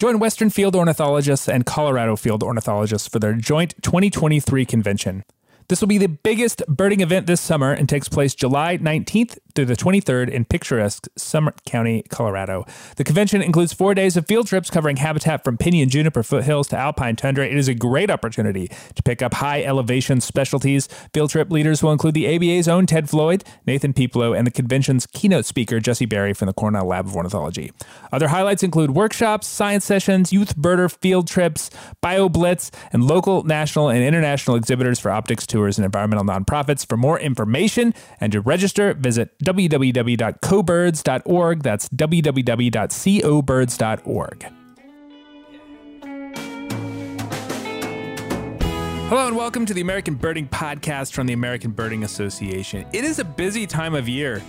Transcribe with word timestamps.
Join 0.00 0.18
Western 0.18 0.48
field 0.48 0.74
ornithologists 0.74 1.46
and 1.46 1.66
Colorado 1.66 2.16
field 2.16 2.42
ornithologists 2.42 3.06
for 3.06 3.18
their 3.18 3.34
joint 3.34 3.74
2023 3.82 4.64
convention. 4.64 5.24
This 5.70 5.80
will 5.80 5.86
be 5.86 5.98
the 5.98 6.08
biggest 6.08 6.66
birding 6.66 7.00
event 7.00 7.28
this 7.28 7.40
summer 7.40 7.70
and 7.70 7.88
takes 7.88 8.08
place 8.08 8.34
July 8.34 8.76
19th 8.78 9.38
through 9.54 9.66
the 9.66 9.76
23rd 9.76 10.28
in 10.28 10.44
picturesque 10.44 11.06
Summit 11.16 11.62
County, 11.64 12.02
Colorado. 12.08 12.64
The 12.96 13.04
convention 13.04 13.40
includes 13.40 13.72
four 13.72 13.94
days 13.94 14.16
of 14.16 14.26
field 14.26 14.48
trips 14.48 14.68
covering 14.68 14.96
habitat 14.96 15.44
from 15.44 15.56
pinyon 15.56 15.88
juniper 15.88 16.24
foothills 16.24 16.66
to 16.68 16.76
alpine 16.76 17.14
tundra. 17.14 17.46
It 17.46 17.56
is 17.56 17.68
a 17.68 17.74
great 17.74 18.10
opportunity 18.10 18.68
to 18.96 19.02
pick 19.04 19.22
up 19.22 19.34
high 19.34 19.62
elevation 19.62 20.20
specialties. 20.20 20.88
Field 21.14 21.30
trip 21.30 21.52
leaders 21.52 21.84
will 21.84 21.92
include 21.92 22.14
the 22.14 22.34
ABA's 22.34 22.66
own 22.66 22.86
Ted 22.86 23.08
Floyd, 23.08 23.44
Nathan 23.64 23.92
Pieplow, 23.92 24.36
and 24.36 24.48
the 24.48 24.50
convention's 24.50 25.06
keynote 25.06 25.44
speaker, 25.44 25.78
Jessie 25.78 26.04
Barry 26.04 26.34
from 26.34 26.46
the 26.46 26.52
Cornell 26.52 26.86
Lab 26.86 27.06
of 27.06 27.14
Ornithology. 27.14 27.70
Other 28.10 28.26
highlights 28.26 28.64
include 28.64 28.90
workshops, 28.90 29.46
science 29.46 29.84
sessions, 29.84 30.32
youth 30.32 30.56
birder 30.56 30.90
field 30.90 31.28
trips, 31.28 31.70
bio 32.00 32.28
blitz, 32.28 32.72
and 32.92 33.04
local, 33.04 33.44
national, 33.44 33.88
and 33.88 34.02
international 34.02 34.56
exhibitors 34.56 34.98
for 34.98 35.12
optics 35.12 35.46
tours 35.46 35.59
and 35.66 35.84
environmental 35.84 36.24
nonprofits. 36.24 36.86
For 36.86 36.96
more 36.96 37.18
information 37.18 37.92
and 38.20 38.30
to 38.32 38.40
register, 38.40 38.94
visit 38.94 39.36
www.cobirds.org. 39.44 41.62
That's 41.62 41.88
www.cobirds.org. 41.88 44.50
Hello 49.10 49.26
and 49.26 49.36
welcome 49.36 49.66
to 49.66 49.74
the 49.74 49.80
American 49.80 50.14
Birding 50.14 50.46
Podcast 50.46 51.12
from 51.12 51.26
the 51.26 51.32
American 51.32 51.72
Birding 51.72 52.04
Association. 52.04 52.86
It 52.92 53.02
is 53.02 53.18
a 53.18 53.24
busy 53.24 53.66
time 53.66 53.96
of 53.96 54.08
year 54.08 54.40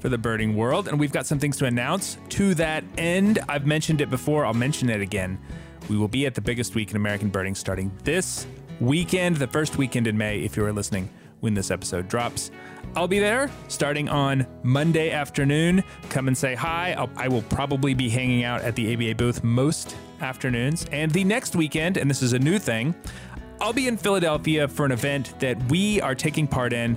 for 0.00 0.08
the 0.08 0.18
birding 0.18 0.56
world, 0.56 0.88
and 0.88 0.98
we've 0.98 1.12
got 1.12 1.24
some 1.24 1.38
things 1.38 1.56
to 1.58 1.66
announce. 1.66 2.18
To 2.30 2.52
that 2.54 2.82
end, 2.96 3.38
I've 3.48 3.64
mentioned 3.64 4.00
it 4.00 4.10
before, 4.10 4.44
I'll 4.44 4.54
mention 4.54 4.90
it 4.90 5.00
again. 5.00 5.38
We 5.88 5.96
will 5.96 6.08
be 6.08 6.26
at 6.26 6.34
the 6.34 6.40
biggest 6.40 6.74
week 6.74 6.90
in 6.90 6.96
American 6.96 7.28
birding 7.28 7.54
starting 7.54 7.92
this 8.02 8.44
weekend, 8.80 9.36
the 9.36 9.46
first 9.46 9.76
weekend 9.76 10.06
in 10.06 10.16
May, 10.16 10.40
if 10.40 10.56
you 10.56 10.64
are 10.64 10.72
listening 10.72 11.08
when 11.40 11.54
this 11.54 11.70
episode 11.70 12.08
drops. 12.08 12.50
I'll 12.96 13.08
be 13.08 13.18
there 13.18 13.50
starting 13.68 14.08
on 14.08 14.46
Monday 14.62 15.10
afternoon. 15.10 15.84
Come 16.08 16.28
and 16.28 16.36
say 16.36 16.54
hi. 16.54 16.92
I'll, 16.92 17.10
I 17.16 17.28
will 17.28 17.42
probably 17.42 17.94
be 17.94 18.08
hanging 18.08 18.44
out 18.44 18.62
at 18.62 18.74
the 18.74 18.92
ABA 18.92 19.14
booth 19.16 19.44
most 19.44 19.96
afternoons. 20.20 20.86
And 20.90 21.12
the 21.12 21.24
next 21.24 21.54
weekend, 21.54 21.96
and 21.96 22.10
this 22.10 22.22
is 22.22 22.32
a 22.32 22.38
new 22.38 22.58
thing, 22.58 22.94
I'll 23.60 23.72
be 23.72 23.88
in 23.88 23.96
Philadelphia 23.96 24.68
for 24.68 24.86
an 24.86 24.92
event 24.92 25.38
that 25.40 25.62
we 25.70 26.00
are 26.00 26.14
taking 26.14 26.46
part 26.46 26.72
in 26.72 26.96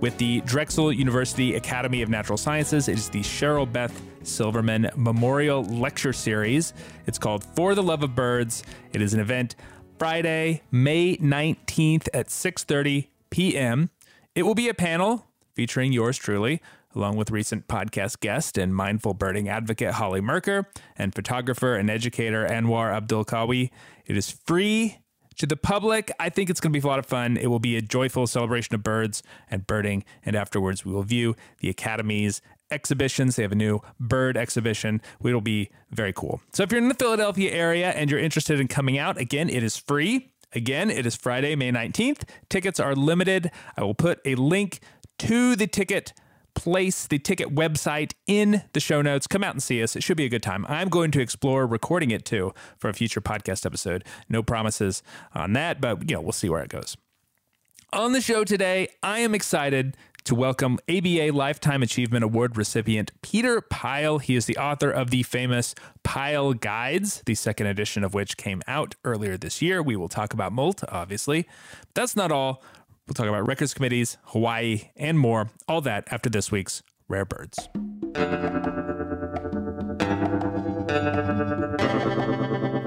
with 0.00 0.18
the 0.18 0.40
Drexel 0.42 0.92
University 0.92 1.54
Academy 1.54 2.02
of 2.02 2.08
Natural 2.08 2.36
Sciences. 2.36 2.88
It 2.88 2.98
is 2.98 3.08
the 3.08 3.20
Cheryl 3.20 3.70
Beth 3.70 4.02
Silverman 4.22 4.90
Memorial 4.96 5.64
Lecture 5.64 6.12
Series. 6.12 6.74
It's 7.06 7.18
called 7.18 7.44
For 7.56 7.74
the 7.74 7.82
Love 7.82 8.02
of 8.02 8.14
Birds. 8.14 8.64
It 8.92 9.00
is 9.00 9.14
an 9.14 9.20
event 9.20 9.54
Friday, 10.02 10.62
May 10.72 11.16
19th 11.18 12.08
at 12.12 12.26
6:30 12.26 13.06
p.m. 13.30 13.90
It 14.34 14.42
will 14.42 14.56
be 14.56 14.68
a 14.68 14.74
panel 14.74 15.28
featuring 15.54 15.92
yours 15.92 16.16
truly, 16.16 16.60
along 16.92 17.14
with 17.14 17.30
recent 17.30 17.68
podcast 17.68 18.18
guest 18.18 18.58
and 18.58 18.74
mindful 18.74 19.14
birding 19.14 19.48
advocate 19.48 19.92
Holly 19.92 20.20
Merker 20.20 20.66
and 20.96 21.14
photographer 21.14 21.76
and 21.76 21.88
educator 21.88 22.44
Anwar 22.44 22.92
Abdul 22.92 23.24
Kawi. 23.24 23.70
It 24.04 24.16
is 24.16 24.28
free 24.28 24.98
to 25.36 25.46
the 25.46 25.56
public. 25.56 26.10
I 26.18 26.30
think 26.30 26.50
it's 26.50 26.58
going 26.58 26.72
to 26.72 26.80
be 26.80 26.84
a 26.84 26.88
lot 26.88 26.98
of 26.98 27.06
fun. 27.06 27.36
It 27.36 27.46
will 27.46 27.60
be 27.60 27.76
a 27.76 27.80
joyful 27.80 28.26
celebration 28.26 28.74
of 28.74 28.82
birds 28.82 29.22
and 29.52 29.68
birding. 29.68 30.02
And 30.24 30.34
afterwards, 30.34 30.84
we 30.84 30.92
will 30.92 31.04
view 31.04 31.36
the 31.60 31.68
Academy's 31.68 32.42
exhibitions. 32.72 33.36
They 33.36 33.42
have 33.42 33.52
a 33.52 33.56
new 33.56 33.80
bird 34.00 34.36
exhibition. 34.36 35.00
It'll 35.24 35.40
be 35.40 35.70
very 35.90 36.12
cool. 36.12 36.40
So 36.52 36.62
if 36.62 36.72
you're 36.72 36.80
in 36.80 36.88
the 36.88 36.94
Philadelphia 36.94 37.52
area 37.52 37.90
and 37.90 38.10
you're 38.10 38.20
interested 38.20 38.58
in 38.58 38.68
coming 38.68 38.98
out, 38.98 39.18
again, 39.18 39.48
it 39.48 39.62
is 39.62 39.76
free. 39.76 40.32
Again, 40.54 40.90
it 40.90 41.06
is 41.06 41.16
Friday, 41.16 41.54
May 41.54 41.70
19th. 41.70 42.24
Tickets 42.48 42.78
are 42.80 42.94
limited. 42.94 43.50
I 43.76 43.82
will 43.84 43.94
put 43.94 44.20
a 44.24 44.34
link 44.34 44.80
to 45.18 45.56
the 45.56 45.66
ticket 45.66 46.12
place 46.54 47.06
the 47.06 47.18
ticket 47.18 47.54
website 47.54 48.12
in 48.26 48.62
the 48.72 48.80
show 48.80 49.02
notes. 49.02 49.26
Come 49.26 49.42
out 49.42 49.54
and 49.54 49.62
see 49.62 49.82
us. 49.82 49.96
It 49.96 50.02
should 50.02 50.16
be 50.16 50.24
a 50.24 50.28
good 50.28 50.42
time. 50.42 50.66
I'm 50.68 50.88
going 50.88 51.10
to 51.12 51.20
explore 51.20 51.66
recording 51.66 52.10
it 52.10 52.24
too 52.24 52.52
for 52.78 52.90
a 52.90 52.92
future 52.92 53.20
podcast 53.20 53.64
episode. 53.66 54.04
No 54.28 54.42
promises 54.42 55.02
on 55.34 55.52
that, 55.54 55.80
but 55.80 56.08
you 56.08 56.16
know, 56.16 56.20
we'll 56.20 56.32
see 56.32 56.48
where 56.48 56.62
it 56.62 56.68
goes. 56.68 56.96
On 57.94 58.12
the 58.12 58.22
show 58.22 58.42
today, 58.42 58.88
I 59.02 59.18
am 59.18 59.34
excited 59.34 59.96
to 60.24 60.34
welcome 60.34 60.78
ABA 60.88 61.30
Lifetime 61.32 61.82
Achievement 61.82 62.24
Award 62.24 62.56
recipient 62.56 63.10
Peter 63.22 63.60
Pyle. 63.60 64.18
He 64.18 64.36
is 64.36 64.46
the 64.46 64.56
author 64.56 64.90
of 64.90 65.10
the 65.10 65.22
famous 65.22 65.74
Pyle 66.02 66.52
Guides, 66.52 67.22
the 67.26 67.34
second 67.34 67.66
edition 67.66 68.04
of 68.04 68.14
which 68.14 68.36
came 68.36 68.62
out 68.68 68.94
earlier 69.04 69.36
this 69.36 69.60
year. 69.60 69.82
We 69.82 69.96
will 69.96 70.08
talk 70.08 70.32
about 70.32 70.52
molt, 70.52 70.84
obviously. 70.88 71.48
But 71.80 71.94
that's 71.94 72.16
not 72.16 72.30
all. 72.30 72.62
We'll 73.06 73.14
talk 73.14 73.26
about 73.26 73.46
records 73.46 73.74
committees, 73.74 74.16
Hawaii, 74.26 74.90
and 74.96 75.18
more. 75.18 75.50
All 75.66 75.80
that 75.80 76.06
after 76.12 76.30
this 76.30 76.52
week's 76.52 76.82
Rare 77.08 77.24
Birds. 77.24 77.68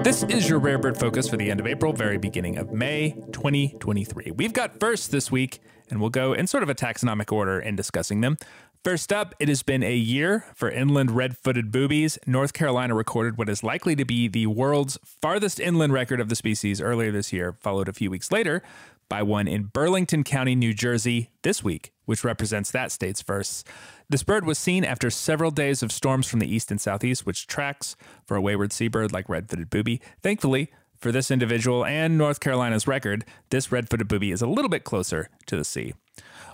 This 0.02 0.22
is 0.22 0.48
your 0.48 0.60
Rare 0.60 0.78
Bird 0.78 0.98
Focus 0.98 1.28
for 1.28 1.36
the 1.36 1.50
end 1.50 1.60
of 1.60 1.66
April, 1.66 1.92
very 1.92 2.16
beginning 2.16 2.56
of 2.58 2.72
May 2.72 3.10
2023. 3.32 4.30
We've 4.30 4.52
got 4.52 4.78
first 4.78 5.10
this 5.10 5.30
week, 5.30 5.60
and 5.90 6.00
we'll 6.00 6.10
go 6.10 6.32
in 6.32 6.46
sort 6.46 6.62
of 6.62 6.68
a 6.68 6.74
taxonomic 6.74 7.32
order 7.32 7.58
in 7.58 7.76
discussing 7.76 8.20
them. 8.20 8.36
First 8.84 9.12
up, 9.12 9.34
it 9.40 9.48
has 9.48 9.64
been 9.64 9.82
a 9.82 9.96
year 9.96 10.44
for 10.54 10.70
inland 10.70 11.10
red 11.10 11.36
footed 11.36 11.72
boobies. 11.72 12.18
North 12.24 12.52
Carolina 12.52 12.94
recorded 12.94 13.36
what 13.36 13.48
is 13.48 13.64
likely 13.64 13.96
to 13.96 14.04
be 14.04 14.28
the 14.28 14.46
world's 14.46 14.96
farthest 15.04 15.58
inland 15.58 15.92
record 15.92 16.20
of 16.20 16.28
the 16.28 16.36
species 16.36 16.80
earlier 16.80 17.10
this 17.10 17.32
year, 17.32 17.52
followed 17.52 17.88
a 17.88 17.92
few 17.92 18.10
weeks 18.10 18.30
later 18.30 18.62
by 19.08 19.22
one 19.22 19.48
in 19.48 19.64
Burlington 19.64 20.24
County, 20.24 20.54
New 20.54 20.74
Jersey, 20.74 21.30
this 21.42 21.62
week, 21.62 21.92
which 22.04 22.24
represents 22.24 22.70
that 22.70 22.92
state's 22.92 23.22
first. 23.22 23.66
This 24.08 24.22
bird 24.22 24.44
was 24.44 24.58
seen 24.58 24.84
after 24.84 25.10
several 25.10 25.50
days 25.50 25.82
of 25.82 25.90
storms 25.90 26.28
from 26.28 26.40
the 26.40 26.52
east 26.52 26.70
and 26.70 26.80
southeast, 26.80 27.26
which 27.26 27.46
tracks 27.46 27.96
for 28.24 28.36
a 28.36 28.40
wayward 28.40 28.72
seabird 28.72 29.12
like 29.12 29.28
red 29.28 29.48
footed 29.48 29.70
booby. 29.70 30.00
Thankfully, 30.22 30.70
for 30.98 31.12
this 31.12 31.30
individual 31.30 31.84
and 31.84 32.18
North 32.18 32.40
Carolina's 32.40 32.86
record, 32.86 33.24
this 33.50 33.70
red 33.70 33.88
footed 33.88 34.08
booby 34.08 34.30
is 34.30 34.42
a 34.42 34.46
little 34.46 34.68
bit 34.68 34.84
closer 34.84 35.28
to 35.46 35.56
the 35.56 35.64
sea. 35.64 35.94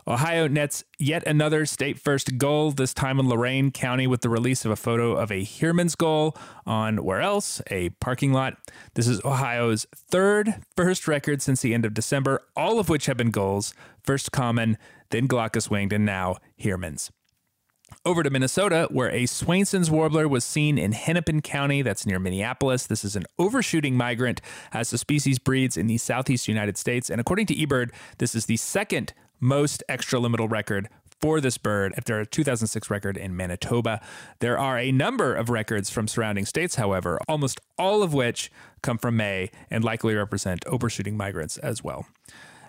Ohio 0.07 0.49
nets 0.49 0.83
yet 0.99 1.25
another 1.27 1.65
state 1.65 1.99
first 1.99 2.37
gull, 2.37 2.73
this 2.73 2.93
time 2.93 3.21
in 3.21 3.29
Lorain 3.29 3.71
County, 3.71 4.09
with 4.09 4.23
the 4.23 4.29
release 4.29 4.65
of 4.65 4.73
a 4.73 4.77
photo 4.77 5.13
of 5.13 5.31
a 5.31 5.45
Heermann's 5.45 5.95
gull 5.95 6.37
on 6.67 7.05
where 7.05 7.21
else? 7.21 7.63
A 7.71 7.91
parking 7.91 8.33
lot. 8.33 8.57
This 8.95 9.07
is 9.07 9.25
Ohio's 9.25 9.87
third 9.95 10.57
first 10.77 11.07
record 11.07 11.41
since 11.41 11.63
the 11.63 11.73
end 11.73 11.85
of 11.85 11.95
December, 11.95 12.41
all 12.57 12.81
of 12.81 12.89
which 12.89 13.07
have 13.07 13.17
been 13.17 13.31
gulls 13.31 13.75
first 14.03 14.33
common, 14.33 14.77
then 15.11 15.27
glaucous 15.27 15.71
winged, 15.71 15.93
and 15.93 16.05
now 16.05 16.37
Heermann's. 16.57 17.13
Over 18.05 18.23
to 18.23 18.31
Minnesota, 18.31 18.89
where 18.91 19.11
a 19.11 19.27
Swainson's 19.27 19.91
warbler 19.91 20.29
was 20.29 20.45
seen 20.45 20.79
in 20.79 20.93
Hennepin 20.93 21.43
County, 21.43 21.83
that's 21.83 22.07
near 22.07 22.19
Minneapolis. 22.19 22.87
This 22.87 23.05
is 23.05 23.17
an 23.17 23.25
overshooting 23.39 23.97
migrant 23.97 24.41
as 24.73 24.91
the 24.91 24.99
species 24.99 25.39
breeds 25.39 25.77
in 25.77 25.87
the 25.87 25.99
southeast 25.99 26.49
United 26.49 26.77
States. 26.77 27.11
And 27.11 27.21
according 27.21 27.47
to 27.47 27.55
eBird, 27.55 27.91
this 28.19 28.35
is 28.35 28.47
the 28.47 28.57
second 28.57 29.13
most 29.41 29.83
extraliminal 29.89 30.51
record 30.51 30.89
for 31.21 31.41
this 31.41 31.57
bird 31.57 31.95
after 31.97 32.21
a 32.21 32.27
2006 32.27 32.91
record 32.91 33.17
in 33.17 33.37
Manitoba. 33.37 34.01
There 34.41 34.59
are 34.59 34.79
a 34.79 34.91
number 34.91 35.35
of 35.35 35.51
records 35.51 35.89
from 35.89 36.09
surrounding 36.09 36.47
states, 36.47 36.75
however, 36.75 37.19
almost 37.29 37.61
all 37.79 38.03
of 38.03 38.13
which 38.13 38.51
come 38.83 38.99
from 38.99 39.17
May 39.17 39.51
and 39.71 39.85
likely 39.85 40.15
represent 40.15 40.67
overshooting 40.67 41.17
migrants 41.17 41.59
as 41.59 41.85
well. 41.85 42.07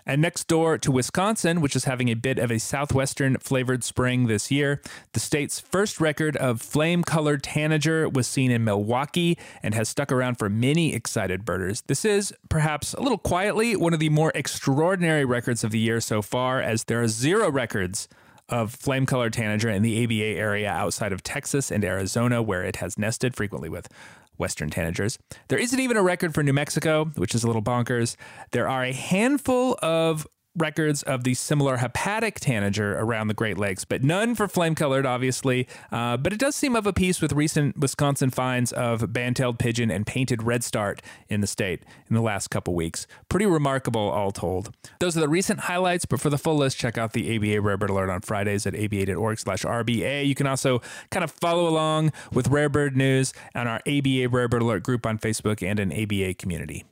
And 0.06 0.20
next 0.20 0.48
door 0.48 0.76
to 0.78 0.90
Wisconsin, 0.90 1.60
which 1.60 1.74
is 1.74 1.84
having 1.84 2.08
a 2.08 2.14
bit 2.14 2.38
of 2.38 2.50
a 2.50 2.58
southwestern 2.58 3.38
flavored 3.38 3.82
spring 3.82 4.26
this 4.26 4.50
year, 4.50 4.82
the 5.12 5.20
state's 5.20 5.60
first 5.60 6.00
record 6.00 6.36
of 6.36 6.60
flame 6.60 7.02
colored 7.02 7.42
tanager 7.42 8.08
was 8.08 8.26
seen 8.26 8.50
in 8.50 8.64
Milwaukee 8.64 9.38
and 9.62 9.74
has 9.74 9.88
stuck 9.88 10.12
around 10.12 10.36
for 10.36 10.48
many 10.48 10.94
excited 10.94 11.44
birders. 11.44 11.82
This 11.82 12.04
is, 12.04 12.34
perhaps 12.48 12.92
a 12.94 13.00
little 13.00 13.18
quietly, 13.18 13.76
one 13.76 13.94
of 13.94 14.00
the 14.00 14.10
more 14.10 14.32
extraordinary 14.34 15.24
records 15.24 15.64
of 15.64 15.70
the 15.70 15.78
year 15.78 16.00
so 16.00 16.20
far, 16.20 16.60
as 16.60 16.84
there 16.84 17.02
are 17.02 17.08
zero 17.08 17.50
records 17.50 18.08
of 18.50 18.74
flame 18.74 19.06
colored 19.06 19.32
tanager 19.32 19.70
in 19.70 19.82
the 19.82 20.04
ABA 20.04 20.38
area 20.38 20.70
outside 20.70 21.12
of 21.12 21.22
Texas 21.22 21.72
and 21.72 21.82
Arizona, 21.82 22.42
where 22.42 22.62
it 22.62 22.76
has 22.76 22.98
nested 22.98 23.34
frequently 23.34 23.70
with 23.70 23.88
Western 24.36 24.70
tanagers. 24.70 25.18
There 25.48 25.58
isn't 25.58 25.78
even 25.78 25.96
a 25.96 26.02
record 26.02 26.34
for 26.34 26.42
New 26.42 26.52
Mexico, 26.52 27.06
which 27.16 27.34
is 27.34 27.44
a 27.44 27.46
little 27.46 27.62
bonkers. 27.62 28.16
There 28.52 28.68
are 28.68 28.84
a 28.84 28.92
handful 28.92 29.78
of 29.82 30.26
records 30.56 31.02
of 31.02 31.24
the 31.24 31.34
similar 31.34 31.78
hepatic 31.78 32.40
tanager 32.40 32.98
around 32.98 33.28
the 33.28 33.34
Great 33.34 33.58
Lakes, 33.58 33.84
but 33.84 34.02
none 34.02 34.34
for 34.34 34.48
flame 34.48 34.74
colored, 34.74 35.06
obviously. 35.06 35.66
Uh, 35.90 36.16
but 36.16 36.32
it 36.32 36.38
does 36.38 36.54
seem 36.54 36.76
of 36.76 36.86
a 36.86 36.92
piece 36.92 37.20
with 37.20 37.32
recent 37.32 37.78
Wisconsin 37.78 38.30
finds 38.30 38.72
of 38.72 39.12
band-tailed 39.12 39.58
pigeon 39.58 39.90
and 39.90 40.06
painted 40.06 40.42
redstart 40.42 41.02
in 41.28 41.40
the 41.40 41.46
state 41.46 41.82
in 42.08 42.14
the 42.14 42.22
last 42.22 42.48
couple 42.48 42.74
weeks. 42.74 43.06
Pretty 43.28 43.46
remarkable, 43.46 44.08
all 44.10 44.30
told. 44.30 44.74
Those 45.00 45.16
are 45.16 45.20
the 45.20 45.28
recent 45.28 45.60
highlights, 45.60 46.04
but 46.04 46.20
for 46.20 46.30
the 46.30 46.38
full 46.38 46.56
list, 46.56 46.78
check 46.78 46.96
out 46.96 47.12
the 47.12 47.36
ABA 47.36 47.60
Rare 47.60 47.76
Bird 47.76 47.90
Alert 47.90 48.10
on 48.10 48.20
Fridays 48.20 48.66
at 48.66 48.74
aba.org 48.74 49.38
slash 49.38 49.62
RBA. 49.62 50.26
You 50.26 50.34
can 50.34 50.46
also 50.46 50.80
kind 51.10 51.24
of 51.24 51.30
follow 51.30 51.68
along 51.68 52.12
with 52.32 52.48
Rare 52.48 52.68
Bird 52.68 52.96
News 52.96 53.32
on 53.54 53.66
our 53.66 53.80
ABA 53.86 54.28
Rare 54.28 54.48
Bird 54.48 54.62
Alert 54.62 54.82
group 54.82 55.06
on 55.06 55.18
Facebook 55.18 55.66
and 55.66 55.80
an 55.80 55.92
ABA 55.92 56.34
community. 56.34 56.84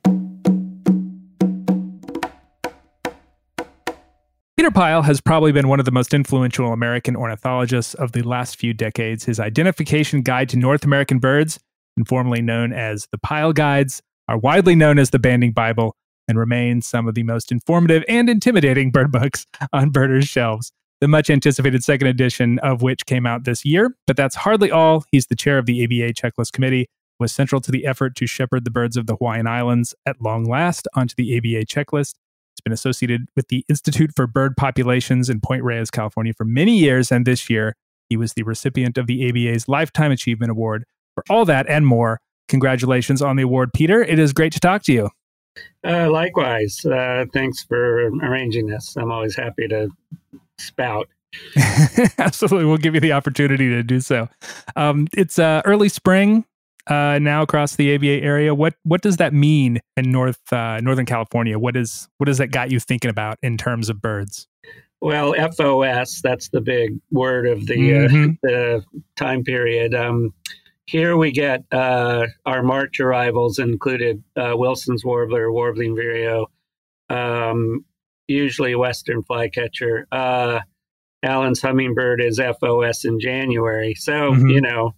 Peter 4.62 4.70
Pyle 4.70 5.02
has 5.02 5.20
probably 5.20 5.50
been 5.50 5.66
one 5.66 5.80
of 5.80 5.86
the 5.86 5.90
most 5.90 6.14
influential 6.14 6.72
American 6.72 7.16
ornithologists 7.16 7.94
of 7.94 8.12
the 8.12 8.22
last 8.22 8.54
few 8.60 8.72
decades. 8.72 9.24
His 9.24 9.40
Identification 9.40 10.22
Guide 10.22 10.48
to 10.50 10.56
North 10.56 10.84
American 10.84 11.18
Birds, 11.18 11.58
informally 11.96 12.40
known 12.40 12.72
as 12.72 13.08
the 13.10 13.18
Pyle 13.18 13.52
Guides, 13.52 14.00
are 14.28 14.38
widely 14.38 14.76
known 14.76 15.00
as 15.00 15.10
the 15.10 15.18
Banding 15.18 15.50
Bible 15.50 15.96
and 16.28 16.38
remain 16.38 16.80
some 16.80 17.08
of 17.08 17.16
the 17.16 17.24
most 17.24 17.50
informative 17.50 18.04
and 18.08 18.30
intimidating 18.30 18.92
bird 18.92 19.10
books 19.10 19.48
on 19.72 19.90
birders' 19.90 20.28
shelves. 20.28 20.70
The 21.00 21.08
much 21.08 21.28
anticipated 21.28 21.82
second 21.82 22.06
edition 22.06 22.60
of 22.60 22.82
which 22.82 23.04
came 23.04 23.26
out 23.26 23.42
this 23.42 23.64
year, 23.64 23.96
but 24.06 24.16
that's 24.16 24.36
hardly 24.36 24.70
all. 24.70 25.04
He's 25.10 25.26
the 25.26 25.34
chair 25.34 25.58
of 25.58 25.66
the 25.66 25.82
ABA 25.82 26.12
Checklist 26.12 26.52
Committee, 26.52 26.86
was 27.18 27.32
central 27.32 27.60
to 27.62 27.72
the 27.72 27.84
effort 27.84 28.14
to 28.14 28.28
shepherd 28.28 28.64
the 28.64 28.70
birds 28.70 28.96
of 28.96 29.08
the 29.08 29.16
Hawaiian 29.16 29.48
Islands 29.48 29.92
at 30.06 30.22
long 30.22 30.44
last 30.44 30.86
onto 30.94 31.16
the 31.16 31.36
ABA 31.36 31.66
checklist 31.66 32.14
been 32.64 32.72
associated 32.72 33.28
with 33.36 33.48
the 33.48 33.64
Institute 33.68 34.12
for 34.14 34.26
Bird 34.26 34.56
Populations 34.56 35.28
in 35.28 35.40
Point 35.40 35.62
Reyes, 35.62 35.90
California 35.90 36.32
for 36.32 36.44
many 36.44 36.78
years, 36.78 37.12
and 37.12 37.26
this 37.26 37.50
year 37.50 37.76
he 38.08 38.16
was 38.16 38.34
the 38.34 38.42
recipient 38.42 38.98
of 38.98 39.06
the 39.06 39.28
ABA's 39.28 39.68
Lifetime 39.68 40.12
Achievement 40.12 40.50
Award. 40.50 40.84
For 41.14 41.24
all 41.28 41.44
that 41.44 41.68
and 41.68 41.86
more, 41.86 42.20
congratulations 42.48 43.22
on 43.22 43.36
the 43.36 43.42
award, 43.42 43.72
Peter. 43.72 44.02
It 44.02 44.18
is 44.18 44.32
great 44.32 44.52
to 44.52 44.60
talk 44.60 44.82
to 44.84 44.92
you. 44.92 45.10
Uh, 45.86 46.10
likewise. 46.10 46.84
Uh, 46.84 47.24
thanks 47.32 47.62
for 47.64 48.08
arranging 48.22 48.66
this. 48.66 48.96
I'm 48.96 49.10
always 49.10 49.36
happy 49.36 49.68
to 49.68 49.88
spout. 50.58 51.08
Absolutely. 52.18 52.66
We'll 52.66 52.78
give 52.78 52.94
you 52.94 53.00
the 53.00 53.12
opportunity 53.12 53.68
to 53.70 53.82
do 53.82 54.00
so. 54.00 54.28
Um, 54.76 55.08
it's 55.16 55.38
uh, 55.38 55.62
early 55.64 55.88
spring 55.88 56.44
uh, 56.88 57.19
now 57.20 57.43
across 57.43 57.76
the 57.76 57.94
ABA 57.94 58.23
area. 58.23 58.55
What 58.55 58.75
what 58.82 59.02
does 59.02 59.17
that 59.19 59.32
mean 59.32 59.81
in 59.96 60.11
North 60.11 60.52
uh, 60.52 60.81
Northern 60.81 61.06
California? 61.06 61.58
What 61.58 61.76
is 61.76 62.08
what 62.19 62.26
does 62.26 62.38
that 62.38 62.49
got 62.49 62.70
you 62.70 62.81
thinking 62.81 63.11
about 63.11 63.38
in 63.43 63.56
terms 63.56 63.88
of 63.88 64.00
birds? 64.00 64.49
Well, 65.00 65.34
FOS 65.56 66.20
that's 66.23 66.49
the 66.50 66.61
big 66.61 66.99
word 67.11 67.46
of 67.46 67.67
the 67.67 67.75
uh, 67.75 68.08
mm-hmm. 68.08 68.31
uh, 68.31 68.34
the 68.43 68.84
time 69.17 69.43
period. 69.44 69.94
Um, 69.94 70.32
here 70.87 71.17
we 71.17 71.32
get 71.32 71.64
uh, 71.73 72.26
our 72.44 72.62
March 72.62 73.00
arrivals 73.00 73.58
included 73.58 74.23
uh, 74.37 74.52
Wilson's 74.55 75.05
warbler, 75.05 75.50
warbling 75.50 75.96
vireo, 75.96 76.46
um, 77.08 77.84
usually 78.29 78.75
western 78.75 79.23
flycatcher. 79.23 80.06
Allen's 81.25 81.62
hummingbird 81.62 82.20
is 82.20 82.40
FOS 82.61 83.05
in 83.05 83.20
January, 83.20 83.94
so 83.94 84.32
mm-hmm. 84.32 84.49
you 84.49 84.61
know 84.61 84.93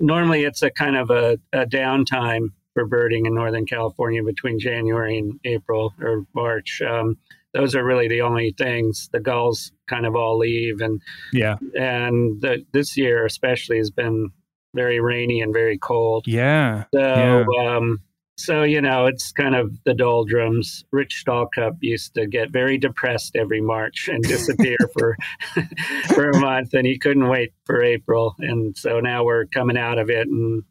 normally 0.00 0.44
it's 0.44 0.62
a 0.62 0.70
kind 0.70 0.96
of 0.96 1.10
a, 1.10 1.38
a 1.52 1.66
downtime 1.66 2.48
for 2.74 2.86
birding 2.86 3.26
in 3.26 3.34
Northern 3.34 3.66
California 3.66 4.22
between 4.22 4.58
January 4.58 5.18
and 5.18 5.40
April 5.44 5.94
or 6.00 6.24
March. 6.34 6.80
Um, 6.80 7.16
those 7.54 7.74
are 7.74 7.84
really 7.84 8.08
the 8.08 8.20
only 8.20 8.54
things. 8.56 9.08
The 9.12 9.20
gulls 9.20 9.72
kind 9.88 10.06
of 10.06 10.14
all 10.14 10.38
leave, 10.38 10.80
and 10.80 11.00
yeah, 11.32 11.56
and 11.74 12.40
the, 12.40 12.64
this 12.72 12.96
year 12.96 13.24
especially 13.24 13.78
has 13.78 13.90
been 13.90 14.30
very 14.74 15.00
rainy 15.00 15.40
and 15.40 15.52
very 15.52 15.78
cold. 15.78 16.26
Yeah. 16.26 16.84
So 16.94 17.00
yeah. 17.00 17.76
Um, 17.76 18.00
so, 18.38 18.62
you 18.62 18.80
know, 18.80 19.06
it's 19.06 19.32
kind 19.32 19.56
of 19.56 19.72
the 19.84 19.94
doldrums. 19.94 20.84
Rich 20.92 21.24
Stallcup 21.26 21.76
used 21.80 22.14
to 22.14 22.28
get 22.28 22.50
very 22.50 22.78
depressed 22.78 23.34
every 23.34 23.60
March 23.60 24.08
and 24.08 24.22
disappear 24.22 24.76
for 24.96 25.16
for 26.14 26.30
a 26.30 26.38
month, 26.38 26.72
and 26.72 26.86
he 26.86 26.98
couldn't 26.98 27.28
wait 27.28 27.52
for 27.64 27.82
April. 27.82 28.36
And 28.38 28.76
so 28.78 29.00
now 29.00 29.24
we're 29.24 29.46
coming 29.46 29.76
out 29.76 29.98
of 29.98 30.08
it 30.08 30.28
and 30.28 30.62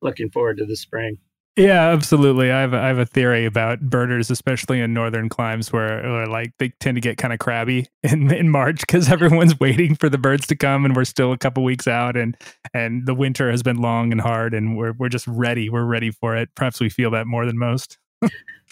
looking 0.00 0.30
forward 0.30 0.58
to 0.58 0.66
the 0.66 0.76
spring. 0.76 1.18
Yeah, 1.56 1.88
absolutely. 1.88 2.50
I 2.52 2.60
have 2.60 2.74
a, 2.74 2.78
I 2.78 2.88
have 2.88 2.98
a 2.98 3.06
theory 3.06 3.46
about 3.46 3.80
birders, 3.80 4.30
especially 4.30 4.78
in 4.80 4.92
northern 4.92 5.30
climes, 5.30 5.72
where, 5.72 6.26
like 6.26 6.52
they 6.58 6.68
tend 6.80 6.96
to 6.96 7.00
get 7.00 7.16
kind 7.16 7.32
of 7.32 7.38
crabby 7.38 7.86
in 8.02 8.30
in 8.30 8.50
March 8.50 8.80
because 8.80 9.10
everyone's 9.10 9.58
waiting 9.60 9.94
for 9.94 10.10
the 10.10 10.18
birds 10.18 10.46
to 10.48 10.56
come, 10.56 10.84
and 10.84 10.94
we're 10.94 11.04
still 11.06 11.32
a 11.32 11.38
couple 11.38 11.64
weeks 11.64 11.88
out, 11.88 12.14
and 12.14 12.36
and 12.74 13.06
the 13.06 13.14
winter 13.14 13.50
has 13.50 13.62
been 13.62 13.78
long 13.78 14.12
and 14.12 14.20
hard, 14.20 14.52
and 14.52 14.76
we're 14.76 14.92
we're 14.98 15.08
just 15.08 15.26
ready. 15.26 15.70
We're 15.70 15.84
ready 15.86 16.10
for 16.10 16.36
it. 16.36 16.50
Perhaps 16.56 16.78
we 16.78 16.90
feel 16.90 17.10
that 17.12 17.26
more 17.26 17.46
than 17.46 17.58
most. 17.58 17.96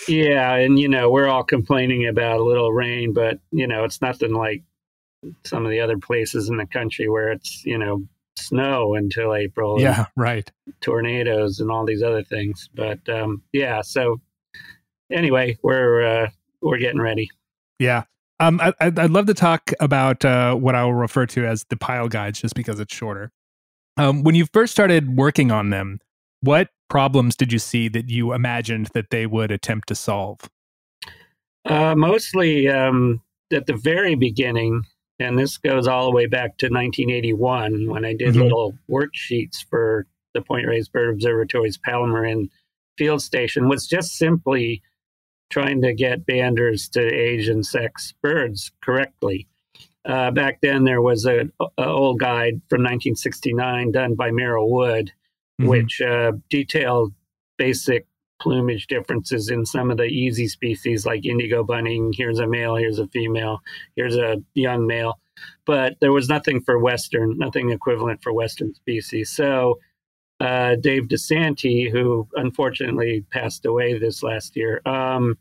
yeah, 0.09 0.55
and 0.55 0.79
you 0.79 0.89
know 0.89 1.11
we're 1.11 1.29
all 1.29 1.45
complaining 1.45 2.07
about 2.07 2.39
a 2.41 2.45
little 2.45 2.73
rain, 2.73 3.15
but 3.15 3.39
you 3.51 3.67
know 3.67 3.85
it's 3.85 4.03
nothing 4.03 4.35
like 4.35 4.63
some 5.45 5.65
of 5.65 5.71
the 5.71 5.81
other 5.81 5.99
places 5.99 6.49
in 6.49 6.57
the 6.59 6.67
country 6.67 7.09
where 7.09 7.31
it's 7.33 7.65
you 7.65 7.79
know 7.79 8.05
snow 8.37 8.95
until 8.95 9.35
April. 9.35 9.81
Yeah, 9.81 10.07
right. 10.17 10.51
Tornadoes 10.81 11.61
and 11.61 11.71
all 11.71 11.85
these 11.85 12.03
other 12.03 12.23
things. 12.23 12.69
But 12.75 13.07
um, 13.09 13.43
yeah, 13.53 13.83
so 13.83 14.21
anyway, 15.11 15.59
we're 15.63 16.03
uh, 16.03 16.31
we're 16.61 16.79
getting 16.79 17.01
ready. 17.01 17.29
Yeah. 17.79 18.05
Um, 18.41 18.61
I, 18.61 18.73
I'd 18.81 19.11
love 19.11 19.27
to 19.27 19.35
talk 19.35 19.73
about 19.79 20.25
uh, 20.25 20.55
what 20.55 20.75
I 20.75 20.85
will 20.85 20.95
refer 20.95 21.25
to 21.27 21.47
as 21.47 21.65
the 21.71 21.77
Pyle 21.77 22.09
guides, 22.09 22.41
just 22.41 22.55
because 22.55 22.81
it's 22.81 22.95
shorter. 22.95 23.31
Um, 23.97 24.25
when 24.25 24.35
you 24.35 24.47
first 24.53 24.73
started 24.73 25.17
working 25.17 25.53
on 25.53 25.71
them, 25.71 26.01
what 26.41 26.71
problems 26.91 27.37
did 27.37 27.53
you 27.53 27.59
see 27.59 27.89
that 27.89 28.11
you 28.11 28.33
imagined 28.33 28.89
that 28.93 29.11
they 29.11 29.27
would 29.27 29.51
attempt 29.51 29.89
to 29.89 29.95
solve? 29.95 30.41
Uh, 31.65 31.95
mostly 31.95 32.69
um, 32.69 33.23
at 33.53 33.67
the 33.67 33.77
very 33.77 34.17
beginning, 34.17 34.83
and 35.19 35.39
this 35.39 35.57
goes 35.59 35.87
all 35.87 36.07
the 36.07 36.15
way 36.15 36.27
back 36.27 36.59
to 36.59 36.67
1981 36.67 37.89
when 37.89 38.05
I 38.05 38.15
did 38.15 38.31
mm-hmm. 38.31 38.43
little 38.43 38.75
worksheets 38.91 39.65
for 39.69 40.07
the 40.35 40.43
Point 40.43 40.67
Reyes 40.67 40.89
Bird 40.89 41.11
Observatory's 41.11 41.79
Palomarin 41.79 42.49
field 42.99 43.23
station, 43.23 43.69
was 43.69 43.87
just 43.87 44.17
simply 44.17 44.83
trying 45.51 45.83
to 45.83 45.95
get 45.95 46.27
banders 46.27 46.91
to 46.91 47.01
age 47.01 47.49
and 47.49 47.65
sex 47.65 48.13
birds 48.23 48.73
correctly. 48.83 49.47
Uh, 50.05 50.31
back 50.31 50.61
then, 50.61 50.85
there 50.85 51.01
was 51.01 51.25
an 51.25 51.53
old 51.79 52.19
guide 52.19 52.61
from 52.69 52.83
1969 52.83 53.93
done 53.93 54.15
by 54.15 54.31
Merrill 54.31 54.71
Wood, 54.71 55.13
mm-hmm. 55.61 55.69
which 55.69 56.01
uh, 56.03 56.33
detailed 56.51 57.13
basic 57.57 58.07
plumage 58.41 58.87
differences 58.87 59.51
in 59.51 59.65
some 59.65 59.91
of 59.91 59.97
the 59.97 60.05
easy 60.05 60.49
species 60.49 61.07
like 61.07 61.25
indigo 61.25 61.65
bunting. 61.65 62.13
Here's 62.15 62.39
a 62.39 62.47
male, 62.47 62.77
here's 62.77 62.99
a 62.99 63.07
female, 63.09 63.61
here's 63.97 64.17
a 64.17 64.43
young 64.55 64.87
male. 64.87 65.19
But 65.67 65.95
there 66.01 66.13
was 66.13 66.29
nothing 66.29 66.61
for 66.61 66.79
Western, 66.79 67.37
nothing 67.39 67.71
equivalent 67.71 68.23
for 68.23 68.33
Western 68.33 68.75
species. 68.75 69.31
So 69.31 69.79
uh, 70.41 70.77
Dave 70.77 71.05
DeSante, 71.05 71.91
who 71.91 72.29
unfortunately 72.35 73.25
passed 73.31 73.67
away 73.67 73.99
this 73.99 74.23
last 74.23 74.57
year, 74.57 74.81
um, 74.87 75.39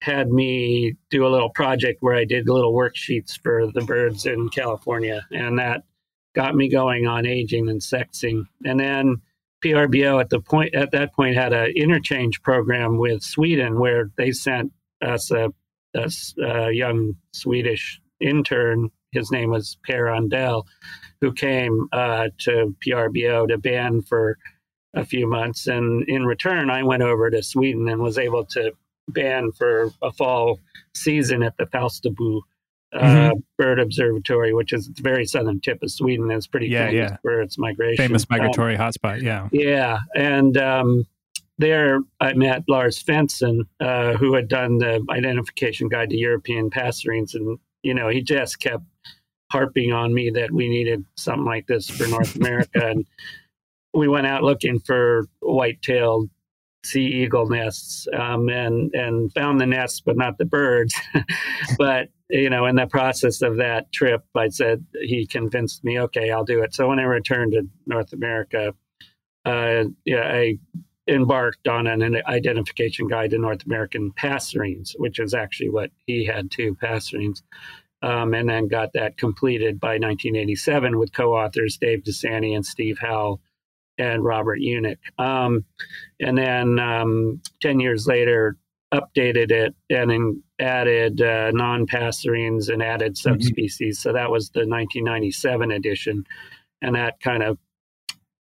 had 0.00 0.30
me 0.30 0.94
do 1.10 1.26
a 1.26 1.28
little 1.28 1.50
project 1.50 1.98
where 2.00 2.14
I 2.14 2.24
did 2.24 2.48
little 2.48 2.72
worksheets 2.72 3.38
for 3.42 3.70
the 3.72 3.82
birds 3.82 4.26
in 4.26 4.48
California. 4.48 5.26
And 5.32 5.58
that 5.58 5.82
got 6.34 6.54
me 6.54 6.68
going 6.68 7.06
on 7.06 7.26
aging 7.26 7.68
and 7.68 7.80
sexing. 7.80 8.44
And 8.64 8.78
then 8.78 9.20
PRBO 9.64 10.20
at 10.20 10.30
the 10.30 10.40
point 10.40 10.74
at 10.74 10.92
that 10.92 11.14
point 11.14 11.36
had 11.36 11.52
an 11.52 11.72
interchange 11.76 12.42
program 12.42 12.98
with 12.98 13.22
Sweden 13.22 13.78
where 13.78 14.10
they 14.16 14.32
sent 14.32 14.72
us 15.02 15.30
a, 15.30 15.50
a, 15.94 16.10
a 16.42 16.72
young 16.72 17.14
Swedish 17.32 18.00
intern. 18.20 18.90
His 19.12 19.30
name 19.30 19.50
was 19.50 19.78
Per 19.84 20.06
Andell, 20.06 20.64
who 21.20 21.32
came 21.32 21.88
uh, 21.92 22.28
to 22.38 22.74
PRBO 22.86 23.48
to 23.48 23.58
ban 23.58 24.02
for 24.02 24.36
a 24.94 25.04
few 25.04 25.28
months, 25.28 25.66
and 25.66 26.08
in 26.08 26.24
return, 26.24 26.70
I 26.70 26.82
went 26.82 27.02
over 27.02 27.30
to 27.30 27.42
Sweden 27.42 27.88
and 27.88 28.00
was 28.00 28.18
able 28.18 28.44
to 28.46 28.72
ban 29.08 29.52
for 29.52 29.90
a 30.02 30.12
fall 30.12 30.60
season 30.94 31.42
at 31.42 31.56
the 31.56 31.66
Falsterbo 31.66 32.40
uh, 32.92 33.00
mm-hmm. 33.00 33.38
bird 33.56 33.78
observatory, 33.78 34.54
which 34.54 34.72
is 34.72 34.88
the 34.88 35.02
very 35.02 35.26
southern 35.26 35.60
tip 35.60 35.82
of 35.82 35.90
Sweden. 35.90 36.30
It's 36.30 36.46
pretty 36.46 36.68
yeah, 36.68 36.88
famous 36.88 37.10
yeah. 37.10 37.16
for 37.22 37.40
its 37.40 37.58
migration. 37.58 38.04
Famous 38.04 38.28
migratory 38.30 38.76
um, 38.76 38.88
hotspot, 38.88 39.22
yeah. 39.22 39.48
Yeah. 39.52 39.98
And 40.14 40.56
um, 40.56 41.06
there 41.58 42.00
I 42.20 42.32
met 42.32 42.64
Lars 42.68 43.02
Svensson, 43.02 43.60
uh, 43.80 44.14
who 44.14 44.34
had 44.34 44.48
done 44.48 44.78
the 44.78 45.04
identification 45.10 45.88
guide 45.88 46.10
to 46.10 46.16
European 46.16 46.70
passerines. 46.70 47.34
And, 47.34 47.58
you 47.82 47.94
know, 47.94 48.08
he 48.08 48.22
just 48.22 48.60
kept 48.60 48.84
harping 49.50 49.92
on 49.92 50.14
me 50.14 50.30
that 50.30 50.50
we 50.50 50.68
needed 50.68 51.04
something 51.16 51.44
like 51.44 51.66
this 51.66 51.88
for 51.88 52.06
North 52.06 52.36
America. 52.40 52.86
and 52.88 53.06
we 53.94 54.08
went 54.08 54.26
out 54.26 54.42
looking 54.42 54.78
for 54.78 55.26
white 55.40 55.80
tailed 55.82 56.28
sea 56.84 57.06
eagle 57.06 57.48
nests 57.48 58.06
um, 58.16 58.48
and 58.48 58.94
and 58.94 59.32
found 59.32 59.60
the 59.60 59.66
nests 59.66 60.00
but 60.00 60.16
not 60.16 60.38
the 60.38 60.44
birds 60.44 60.94
but 61.78 62.08
you 62.30 62.50
know 62.50 62.66
in 62.66 62.76
the 62.76 62.86
process 62.86 63.42
of 63.42 63.56
that 63.56 63.90
trip 63.92 64.22
i 64.34 64.48
said 64.48 64.84
he 65.02 65.26
convinced 65.26 65.82
me 65.84 65.98
okay 65.98 66.30
i'll 66.30 66.44
do 66.44 66.62
it 66.62 66.74
so 66.74 66.88
when 66.88 66.98
i 66.98 67.04
returned 67.04 67.52
to 67.52 67.62
north 67.86 68.12
america 68.12 68.74
uh, 69.48 69.84
yeah, 70.04 70.22
I 70.24 70.58
embarked 71.08 71.68
on 71.68 71.86
an 71.86 72.20
identification 72.26 73.08
guide 73.08 73.30
to 73.30 73.38
North 73.38 73.64
American 73.64 74.12
passerines, 74.12 74.94
which 74.98 75.18
is 75.18 75.32
actually 75.32 75.70
what 75.70 75.90
he 76.06 76.24
had 76.24 76.50
too, 76.50 76.76
passerines. 76.82 77.42
Um, 78.02 78.34
and 78.34 78.48
then 78.48 78.68
got 78.68 78.92
that 78.92 79.16
completed 79.16 79.80
by 79.80 79.94
1987 79.94 80.98
with 80.98 81.12
co-authors 81.12 81.78
Dave 81.78 82.04
DeSante 82.04 82.54
and 82.54 82.64
Steve 82.64 82.98
Howell 82.98 83.40
and 83.96 84.22
Robert 84.22 84.60
Yunick. 84.60 84.98
Um, 85.18 85.64
and 86.20 86.38
then 86.38 86.78
um, 86.78 87.40
10 87.60 87.80
years 87.80 88.06
later, 88.06 88.56
updated 88.94 89.50
it 89.50 89.74
and 89.90 90.12
in, 90.12 90.42
added 90.60 91.20
uh, 91.20 91.50
non-passerines 91.52 92.68
and 92.68 92.82
added 92.82 93.12
mm-hmm. 93.12 93.30
subspecies. 93.30 93.98
Mm-hmm. 93.98 94.08
So 94.08 94.12
that 94.12 94.30
was 94.30 94.50
the 94.50 94.60
1997 94.60 95.70
edition. 95.70 96.24
And 96.82 96.94
that 96.94 97.20
kind 97.20 97.42
of 97.42 97.58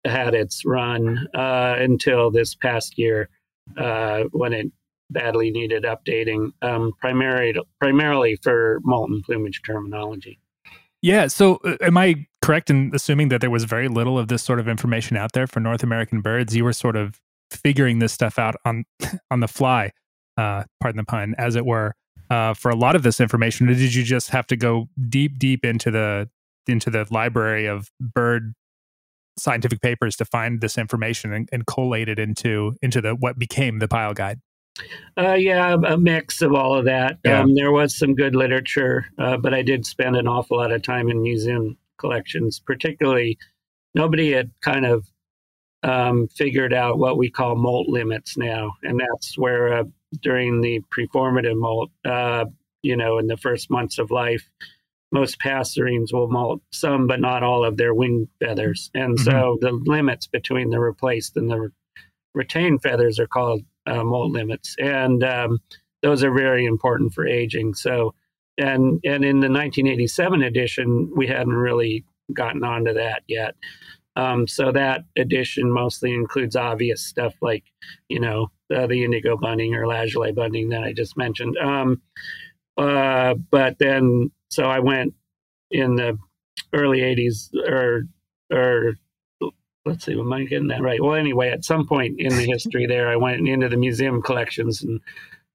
had 0.05 0.33
its 0.33 0.65
run 0.65 1.27
uh, 1.35 1.75
until 1.77 2.31
this 2.31 2.55
past 2.55 2.97
year 2.97 3.29
uh, 3.77 4.23
when 4.31 4.53
it 4.53 4.71
badly 5.09 5.51
needed 5.51 5.83
updating, 5.83 6.51
um, 6.61 6.93
primarily 6.99 7.55
primarily 7.79 8.37
for 8.41 8.79
molten 8.83 9.21
plumage 9.23 9.61
terminology. 9.65 10.39
Yeah. 11.01 11.27
So, 11.27 11.59
uh, 11.63 11.77
am 11.81 11.97
I 11.97 12.27
correct 12.41 12.69
in 12.69 12.91
assuming 12.93 13.29
that 13.29 13.41
there 13.41 13.49
was 13.49 13.63
very 13.63 13.87
little 13.87 14.19
of 14.19 14.27
this 14.27 14.43
sort 14.43 14.59
of 14.59 14.67
information 14.67 15.17
out 15.17 15.31
there 15.33 15.47
for 15.47 15.59
North 15.59 15.83
American 15.83 16.21
birds? 16.21 16.55
You 16.55 16.63
were 16.63 16.73
sort 16.73 16.95
of 16.95 17.19
figuring 17.51 17.99
this 17.99 18.13
stuff 18.13 18.37
out 18.37 18.55
on 18.65 18.85
on 19.31 19.39
the 19.39 19.47
fly, 19.47 19.91
uh, 20.39 20.63
pardon 20.79 20.97
the 20.97 21.03
pun, 21.03 21.35
as 21.37 21.55
it 21.55 21.65
were, 21.65 21.93
uh, 22.29 22.53
for 22.53 22.71
a 22.71 22.75
lot 22.75 22.95
of 22.95 23.03
this 23.03 23.19
information. 23.19 23.67
Or 23.67 23.73
did 23.73 23.93
you 23.93 24.03
just 24.03 24.29
have 24.29 24.47
to 24.47 24.55
go 24.55 24.87
deep, 25.09 25.37
deep 25.37 25.65
into 25.65 25.91
the 25.91 26.29
into 26.67 26.89
the 26.89 27.05
library 27.09 27.65
of 27.65 27.89
bird 27.99 28.53
scientific 29.37 29.81
papers 29.81 30.15
to 30.17 30.25
find 30.25 30.61
this 30.61 30.77
information 30.77 31.33
and, 31.33 31.49
and 31.51 31.65
collate 31.65 32.07
it 32.07 32.19
into 32.19 32.75
into 32.81 33.01
the 33.01 33.15
what 33.15 33.37
became 33.37 33.79
the 33.79 33.87
Pyle 33.87 34.13
guide? 34.13 34.39
Uh, 35.17 35.33
yeah, 35.33 35.75
a 35.85 35.97
mix 35.97 36.41
of 36.41 36.53
all 36.53 36.73
of 36.73 36.85
that. 36.85 37.17
Yeah. 37.25 37.41
Um, 37.41 37.53
there 37.55 37.71
was 37.71 37.97
some 37.97 38.15
good 38.15 38.33
literature, 38.33 39.05
uh, 39.17 39.35
but 39.35 39.53
I 39.53 39.61
did 39.61 39.85
spend 39.85 40.15
an 40.15 40.27
awful 40.27 40.57
lot 40.57 40.71
of 40.71 40.83
time 40.83 41.09
in 41.09 41.21
museum 41.21 41.77
collections. 41.97 42.61
Particularly, 42.65 43.37
nobody 43.93 44.31
had 44.31 44.51
kind 44.61 44.85
of 44.85 45.05
um, 45.83 46.29
figured 46.29 46.73
out 46.73 46.97
what 46.97 47.17
we 47.17 47.29
call 47.29 47.55
molt 47.55 47.89
limits 47.89 48.37
now, 48.37 48.71
and 48.83 49.01
that's 49.01 49.37
where 49.37 49.73
uh, 49.73 49.83
during 50.21 50.61
the 50.61 50.81
preformative 50.95 51.57
molt, 51.57 51.91
uh, 52.05 52.45
you 52.81 52.95
know, 52.95 53.17
in 53.17 53.27
the 53.27 53.37
first 53.37 53.69
months 53.69 53.99
of 53.99 54.11
life, 54.11 54.49
most 55.11 55.39
passerines 55.39 56.13
will 56.13 56.29
molt 56.29 56.61
some, 56.71 57.07
but 57.07 57.19
not 57.19 57.43
all 57.43 57.65
of 57.65 57.77
their 57.77 57.93
wing 57.93 58.27
feathers. 58.39 58.91
And 58.93 59.17
mm-hmm. 59.17 59.29
so 59.29 59.57
the 59.61 59.71
limits 59.71 60.27
between 60.27 60.69
the 60.69 60.79
replaced 60.79 61.35
and 61.35 61.49
the 61.49 61.71
retained 62.33 62.81
feathers 62.81 63.19
are 63.19 63.27
called 63.27 63.63
uh, 63.85 64.03
molt 64.03 64.31
limits. 64.31 64.75
And 64.79 65.23
um, 65.23 65.59
those 66.01 66.23
are 66.23 66.31
very 66.31 66.65
important 66.65 67.13
for 67.13 67.27
aging. 67.27 67.73
So, 67.73 68.13
and, 68.57 68.99
and 69.03 69.25
in 69.25 69.39
the 69.39 69.49
1987 69.49 70.43
edition, 70.43 71.11
we 71.15 71.27
hadn't 71.27 71.53
really 71.53 72.05
gotten 72.33 72.63
onto 72.63 72.93
that 72.93 73.23
yet. 73.27 73.55
Um, 74.15 74.47
so 74.47 74.71
that 74.71 75.05
edition 75.17 75.71
mostly 75.71 76.13
includes 76.13 76.55
obvious 76.55 77.05
stuff 77.05 77.33
like, 77.41 77.63
you 78.09 78.19
know, 78.19 78.51
uh, 78.75 78.87
the 78.87 79.03
indigo 79.03 79.37
bunting 79.37 79.75
or 79.75 79.87
lazuli 79.87 80.31
bunting 80.31 80.69
that 80.69 80.83
I 80.83 80.93
just 80.93 81.17
mentioned. 81.17 81.57
Um, 81.57 82.01
uh, 82.77 83.35
but 83.51 83.77
then 83.79 84.31
so 84.49 84.63
I 84.63 84.79
went 84.79 85.13
in 85.71 85.95
the 85.95 86.17
early 86.73 86.99
80s 86.99 87.53
or, 87.67 88.03
or 88.51 88.95
let's 89.85 90.05
see, 90.05 90.19
am 90.19 90.33
I 90.33 90.43
getting 90.43 90.67
that 90.67 90.81
right? 90.81 91.01
Well, 91.01 91.15
anyway, 91.15 91.49
at 91.49 91.65
some 91.65 91.87
point 91.87 92.19
in 92.19 92.35
the 92.35 92.45
history 92.45 92.85
there, 92.85 93.09
I 93.09 93.15
went 93.15 93.47
into 93.47 93.69
the 93.69 93.77
museum 93.77 94.21
collections 94.21 94.83
and 94.83 94.99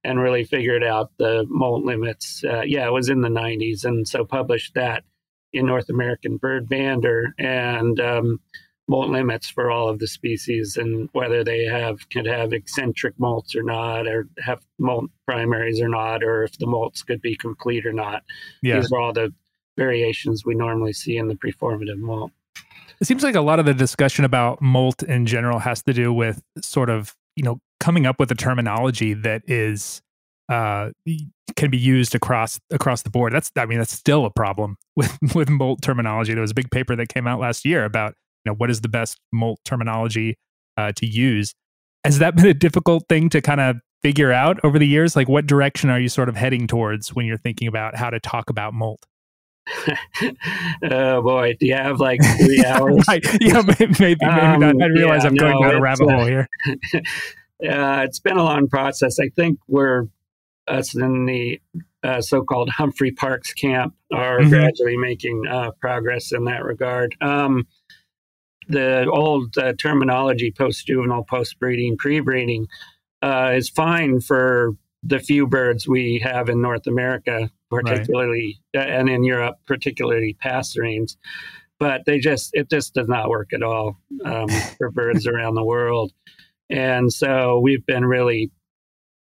and 0.07 0.21
really 0.21 0.45
figured 0.45 0.85
out 0.85 1.13
the 1.17 1.47
molt 1.49 1.83
limits. 1.85 2.45
Uh, 2.45 2.61
yeah, 2.61 2.87
it 2.87 2.93
was 2.93 3.09
in 3.09 3.23
the 3.23 3.29
90s, 3.29 3.87
and 3.87 4.07
so 4.07 4.23
published 4.23 4.75
that 4.75 5.03
in 5.55 5.67
North 5.67 5.89
American 5.89 6.37
Bird 6.37 6.69
Bander 6.69 7.33
and 7.39 7.99
um, 8.01 8.41
molt 8.89 9.11
limits 9.11 9.49
for 9.49 9.71
all 9.71 9.89
of 9.89 9.99
the 9.99 10.07
species 10.07 10.77
and 10.77 11.09
whether 11.13 11.43
they 11.43 11.65
have 11.65 12.09
could 12.11 12.27
have 12.27 12.53
eccentric 12.53 13.17
molts 13.19 13.57
or 13.57 13.63
not, 13.63 14.07
or 14.07 14.29
have 14.45 14.61
molt 14.79 15.11
primaries 15.27 15.81
or 15.81 15.89
not, 15.89 16.23
or 16.23 16.43
if 16.43 16.59
the 16.59 16.67
molts 16.67 17.07
could 17.07 17.23
be 17.23 17.37
complete 17.37 17.87
or 17.87 17.93
not. 17.93 18.23
Yeah. 18.63 18.81
These 18.81 18.93
are 18.93 19.01
all 19.01 19.13
the 19.13 19.33
variations 19.77 20.45
we 20.45 20.55
normally 20.55 20.93
see 20.93 21.17
in 21.17 21.29
the 21.29 21.35
preformative 21.35 21.99
molt. 21.99 22.33
It 23.01 23.07
seems 23.07 23.23
like 23.23 23.35
a 23.35 23.41
lot 23.41 23.59
of 23.59 23.67
the 23.67 23.75
discussion 23.75 24.25
about 24.25 24.61
molt 24.61 25.03
in 25.03 25.27
general 25.27 25.61
has 25.61 25.83
to 25.85 25.93
do 25.93 26.13
with 26.13 26.43
sort 26.61 26.91
of, 26.91 27.17
you 27.37 27.43
know, 27.43 27.61
coming 27.81 28.07
up 28.07 28.19
with 28.19 28.31
a 28.31 28.35
terminology 28.35 29.15
that 29.15 29.43
is 29.47 30.03
uh 30.49 30.91
can 31.57 31.71
be 31.71 31.79
used 31.79 32.15
across 32.15 32.59
across 32.71 33.03
the 33.03 33.11
board. 33.11 33.33
That's 33.33 33.51
I 33.57 33.67
mean 33.67 33.79
that's 33.79 33.93
still 33.93 34.25
a 34.25 34.31
problem 34.31 34.77
with 34.97 35.17
with 35.35 35.49
molt 35.49 35.83
terminology. 35.83 36.33
There 36.33 36.43
was 36.43 36.51
a 36.51 36.55
big 36.55 36.71
paper 36.71 36.97
that 36.97 37.09
came 37.09 37.27
out 37.27 37.41
last 37.41 37.65
year 37.65 37.85
about 37.85 38.15
you 38.45 38.51
know 38.51 38.57
what 38.57 38.71
is 38.71 38.81
the 38.81 38.89
best 38.89 39.19
molt 39.33 39.61
terminology 39.65 40.37
uh, 40.77 40.93
to 40.97 41.07
use. 41.07 41.55
Has 42.05 42.19
that 42.19 42.37
been 42.37 42.47
a 42.47 42.55
difficult 42.55 43.05
thing 43.09 43.31
to 43.31 43.41
kind 43.41 43.61
of 43.61 43.77
figure 44.03 44.33
out 44.33 44.61
over 44.63 44.79
the 44.79 44.87
years? 44.87 45.17
Like 45.17 45.29
what 45.29 45.47
direction 45.47 45.89
are 45.91 45.99
you 45.99 46.09
sort 46.09 46.29
of 46.29 46.37
heading 46.37 46.67
towards 46.67 47.15
when 47.15 47.25
you're 47.25 47.39
thinking 47.39 47.69
about 47.69 47.97
how 47.97 48.11
to 48.11 48.21
talk 48.21 48.51
about 48.51 48.75
molt? 48.75 49.05
Oh 50.91 51.23
boy. 51.23 51.55
Do 51.59 51.67
you 51.67 51.75
have 51.75 51.99
like 52.01 52.21
three 52.39 52.63
hours? 52.67 53.03
Right. 53.09 53.25
yeah 53.41 53.63
maybe, 53.63 53.95
maybe 53.99 54.25
um, 54.27 54.61
not. 54.61 54.83
I 54.83 54.87
realize 54.87 55.23
yeah, 55.23 55.29
i'm 55.31 55.35
going 55.35 55.55
no, 55.55 55.63
down 55.63 55.77
a 55.77 55.81
rabbit 55.81 56.11
hole 56.11 56.27
here. 56.27 56.49
uh, 57.67 58.05
it's 58.07 58.19
been 58.19 58.37
a 58.37 58.45
long 58.45 58.69
process. 58.69 59.19
I 59.19 59.31
think 59.31 59.59
we're 59.67 60.07
us 60.69 60.95
in 60.95 61.27
the 61.27 61.61
uh, 62.03 62.21
so-called 62.21 62.71
humphrey 62.71 63.11
parks 63.11 63.53
camp 63.53 63.95
are 64.13 64.41
mm-hmm. 64.41 64.51
gradually 64.51 64.97
making 64.97 65.43
uh, 65.49 65.71
progress 65.81 66.33
in 66.33 66.45
that 66.45 66.65
regard 66.65 67.15
um, 67.21 67.67
the 68.69 69.07
old 69.11 69.57
uh, 69.59 69.73
terminology 69.75 70.51
post 70.51 70.87
juvenile, 70.87 71.25
post 71.25 71.59
breeding, 71.59 71.97
pre 71.97 72.21
breeding 72.21 72.67
uh, 73.23 73.53
is 73.55 73.69
fine 73.69 74.21
for 74.21 74.73
the 75.03 75.19
few 75.19 75.47
birds 75.47 75.87
we 75.87 76.21
have 76.23 76.49
in 76.49 76.63
North 76.63 76.87
America, 76.87 77.51
particularly 77.71 78.61
right. 78.75 78.89
and 78.89 79.09
in 79.09 79.25
Europe, 79.25 79.57
particularly 79.67 80.37
passerines. 80.43 81.17
But 81.79 82.03
they 82.07 82.19
just 82.19 82.51
it 82.55 82.71
just 82.71 82.95
does 82.95 83.09
not 83.09 83.29
work 83.29 83.53
at 83.53 83.63
all 83.63 83.99
um, 84.25 84.49
for 84.79 84.91
birds 84.91 85.27
around 85.27 85.55
the 85.55 85.65
world, 85.65 86.13
and 86.71 87.13
so 87.13 87.59
we've 87.59 87.85
been 87.85 88.05
really 88.05 88.51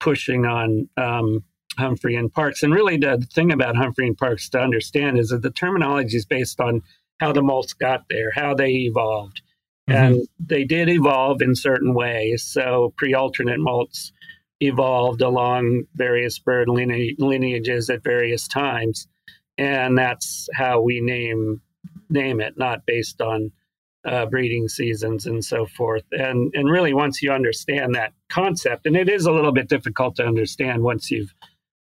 pushing 0.00 0.44
on 0.44 0.88
um, 0.96 1.44
Humphrey 1.78 2.16
and 2.16 2.32
Parks. 2.32 2.62
And 2.62 2.72
really, 2.72 2.96
the 2.96 3.26
thing 3.32 3.52
about 3.52 3.76
Humphrey 3.76 4.06
and 4.06 4.16
Parks 4.16 4.48
to 4.50 4.60
understand 4.60 5.18
is 5.18 5.28
that 5.28 5.42
the 5.42 5.50
terminology 5.50 6.16
is 6.16 6.24
based 6.24 6.60
on 6.60 6.82
how 7.20 7.32
the 7.32 7.42
molts 7.42 7.76
got 7.76 8.04
there, 8.08 8.30
how 8.34 8.54
they 8.54 8.70
evolved. 8.70 9.42
Mm-hmm. 9.88 10.14
And 10.14 10.28
they 10.38 10.64
did 10.64 10.88
evolve 10.88 11.42
in 11.42 11.54
certain 11.54 11.94
ways. 11.94 12.42
So 12.42 12.92
pre 12.96 13.14
alternate 13.14 13.60
molts 13.60 14.10
evolved 14.60 15.22
along 15.22 15.84
various 15.94 16.38
bird 16.38 16.68
lineages 16.68 17.90
at 17.90 18.02
various 18.02 18.48
times. 18.48 19.06
And 19.58 19.96
that's 19.96 20.48
how 20.54 20.80
we 20.80 21.00
name 21.00 21.60
name 22.08 22.40
it, 22.40 22.56
not 22.56 22.86
based 22.86 23.20
on 23.20 23.52
uh, 24.06 24.26
breeding 24.26 24.68
seasons 24.68 25.26
and 25.26 25.44
so 25.44 25.66
forth. 25.66 26.04
And 26.12 26.52
and 26.54 26.70
really, 26.70 26.94
once 26.94 27.22
you 27.22 27.32
understand 27.32 27.94
that 27.94 28.12
concept, 28.28 28.86
and 28.86 28.96
it 28.96 29.08
is 29.08 29.26
a 29.26 29.32
little 29.32 29.52
bit 29.52 29.68
difficult 29.68 30.16
to 30.16 30.26
understand 30.26 30.82
once 30.82 31.10
you've 31.10 31.34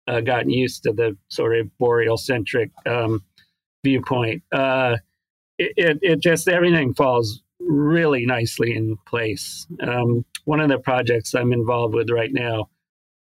uh, 0.09 0.21
gotten 0.21 0.51
used 0.51 0.83
to 0.83 0.93
the 0.93 1.17
sort 1.29 1.57
of 1.57 1.79
boreal 1.79 2.17
centric 2.17 2.71
um, 2.87 3.23
viewpoint. 3.85 4.43
Uh, 4.53 4.97
it, 5.59 5.99
it 6.03 6.21
just 6.21 6.49
everything 6.49 6.95
falls 6.95 7.43
really 7.61 8.25
nicely 8.25 8.75
in 8.75 8.97
place. 9.07 9.67
Um, 9.81 10.25
one 10.45 10.61
of 10.61 10.69
the 10.69 10.79
projects 10.79 11.35
I'm 11.35 11.53
involved 11.53 11.95
with 11.95 12.11
right 12.11 12.33
now 12.33 12.69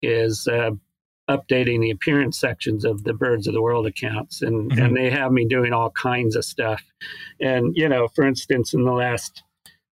is 0.02 0.46
uh, 0.48 0.72
updating 1.28 1.80
the 1.80 1.90
appearance 1.90 2.38
sections 2.38 2.84
of 2.84 3.04
the 3.04 3.14
Birds 3.14 3.46
of 3.46 3.54
the 3.54 3.62
World 3.62 3.86
accounts, 3.86 4.42
and 4.42 4.70
mm-hmm. 4.70 4.82
and 4.82 4.96
they 4.96 5.10
have 5.10 5.32
me 5.32 5.46
doing 5.46 5.72
all 5.72 5.90
kinds 5.90 6.36
of 6.36 6.44
stuff. 6.44 6.82
And 7.40 7.76
you 7.76 7.88
know, 7.88 8.08
for 8.08 8.26
instance, 8.26 8.74
in 8.74 8.84
the 8.84 8.92
last 8.92 9.42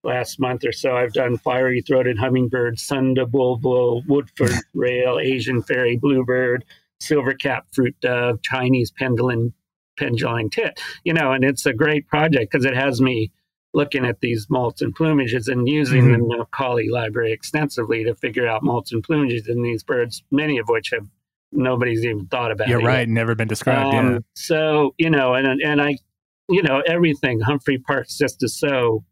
last 0.04 0.40
month 0.40 0.64
or 0.64 0.72
so, 0.72 0.96
I've 0.96 1.12
done 1.12 1.38
fiery 1.38 1.80
throated 1.80 2.18
hummingbird, 2.18 2.78
Sunda 2.78 3.24
bulbul, 3.24 4.02
Woodford 4.06 4.52
rail, 4.74 5.18
Asian 5.18 5.62
fairy 5.62 5.96
bluebird, 5.96 6.64
silver 7.00 7.34
cap 7.34 7.66
fruit 7.72 7.96
dove, 8.00 8.42
Chinese 8.42 8.92
penduline 8.92 9.52
penduline 10.00 10.50
tit, 10.50 10.80
you 11.04 11.12
know, 11.12 11.32
and 11.32 11.44
it's 11.44 11.66
a 11.66 11.72
great 11.72 12.08
project 12.08 12.50
because 12.50 12.64
it 12.64 12.74
has 12.74 13.00
me 13.00 13.30
looking 13.74 14.04
at 14.04 14.20
these 14.20 14.46
molts 14.46 14.82
and 14.82 14.94
plumages 14.94 15.48
and 15.48 15.68
using 15.68 16.04
Mhm. 16.04 16.28
the 16.28 16.36
Macaulay 16.38 16.88
library 16.88 17.32
extensively 17.32 18.04
to 18.04 18.14
figure 18.14 18.46
out 18.46 18.62
molts 18.62 18.92
and 18.92 19.02
plumages 19.02 19.48
in 19.48 19.62
these 19.62 19.82
birds, 19.82 20.22
many 20.30 20.58
of 20.58 20.68
which 20.68 20.90
have 20.90 21.06
nobody's 21.52 22.04
even 22.04 22.26
thought 22.26 22.50
about. 22.50 22.68
It. 22.68 22.70
You're 22.70 22.80
it 22.80 22.84
yet. 22.84 22.88
right. 22.88 23.08
Never 23.08 23.34
been 23.34 23.48
described. 23.48 23.92
yeah. 23.92 24.00
Um, 24.00 24.24
So 24.34 24.94
you 24.98 25.10
know, 25.10 25.34
and 25.34 25.60
and 25.60 25.80
I, 25.82 25.96
you 26.48 26.62
know, 26.62 26.82
everything 26.86 27.40
Humphrey 27.40 27.78
Parks 27.78 28.16
just 28.18 28.42
is 28.42 28.58
so 28.58 29.04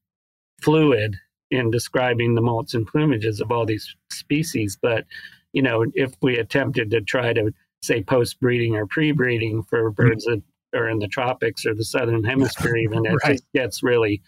fluid 0.62 1.16
in 1.50 1.70
describing 1.70 2.35
the 2.35 2.40
molts 2.42 2.75
and 2.75 2.87
plumages 2.87 3.40
of 3.40 3.50
all 3.50 3.66
these 3.66 3.94
species. 4.11 4.78
But 4.80 5.04
you 5.52 5.62
know, 5.62 5.85
if 5.94 6.12
we 6.23 6.38
attempted 6.38 6.90
to 6.92 7.00
try 7.00 7.32
to 7.32 7.52
say 7.82 8.02
post 8.02 8.38
breeding 8.40 8.76
or 8.76 8.87
pre 8.87 9.12
breeding 9.12 9.62
for 9.64 9.90
birds 9.90 10.25
that 10.25 10.42
are 10.75 10.88
in 10.88 11.00
the 11.00 11.09
tropics 11.09 11.66
or 11.66 11.75
the 11.75 11.85
southern 11.85 12.23
hemisphere, 12.32 12.76
even 12.76 13.04
it 13.06 13.11
Right. 13.25 13.32
just 13.32 13.44
gets 13.54 13.82
really 13.82 14.23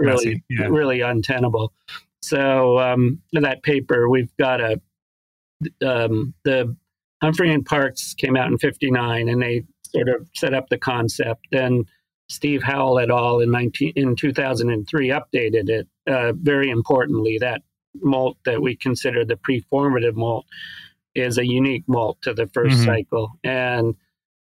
really. 0.00 0.42
Yeah. 0.50 0.66
really 0.66 1.00
untenable. 1.00 1.72
So 2.22 2.78
um, 2.80 3.20
that 3.34 3.62
paper, 3.62 4.08
we've 4.08 4.34
got 4.38 4.60
a 4.60 4.80
um, 5.86 6.34
the 6.44 6.74
Humphrey 7.24 7.52
and 7.52 7.64
Parks 7.64 8.14
came 8.14 8.36
out 8.36 8.48
in 8.50 8.58
'59, 8.58 9.28
and 9.28 9.42
they 9.42 9.64
sort 9.86 10.08
of 10.08 10.28
set 10.34 10.54
up 10.54 10.68
the 10.68 10.78
concept. 10.78 11.46
Then 11.52 11.84
Steve 12.28 12.62
Howell 12.62 12.98
et 13.00 13.10
al. 13.10 13.40
in 13.40 13.50
19 13.50 13.92
in 13.96 14.16
2003 14.16 15.08
updated 15.08 15.68
it. 15.68 15.88
Uh, 16.06 16.32
very 16.34 16.68
importantly, 16.70 17.38
that 17.38 17.62
molt 18.02 18.36
that 18.44 18.60
we 18.60 18.76
consider 18.76 19.24
the 19.24 19.36
preformative 19.36 20.14
molt 20.14 20.44
is 21.14 21.38
a 21.38 21.46
unique 21.46 21.84
molt 21.86 22.20
to 22.22 22.34
the 22.34 22.46
1st 22.48 22.76
Mhm. 22.80 22.84
cycle, 22.84 23.30
and 23.44 23.94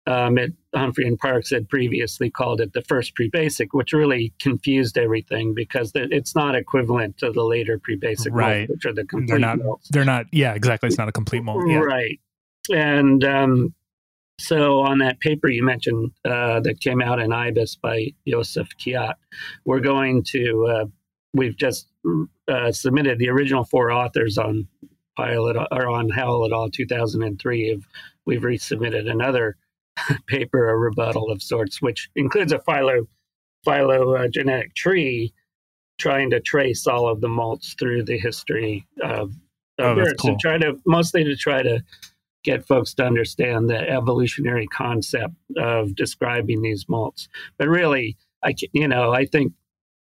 um, 0.05 0.37
it, 0.37 0.53
Humphrey 0.73 1.05
and 1.05 1.17
Parks 1.19 1.49
had 1.49 1.67
previously 1.67 2.29
called 2.29 2.61
it 2.61 2.71
the 2.71 2.81
first 2.81 3.13
pre-basic, 3.13 3.73
which 3.73 3.91
really 3.91 4.31
confused 4.39 4.97
everything 4.97 5.53
because 5.53 5.91
it's 5.95 6.33
not 6.33 6.55
equivalent 6.55 7.17
to 7.17 7.29
the 7.31 7.43
later 7.43 7.77
pre-basic 7.77 8.33
Right. 8.33 8.67
molts, 8.67 8.69
which 8.69 8.85
are 8.85 8.93
the 8.93 9.03
complete 9.05 9.27
They're 9.27 9.39
not. 9.39 9.59
molts. 9.59 9.87
They're 9.89 10.05
not. 10.05 10.27
Yeah, 10.31 10.53
exactly. 10.53 10.87
It's 10.87 10.97
not 10.97 11.09
a 11.09 11.11
complete 11.11 11.43
molt. 11.43 11.67
Yeah. 11.69 11.79
Right. 11.79 12.19
And 12.69 13.23
um, 13.23 13.73
so 14.39 14.79
on 14.81 14.99
that 14.99 15.19
paper 15.19 15.49
you 15.49 15.63
mentioned 15.63 16.11
uh, 16.25 16.59
that 16.61 16.79
came 16.79 17.01
out 17.01 17.19
in 17.19 17.31
IBIS 17.31 17.75
by 17.81 18.13
Yosef 18.25 18.67
Kiat, 18.79 19.15
we're 19.65 19.79
going 19.79 20.23
to, 20.31 20.67
uh, 20.67 20.85
we've 21.33 21.57
just 21.57 21.87
uh, 22.47 22.71
submitted 22.71 23.19
the 23.19 23.29
original 23.29 23.63
four 23.63 23.91
authors 23.91 24.37
on 24.37 24.67
Pilot 25.15 25.57
or 25.71 25.87
on 25.87 26.09
Howell 26.09 26.45
et 26.45 26.53
al. 26.53 26.69
2003. 26.69 27.69
Have, 27.69 27.87
we've 28.25 28.41
resubmitted 28.41 29.09
another 29.09 29.57
paper, 30.27 30.69
a 30.69 30.77
rebuttal 30.77 31.31
of 31.31 31.41
sorts, 31.41 31.81
which 31.81 32.09
includes 32.15 32.51
a 32.51 32.59
philo, 32.59 33.07
phylogenetic 33.65 34.75
tree 34.75 35.33
trying 35.97 36.29
to 36.29 36.39
trace 36.39 36.85
all 36.85 37.07
of 37.07 37.21
the 37.21 37.27
molts 37.27 37.77
through 37.79 38.03
the 38.03 38.17
history 38.19 38.85
of, 39.01 39.33
Oh, 39.79 39.91
of 39.91 39.97
that's 39.97 40.09
birds 40.09 40.21
cool. 40.21 40.31
and 40.31 40.39
try 40.39 40.57
to 40.57 40.79
mostly 40.87 41.23
to 41.23 41.35
try 41.35 41.61
to 41.61 41.83
get 42.47 42.65
folks 42.65 42.93
to 42.95 43.03
understand 43.05 43.69
the 43.69 43.77
evolutionary 43.89 44.67
concept 44.67 45.35
of 45.57 45.93
describing 45.95 46.61
these 46.61 46.85
molts. 46.85 47.27
But 47.59 47.67
really, 47.67 48.17
I 48.43 48.55
you 48.73 48.87
know 48.87 49.11
I 49.13 49.25
think 49.25 49.53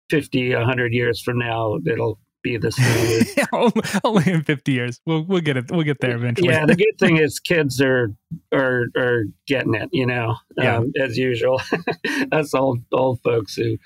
50, 0.09 0.55
100 0.55 0.93
years 0.93 1.21
from 1.21 1.37
now 1.39 1.77
it'll 1.85 2.19
be 2.43 2.57
the 2.57 2.71
same. 2.71 3.45
only, 3.53 3.81
only 4.03 4.31
in 4.33 4.43
50 4.43 4.71
years. 4.71 4.99
We'll 5.05 5.23
we'll 5.23 5.41
get 5.41 5.57
it. 5.57 5.69
We'll 5.71 5.83
get 5.83 5.99
there 6.01 6.15
eventually. 6.15 6.49
yeah, 6.49 6.65
the 6.65 6.75
good 6.75 6.97
thing 6.99 7.17
is 7.17 7.39
kids 7.53 7.79
are 7.79 8.11
are 8.51 8.85
are 8.97 9.23
getting 9.47 9.75
it, 9.75 9.89
you 9.91 10.05
know, 10.07 10.35
Yeah. 10.57 10.77
um, 10.77 10.91
as 10.99 11.17
usual. 11.17 11.61
Us 12.31 12.53
old 12.55 12.79
old 12.91 13.21
folks 13.23 13.55
who 13.55 13.77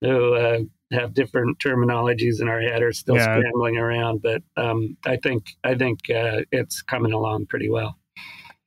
who 0.00 0.34
uh, 0.34 0.58
have 0.92 1.14
different 1.14 1.58
terminologies 1.60 2.40
in 2.40 2.48
our 2.48 2.60
head 2.60 2.82
are 2.82 2.92
still 2.92 3.14
Yeah. 3.16 3.36
scrambling 3.38 3.76
around. 3.76 4.22
But 4.22 4.42
um, 4.56 4.96
I 5.06 5.16
think 5.16 5.42
I 5.62 5.76
think 5.76 6.00
uh, 6.10 6.42
it's 6.50 6.82
coming 6.82 7.12
along 7.12 7.46
pretty 7.46 7.70
well. 7.70 7.96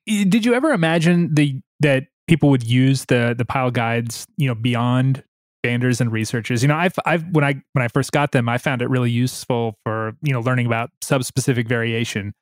Did 0.06 0.46
you 0.46 0.54
ever 0.54 0.72
imagine 0.72 1.34
the 1.34 1.62
that 1.80 2.06
people 2.28 2.50
would 2.50 2.64
use 2.64 3.06
the 3.06 3.36
the 3.38 3.46
Pyle 3.46 3.72
guides, 3.72 4.26
you 4.38 4.48
know, 4.48 4.56
beyond 4.56 5.24
banders 5.66 6.02
and 6.02 6.12
researchers? 6.12 6.62
You 6.62 6.68
know, 6.68 6.76
I've 6.76 6.96
I've 7.06 7.24
when 7.32 7.44
I 7.44 7.62
when 7.74 7.84
I 7.84 7.88
first 7.88 8.12
got 8.12 8.32
them, 8.32 8.50
I 8.50 8.58
found 8.58 8.82
it 8.82 8.90
really 8.90 9.12
useful 9.12 9.78
for 9.84 10.14
you 10.22 10.34
know 10.34 10.42
learning 10.42 10.66
about 10.66 10.92
subspecific 11.04 11.68
variation 11.68 12.34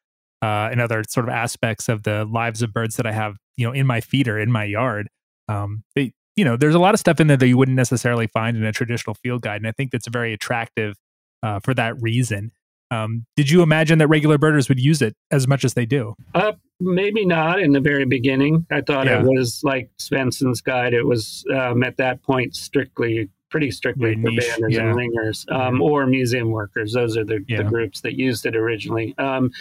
uh, 0.41 0.69
and 0.71 0.81
other 0.81 1.03
sort 1.07 1.27
of 1.27 1.33
aspects 1.33 1.87
of 1.87 2.03
the 2.03 2.25
lives 2.25 2.61
of 2.61 2.73
birds 2.73 2.95
that 2.95 3.05
I 3.05 3.11
have, 3.11 3.35
you 3.57 3.65
know, 3.65 3.73
in 3.73 3.85
my 3.85 4.01
feeder 4.01 4.39
in 4.39 4.51
my 4.51 4.63
yard. 4.63 5.07
Um, 5.47 5.83
they, 5.95 6.13
you 6.35 6.45
know, 6.45 6.57
there's 6.57 6.75
a 6.75 6.79
lot 6.79 6.93
of 6.93 6.99
stuff 6.99 7.19
in 7.19 7.27
there 7.27 7.37
that 7.37 7.47
you 7.47 7.57
wouldn't 7.57 7.75
necessarily 7.75 8.27
find 8.27 8.57
in 8.57 8.63
a 8.63 8.71
traditional 8.71 9.13
field 9.13 9.41
guide, 9.41 9.57
and 9.57 9.67
I 9.67 9.71
think 9.71 9.91
that's 9.91 10.07
very 10.07 10.33
attractive 10.33 10.95
uh, 11.43 11.59
for 11.59 11.73
that 11.75 12.01
reason. 12.01 12.51
Um, 12.91 13.25
did 13.37 13.49
you 13.49 13.61
imagine 13.63 13.97
that 13.99 14.07
regular 14.07 14.37
birders 14.37 14.67
would 14.69 14.79
use 14.79 15.01
it 15.01 15.15
as 15.31 15.47
much 15.47 15.63
as 15.63 15.73
they 15.73 15.85
do? 15.85 16.13
Uh, 16.35 16.51
maybe 16.79 17.25
not 17.25 17.59
in 17.61 17.71
the 17.71 17.79
very 17.79 18.05
beginning. 18.05 18.65
I 18.71 18.81
thought 18.81 19.07
Yeah. 19.07 19.21
it 19.21 19.25
was 19.25 19.61
like 19.63 19.89
Svensson's 19.97 20.61
guide. 20.61 20.93
It 20.93 21.05
was 21.07 21.45
um, 21.55 21.83
at 21.83 21.97
that 21.97 22.21
point 22.21 22.55
strictly, 22.55 23.29
pretty 23.49 23.71
strictly 23.71 24.13
for 24.15 24.19
niche, 24.29 24.43
banders 24.43 24.71
yeah. 24.71 24.81
and 24.81 24.95
ringers 24.95 25.45
um, 25.49 25.81
or 25.81 26.05
museum 26.05 26.51
workers. 26.51 26.93
Those 26.93 27.15
are 27.17 27.23
the, 27.23 27.43
Yeah. 27.47 27.57
the 27.57 27.63
groups 27.63 28.01
that 28.01 28.13
used 28.17 28.45
it 28.45 28.55
originally. 28.55 29.15
Um, 29.17 29.51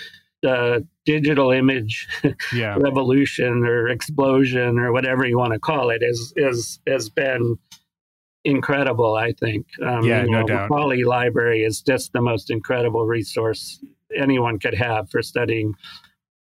the 0.43 0.87
digital 1.05 1.51
image 1.51 2.09
revolution 2.55 3.65
or 3.65 3.89
explosion 3.89 4.79
or 4.79 4.91
whatever 4.93 5.27
you 5.27 5.37
want 5.37 5.53
to 5.53 5.59
call 5.59 5.91
it 5.91 6.03
is 6.03 6.33
is 6.37 6.81
has 6.87 7.11
been 7.11 7.59
incredible. 8.45 9.15
I 9.17 9.33
think. 9.33 9.67
Um, 9.83 10.05
Yeah, 10.05 10.25
you 10.25 10.31
no 10.31 10.41
know, 10.41 10.47
doubt. 10.47 10.71
Macaulay 10.71 11.05
Library 11.05 11.63
is 11.63 11.81
just 11.83 12.13
the 12.13 12.21
most 12.23 12.51
incredible 12.51 13.07
resource 13.07 13.83
anyone 14.17 14.59
could 14.59 14.75
have 14.75 15.09
for 15.11 15.23
studying 15.23 15.75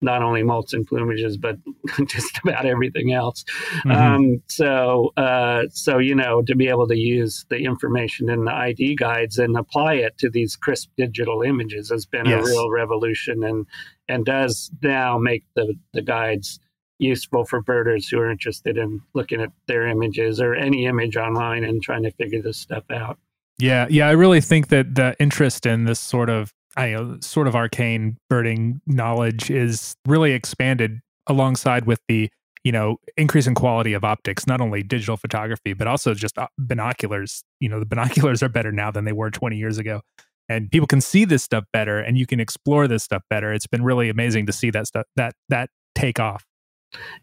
not 0.02 0.22
only 0.22 0.42
molts 0.42 0.72
and 0.72 0.88
plumages, 0.88 1.38
but 1.38 1.58
just 2.08 2.38
about 2.42 2.64
everything 2.64 3.12
else. 3.12 3.44
Mhm. 3.84 3.94
Um, 3.94 4.42
so, 4.48 5.12
uh, 5.18 5.64
so 5.70 5.98
you 5.98 6.14
know, 6.14 6.40
to 6.42 6.54
be 6.56 6.68
able 6.68 6.88
to 6.88 6.96
use 6.96 7.44
the 7.50 7.58
information 7.58 8.30
in 8.30 8.44
the 8.46 8.52
ID 8.52 8.96
guides 8.96 9.38
and 9.38 9.56
apply 9.58 9.94
it 9.96 10.16
to 10.18 10.30
these 10.30 10.56
crisp 10.56 10.88
digital 10.96 11.42
images 11.42 11.90
has 11.90 12.06
been 12.06 12.24
Yes. 12.26 12.46
a 12.46 12.50
real 12.50 12.70
revolution, 12.70 13.44
and 13.44 13.66
and 14.08 14.24
does 14.24 14.70
now 14.82 15.18
make 15.18 15.44
the 15.54 15.74
the 15.92 16.02
guides 16.02 16.58
useful 17.00 17.44
for 17.44 17.60
birders 17.60 18.08
who 18.08 18.18
are 18.18 18.30
interested 18.30 18.76
in 18.76 19.00
looking 19.14 19.40
at 19.40 19.50
their 19.66 19.86
images 19.86 20.40
or 20.40 20.54
any 20.54 20.86
image 20.86 21.16
online 21.16 21.64
and 21.64 21.82
trying 21.82 22.02
to 22.02 22.10
figure 22.12 22.42
this 22.42 22.58
stuff 22.58 22.84
out. 22.90 23.18
Yeah, 23.58 23.86
yeah, 23.90 24.08
I 24.08 24.12
really 24.12 24.40
think 24.40 24.68
that 24.68 24.94
the 24.94 25.14
interest 25.20 25.66
in 25.66 25.84
this 25.84 26.00
sort 26.00 26.30
of 26.30 26.52
I 26.76 26.90
know 26.90 27.18
sort 27.20 27.48
of 27.48 27.56
arcane 27.56 28.16
birding 28.28 28.80
knowledge 28.86 29.50
is 29.50 29.96
really 30.06 30.32
expanded 30.32 31.00
alongside 31.26 31.84
with 31.84 32.00
the 32.08 32.30
you 32.64 32.72
know 32.72 32.96
increase 33.16 33.46
in 33.46 33.54
quality 33.54 33.92
of 33.92 34.04
optics, 34.04 34.46
not 34.46 34.60
only 34.60 34.82
digital 34.82 35.16
photography 35.16 35.72
but 35.72 35.86
also 35.86 36.14
just 36.14 36.38
uh, 36.38 36.48
binoculars. 36.58 37.42
You 37.60 37.68
know, 37.68 37.80
the 37.80 37.86
binoculars 37.94 38.42
are 38.42 38.48
better 38.48 38.72
now 38.72 38.90
than 38.90 39.04
they 39.04 39.12
were 39.12 39.30
20 39.30 39.56
years 39.56 39.78
ago, 39.78 40.00
and 40.48 40.70
people 40.70 40.86
can 40.86 41.00
see 41.00 41.24
this 41.24 41.42
stuff 41.42 41.64
better, 41.72 41.98
and 41.98 42.16
you 42.16 42.26
can 42.26 42.40
explore 42.40 42.88
this 42.88 43.02
stuff 43.02 43.22
better. 43.28 43.52
It's 43.52 43.66
been 43.66 43.84
really 43.84 44.08
amazing 44.08 44.46
to 44.46 44.52
see 44.52 44.70
that 44.70 44.86
stuff 44.86 45.06
that 45.16 45.34
that 45.48 45.70
take 45.94 46.18
off. 46.18 46.44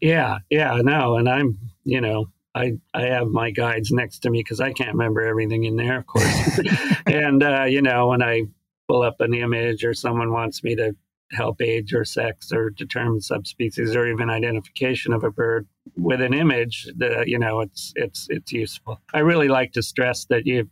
Yeah, 0.00 0.38
yeah, 0.50 0.80
no, 0.82 1.16
and 1.16 1.28
I'm, 1.28 1.58
you 1.84 2.00
know, 2.00 2.26
I 2.54 2.72
I 2.94 3.02
have 3.02 3.28
my 3.28 3.50
guides 3.50 3.90
next 3.92 4.20
to 4.20 4.30
me 4.30 4.40
because 4.40 4.60
I 4.60 4.72
can't 4.72 4.92
remember 4.92 5.20
everything 5.22 5.64
in 5.64 5.76
there, 5.76 5.98
of 5.98 6.06
course. 6.06 6.60
and 7.06 7.42
uh, 7.42 7.64
you 7.64 7.82
know, 7.82 8.08
when 8.08 8.22
I 8.22 8.44
pull 8.88 9.02
up 9.02 9.20
an 9.20 9.34
image 9.34 9.84
or 9.84 9.94
someone 9.94 10.32
wants 10.32 10.64
me 10.64 10.74
to 10.76 10.94
help 11.32 11.60
age 11.60 11.92
or 11.92 12.06
sex 12.06 12.50
or 12.52 12.70
determine 12.70 13.20
subspecies 13.20 13.94
or 13.94 14.06
even 14.06 14.30
identification 14.30 15.12
of 15.12 15.24
a 15.24 15.30
bird 15.30 15.68
with 15.96 16.22
an 16.22 16.32
image, 16.32 16.88
the, 16.96 17.24
you 17.26 17.38
know, 17.38 17.60
it's 17.60 17.92
it's 17.96 18.26
it's 18.30 18.52
useful. 18.52 19.00
I 19.12 19.18
really 19.20 19.48
like 19.48 19.72
to 19.72 19.82
stress 19.82 20.24
that 20.30 20.46
you 20.46 20.70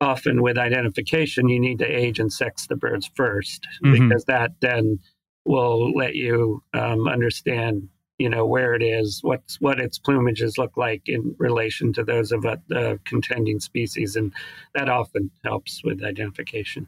often 0.00 0.42
with 0.42 0.58
identification 0.58 1.48
you 1.48 1.60
need 1.60 1.78
to 1.78 1.86
age 1.86 2.18
and 2.18 2.30
sex 2.32 2.66
the 2.66 2.76
birds 2.76 3.08
1st 3.16 3.60
Mhm. 3.84 3.92
because 4.08 4.24
that 4.24 4.50
then 4.60 4.98
will 5.46 5.92
let 5.94 6.14
you 6.16 6.62
um, 6.74 7.06
understand 7.06 7.88
you 8.18 8.28
know 8.28 8.46
where 8.46 8.74
it 8.74 8.82
is 8.82 9.20
what's 9.22 9.60
what 9.60 9.80
its 9.80 9.98
plumages 9.98 10.56
look 10.58 10.76
like 10.76 11.02
in 11.06 11.34
relation 11.38 11.92
to 11.92 12.04
those 12.04 12.32
of 12.32 12.44
a 12.44 12.60
uh, 12.74 12.96
contending 13.04 13.60
species 13.60 14.16
and 14.16 14.32
that 14.74 14.88
often 14.88 15.30
helps 15.44 15.82
with 15.84 16.02
identification 16.04 16.86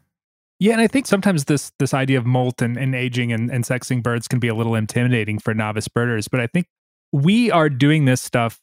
Yeah, 0.58 0.72
and 0.72 0.80
I 0.80 0.86
think 0.86 1.06
sometimes 1.06 1.44
this 1.44 1.72
this 1.78 1.92
idea 1.92 2.18
of 2.18 2.26
molt 2.26 2.62
and, 2.62 2.76
and 2.76 2.94
aging 2.94 3.32
and, 3.32 3.50
and 3.50 3.64
sexing 3.64 4.02
birds 4.02 4.28
can 4.28 4.38
be 4.38 4.48
a 4.48 4.54
little 4.54 4.74
intimidating 4.74 5.38
for 5.38 5.52
novice 5.52 5.88
birders. 5.88 6.28
But 6.28 6.40
I 6.40 6.46
think 6.46 6.66
we 7.12 7.50
are 7.50 7.68
doing 7.68 8.06
this 8.06 8.22
stuff 8.22 8.58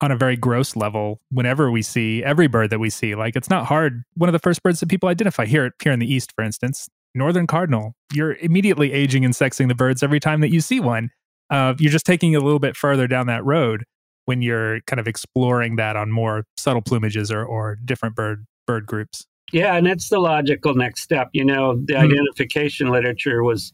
on 0.00 0.10
a 0.10 0.16
very 0.16 0.36
gross 0.36 0.76
level 0.76 1.20
whenever 1.30 1.70
we 1.70 1.80
see 1.82 2.22
every 2.24 2.48
bird 2.48 2.70
that 2.70 2.80
we 2.80 2.90
see. 2.90 3.14
Like 3.14 3.36
it's 3.36 3.50
not 3.50 3.66
hard. 3.66 4.02
One 4.14 4.28
of 4.28 4.32
the 4.32 4.38
first 4.38 4.62
birds 4.62 4.80
that 4.80 4.88
people 4.88 5.08
identify 5.08 5.46
here 5.46 5.72
here 5.82 5.92
in 5.92 6.00
the 6.00 6.12
east, 6.12 6.32
for 6.34 6.44
instance, 6.44 6.88
northern 7.14 7.46
cardinal. 7.46 7.94
You're 8.12 8.34
immediately 8.34 8.92
aging 8.92 9.24
and 9.24 9.34
sexing 9.34 9.68
the 9.68 9.74
birds 9.74 10.02
every 10.02 10.20
time 10.20 10.40
that 10.40 10.50
you 10.50 10.60
see 10.60 10.80
one. 10.80 11.10
Uh, 11.52 11.74
you're 11.78 11.92
just 11.92 12.06
taking 12.06 12.34
a 12.34 12.40
little 12.40 12.58
bit 12.58 12.76
further 12.76 13.06
down 13.06 13.26
that 13.26 13.44
road 13.44 13.84
when 14.24 14.40
you're 14.40 14.80
kind 14.82 14.98
of 14.98 15.06
exploring 15.06 15.76
that 15.76 15.96
on 15.96 16.10
more 16.10 16.44
subtle 16.56 16.80
plumages 16.80 17.30
or, 17.30 17.44
or 17.44 17.76
different 17.84 18.16
bird 18.16 18.46
bird 18.66 18.86
groups. 18.86 19.26
Yeah, 19.52 19.76
and 19.76 19.86
it's 19.86 20.08
the 20.08 20.18
logical 20.18 20.74
next 20.74 21.02
step. 21.02 21.28
You 21.34 21.44
know, 21.44 21.74
the 21.76 21.92
mm-hmm. 21.92 22.10
identification 22.10 22.88
literature 22.88 23.42
was 23.42 23.72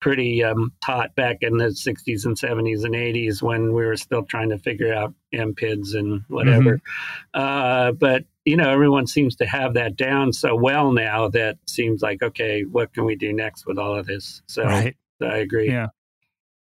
pretty 0.00 0.42
um, 0.42 0.72
taught 0.84 1.14
back 1.14 1.38
in 1.42 1.58
the 1.58 1.66
60s 1.66 2.26
and 2.26 2.36
70s 2.36 2.84
and 2.84 2.94
80s 2.94 3.40
when 3.40 3.72
we 3.72 3.86
were 3.86 3.96
still 3.96 4.24
trying 4.24 4.48
to 4.48 4.58
figure 4.58 4.92
out 4.92 5.14
empids 5.32 5.94
and 5.94 6.22
whatever. 6.26 6.78
Mm-hmm. 6.78 7.40
Uh, 7.40 7.92
but, 7.92 8.24
you 8.44 8.56
know, 8.56 8.68
everyone 8.68 9.06
seems 9.06 9.36
to 9.36 9.46
have 9.46 9.74
that 9.74 9.94
down 9.94 10.32
so 10.32 10.56
well 10.56 10.90
now 10.90 11.28
that 11.28 11.58
seems 11.68 12.02
like, 12.02 12.20
okay, 12.20 12.62
what 12.62 12.92
can 12.92 13.04
we 13.04 13.14
do 13.14 13.32
next 13.32 13.64
with 13.64 13.78
all 13.78 13.94
of 13.94 14.06
this? 14.06 14.42
So 14.48 14.64
right. 14.64 14.96
I 15.22 15.36
agree. 15.36 15.68
Yeah. 15.68 15.86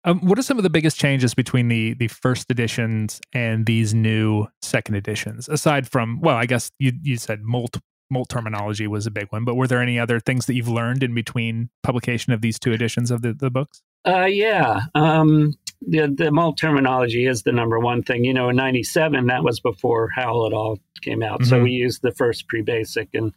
Um, 0.06 0.20
what 0.20 0.38
are 0.38 0.42
some 0.42 0.56
of 0.56 0.62
the 0.62 0.70
biggest 0.70 0.98
changes 0.98 1.34
between 1.34 1.68
the 1.68 1.94
the 1.94 2.08
first 2.08 2.50
editions 2.50 3.20
and 3.32 3.66
these 3.66 3.92
new 3.92 4.46
second 4.62 4.94
editions? 4.94 5.48
Aside 5.48 5.88
from, 5.88 6.20
well, 6.20 6.36
I 6.36 6.46
guess 6.46 6.70
you 6.78 6.92
you 7.02 7.16
said 7.16 7.42
molt 7.42 7.78
molt 8.08 8.28
terminology 8.28 8.86
was 8.86 9.06
a 9.06 9.10
big 9.10 9.26
one, 9.30 9.44
but 9.44 9.56
were 9.56 9.66
there 9.66 9.82
any 9.82 9.98
other 9.98 10.20
things 10.20 10.46
that 10.46 10.54
you've 10.54 10.68
learned 10.68 11.02
in 11.02 11.12
between 11.12 11.68
publication 11.82 12.32
of 12.32 12.40
these 12.40 12.56
two 12.56 12.72
editions 12.72 13.10
of 13.10 13.22
the, 13.22 13.32
the 13.32 13.50
books? 13.50 13.82
Uh, 14.06 14.26
yeah. 14.26 14.82
Um, 14.94 15.54
the, 15.82 16.06
the 16.16 16.30
molt 16.30 16.56
terminology 16.56 17.26
is 17.26 17.42
the 17.42 17.50
number 17.50 17.80
one 17.80 18.04
thing. 18.04 18.24
You 18.24 18.32
know, 18.32 18.48
in 18.48 18.56
97, 18.56 19.26
that 19.26 19.42
was 19.42 19.58
before 19.58 20.08
Howell 20.14 20.46
et 20.46 20.52
All 20.52 20.78
came 21.02 21.22
out. 21.22 21.40
Mm-hmm. 21.40 21.50
So 21.50 21.62
we 21.62 21.72
used 21.72 22.02
the 22.02 22.12
first 22.12 22.46
pre 22.46 22.62
basic 22.62 23.08
and 23.12 23.32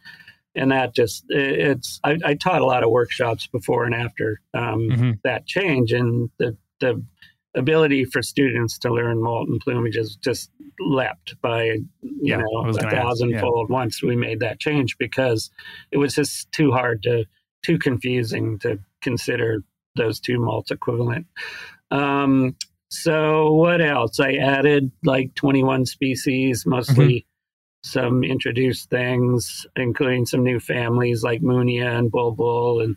and 0.54 0.72
that 0.72 0.94
just 0.94 1.24
it's 1.28 2.00
I, 2.04 2.18
I, 2.24 2.34
taught 2.34 2.62
a 2.62 2.66
lot 2.66 2.82
of 2.82 2.90
workshops 2.90 3.46
before 3.46 3.84
and 3.84 3.94
after 3.94 4.40
um, 4.54 4.88
mm-hmm. 4.90 5.10
that 5.24 5.46
change 5.46 5.92
and 5.92 6.30
the 6.38 6.56
the 6.80 7.02
ability 7.54 8.04
for 8.04 8.22
students 8.22 8.78
to 8.78 8.92
learn 8.92 9.22
molt 9.22 9.48
and 9.48 9.60
plumage 9.60 9.96
is 9.96 10.16
just 10.16 10.50
leapt 10.78 11.40
by 11.42 11.64
you 11.64 11.86
yeah, 12.22 12.36
know 12.36 12.66
a 12.66 12.72
thousandfold 12.72 13.68
yeah. 13.68 13.74
once 13.74 14.02
we 14.02 14.16
made 14.16 14.40
that 14.40 14.60
change 14.60 14.96
because 14.98 15.50
it 15.90 15.98
was 15.98 16.14
just 16.14 16.50
too 16.52 16.70
hard 16.70 17.02
to 17.02 17.24
too 17.64 17.78
confusing 17.78 18.58
to 18.58 18.78
consider 19.02 19.62
those 19.96 20.20
two 20.20 20.38
molts 20.38 20.70
equivalent 20.70 21.26
um, 21.90 22.56
so 22.88 23.52
what 23.52 23.80
else 23.80 24.20
i 24.20 24.34
added 24.34 24.90
like 25.04 25.34
21 25.34 25.86
species 25.86 26.64
mostly 26.66 27.06
mm-hmm. 27.14 27.29
Some 27.82 28.22
introduced 28.22 28.90
things 28.90 29.66
including 29.76 30.26
some 30.26 30.42
new 30.42 30.60
families 30.60 31.22
like 31.22 31.40
munia 31.40 31.98
and 31.98 32.10
bulbul 32.10 32.80
and 32.82 32.96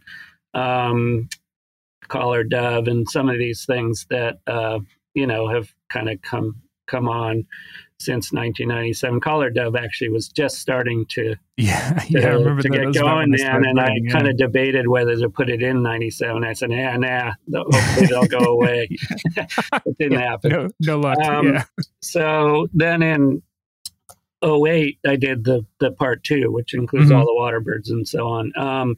um, 0.54 1.28
collar 2.08 2.44
dove 2.44 2.88
and 2.88 3.10
some 3.10 3.30
of 3.30 3.38
these 3.38 3.66
things 3.66 4.06
that 4.10 4.40
uh, 4.48 4.80
you 5.14 5.26
know 5.26 5.48
have 5.48 5.74
kind 5.90 6.10
of 6.10 6.22
come 6.22 6.62
come 6.88 7.08
on 7.08 7.46
since 8.00 8.34
1997. 8.34 9.22
Collar 9.22 9.50
dove 9.50 9.76
actually 9.76 10.10
was 10.10 10.28
just 10.28 10.58
starting 10.58 11.06
to 11.08 11.36
yeah, 11.58 11.94
to, 11.94 12.06
yeah, 12.10 12.28
I 12.28 12.30
remember 12.32 12.62
to 12.62 12.70
get 12.70 12.94
going 12.94 13.32
then, 13.32 13.66
and 13.66 13.80
I 13.80 13.92
kind 14.12 14.28
of 14.28 14.38
debated 14.38 14.88
whether 14.88 15.16
to 15.16 15.30
put 15.30 15.50
it 15.50 15.64
in 15.64 15.82
97. 15.82 16.44
I 16.44 16.54
said, 16.54 16.70
nah, 16.70 16.98
nah, 16.98 17.34
hopefully 17.54 18.08
they'll 18.08 18.26
go 18.26 18.38
away. 18.54 18.88
it 18.92 19.98
didn't 19.98 20.20
yeah, 20.20 20.30
happen. 20.30 20.52
No, 20.52 20.70
no 20.82 21.00
luck. 21.00 21.20
Um, 21.20 21.54
yeah. 21.54 21.64
So 22.02 22.68
then 22.74 23.02
in 23.02 23.42
08, 24.44 25.00
I 25.08 25.16
did 25.16 25.44
the 25.44 25.66
the 25.80 25.92
part 25.92 26.24
two, 26.24 26.52
which 26.52 26.74
includes 26.74 27.10
mm-hmm. 27.10 27.18
all 27.18 27.26
the 27.26 27.36
water 27.36 27.60
birds 27.60 27.90
and 27.90 28.08
so 28.08 28.28
on. 28.28 28.52
Um, 28.58 28.98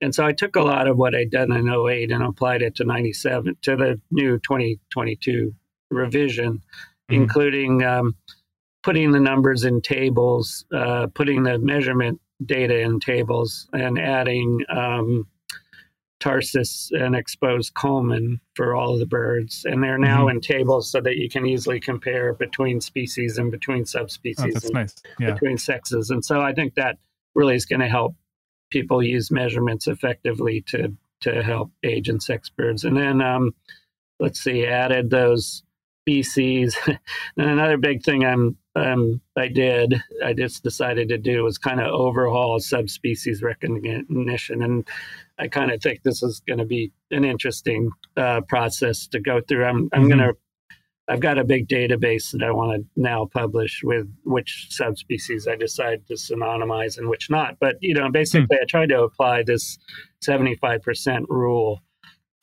and 0.00 0.14
so 0.14 0.26
I 0.26 0.32
took 0.32 0.56
a 0.56 0.62
lot 0.62 0.88
of 0.88 0.96
what 0.96 1.14
I'd 1.14 1.30
done 1.30 1.52
in 1.52 1.68
08 1.68 2.10
and 2.12 2.22
applied 2.22 2.62
it 2.62 2.74
to 2.76 2.84
97, 2.84 3.56
to 3.62 3.76
the 3.76 4.00
new 4.10 4.38
2022 4.38 5.54
revision, 5.90 6.54
mm-hmm. 6.54 7.14
including 7.14 7.82
um, 7.82 8.14
putting 8.82 9.10
the 9.10 9.20
numbers 9.20 9.64
in 9.64 9.80
tables, 9.80 10.64
uh, 10.74 11.06
putting 11.14 11.42
the 11.42 11.58
measurement 11.58 12.20
data 12.44 12.78
in 12.80 13.00
tables, 13.00 13.68
and 13.72 13.98
adding 13.98 14.60
um, 14.68 15.26
tarsus 16.18 16.90
and 16.92 17.14
exposed 17.14 17.74
culmen 17.74 18.40
for 18.54 18.74
all 18.74 18.94
of 18.94 19.00
the 19.00 19.06
birds. 19.06 19.64
And 19.64 19.82
they're 19.82 19.98
now 19.98 20.26
mm-hmm. 20.26 20.36
in 20.36 20.40
tables 20.40 20.90
so 20.90 21.00
that 21.02 21.16
you 21.16 21.28
can 21.28 21.46
easily 21.46 21.78
compare 21.78 22.32
between 22.32 22.80
species 22.80 23.38
and 23.38 23.50
between 23.50 23.84
subspecies 23.84 24.56
oh, 24.56 24.66
and 24.66 24.74
nice. 24.74 24.94
yeah. 25.18 25.32
between 25.32 25.58
sexes. 25.58 26.10
And 26.10 26.24
so 26.24 26.40
I 26.40 26.52
think 26.52 26.74
that 26.74 26.98
really 27.34 27.54
is 27.54 27.66
going 27.66 27.80
to 27.80 27.88
help 27.88 28.14
people 28.70 29.02
use 29.02 29.30
measurements 29.30 29.86
effectively 29.86 30.62
to 30.68 30.96
to 31.18 31.42
help 31.42 31.70
age 31.82 32.08
and 32.08 32.22
sex 32.22 32.50
birds. 32.50 32.84
And 32.84 32.96
then 32.96 33.22
um, 33.22 33.54
let's 34.20 34.40
see, 34.40 34.66
added 34.66 35.10
those 35.10 35.62
species. 36.06 36.76
and 36.86 36.98
another 37.36 37.76
big 37.76 38.02
thing 38.04 38.24
I'm 38.24 38.56
um, 38.76 39.22
I 39.36 39.48
did, 39.48 39.94
I 40.22 40.34
just 40.34 40.62
decided 40.62 41.08
to 41.08 41.16
do 41.16 41.42
was 41.42 41.56
kind 41.56 41.80
of 41.80 41.86
overhaul 41.86 42.60
subspecies 42.60 43.42
recognition, 43.42 44.62
and 44.62 44.86
I 45.38 45.48
kind 45.48 45.70
of 45.70 45.80
think 45.80 46.02
this 46.02 46.22
is 46.22 46.42
going 46.46 46.58
to 46.58 46.66
be 46.66 46.92
an 47.10 47.24
interesting 47.24 47.90
uh, 48.18 48.42
process 48.42 49.06
to 49.08 49.20
go 49.20 49.40
through. 49.40 49.64
I'm 49.64 49.88
I'm 49.92 50.02
mm-hmm. 50.02 50.08
going 50.08 50.18
to 50.18 50.36
I've 51.08 51.20
got 51.20 51.38
a 51.38 51.44
big 51.44 51.68
database 51.68 52.32
that 52.32 52.42
I 52.42 52.50
want 52.50 52.82
to 52.82 53.00
now 53.00 53.26
publish 53.32 53.80
with 53.82 54.06
which 54.24 54.66
subspecies 54.70 55.46
I 55.48 55.56
decide 55.56 56.06
to 56.08 56.14
synonymize 56.14 56.98
and 56.98 57.08
which 57.08 57.30
not. 57.30 57.56
But 57.58 57.76
you 57.80 57.94
know, 57.94 58.10
basically, 58.10 58.56
mm. 58.56 58.62
I 58.62 58.66
tried 58.66 58.90
to 58.90 59.02
apply 59.02 59.44
this 59.44 59.78
75% 60.22 61.24
rule 61.28 61.80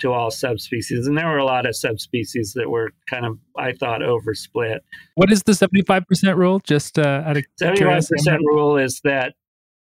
to 0.03 0.11
all 0.11 0.29
subspecies, 0.29 1.07
and 1.07 1.17
there 1.17 1.27
were 1.27 1.37
a 1.37 1.45
lot 1.45 1.65
of 1.65 1.75
subspecies 1.75 2.51
that 2.53 2.69
were 2.69 2.91
kind 3.09 3.25
of, 3.25 3.39
I 3.57 3.71
thought, 3.71 4.01
oversplit. 4.01 4.79
What 5.15 5.31
is 5.31 5.43
the 5.43 5.53
75% 5.53 6.35
rule? 6.35 6.59
Just 6.59 6.99
uh, 6.99 7.23
out 7.25 7.37
of 7.37 7.43
75% 7.61 8.37
rule 8.45 8.77
is 8.77 8.99
that, 9.05 9.33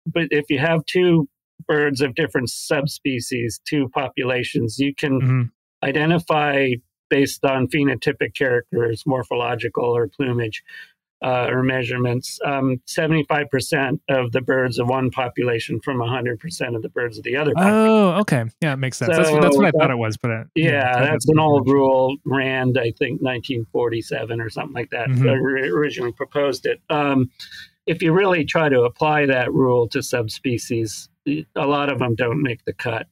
but 0.07 0.29
if 0.31 0.45
you 0.49 0.61
have 0.61 0.87
two 0.87 1.29
birds 1.67 2.01
of 2.01 2.15
different 2.15 2.51
subspecies, 2.51 3.61
two 3.69 3.89
populations, 3.89 4.79
you 4.79 4.95
can 4.95 5.21
mm-hmm. 5.21 5.43
identify 5.87 6.69
based 7.11 7.45
on 7.45 7.67
phenotypic 7.67 8.35
characters, 8.35 9.03
morphological 9.05 9.85
or 9.85 10.09
plumage. 10.09 10.63
Uh, 11.23 11.47
or 11.51 11.63
measurements, 11.63 12.41
um, 12.45 12.81
75% 12.89 14.01
of 14.09 14.33
the 14.33 14.41
birds 14.41 14.81
of 14.81 14.89
one 14.89 15.09
population 15.09 15.79
from 15.81 15.99
100% 15.99 16.75
of 16.75 16.83
the 16.83 16.89
birds 16.89 17.17
of 17.17 17.23
the 17.23 17.37
other 17.37 17.55
population. 17.55 17.89
Oh, 17.89 18.21
okay. 18.23 18.45
Yeah, 18.61 18.73
it 18.73 18.79
makes 18.79 18.99
sense. 18.99 19.15
So 19.15 19.23
that's, 19.23 19.31
that's, 19.31 19.57
what 19.57 19.67
I 19.67 19.71
thought 19.71 19.93
it 19.93 19.99
was. 19.99 20.17
But 20.17 20.31
uh, 20.33 20.45
yeah, 20.57 20.71
yeah, 20.71 21.05
that's, 21.05 21.29
an 21.29 21.39
old 21.39 21.69
rule. 21.69 22.17
Rand, 22.25 22.77
I 22.77 22.91
think, 22.99 23.23
1947 23.23 24.41
or 24.41 24.51
something 24.51 24.75
like 24.75 24.91
that, 24.91 25.09
mm-hmm. 25.09 25.29
originally 25.29 26.13
proposed 26.13 26.67
it. 26.67 26.81
Um, 26.91 27.31
if 27.87 28.03
you 28.03 28.12
really 28.12 28.45
try 28.45 28.68
to 28.68 28.83
apply 28.83 29.27
that 29.27 29.53
rule 29.53 29.88
to 29.88 30.03
subspecies, 30.03 31.09
a 31.27 31.66
lot 31.66 31.90
of 31.90 31.99
them 31.99 32.14
don't 32.14 32.42
make 32.42 32.64
the 32.64 32.73
cut. 32.73 33.07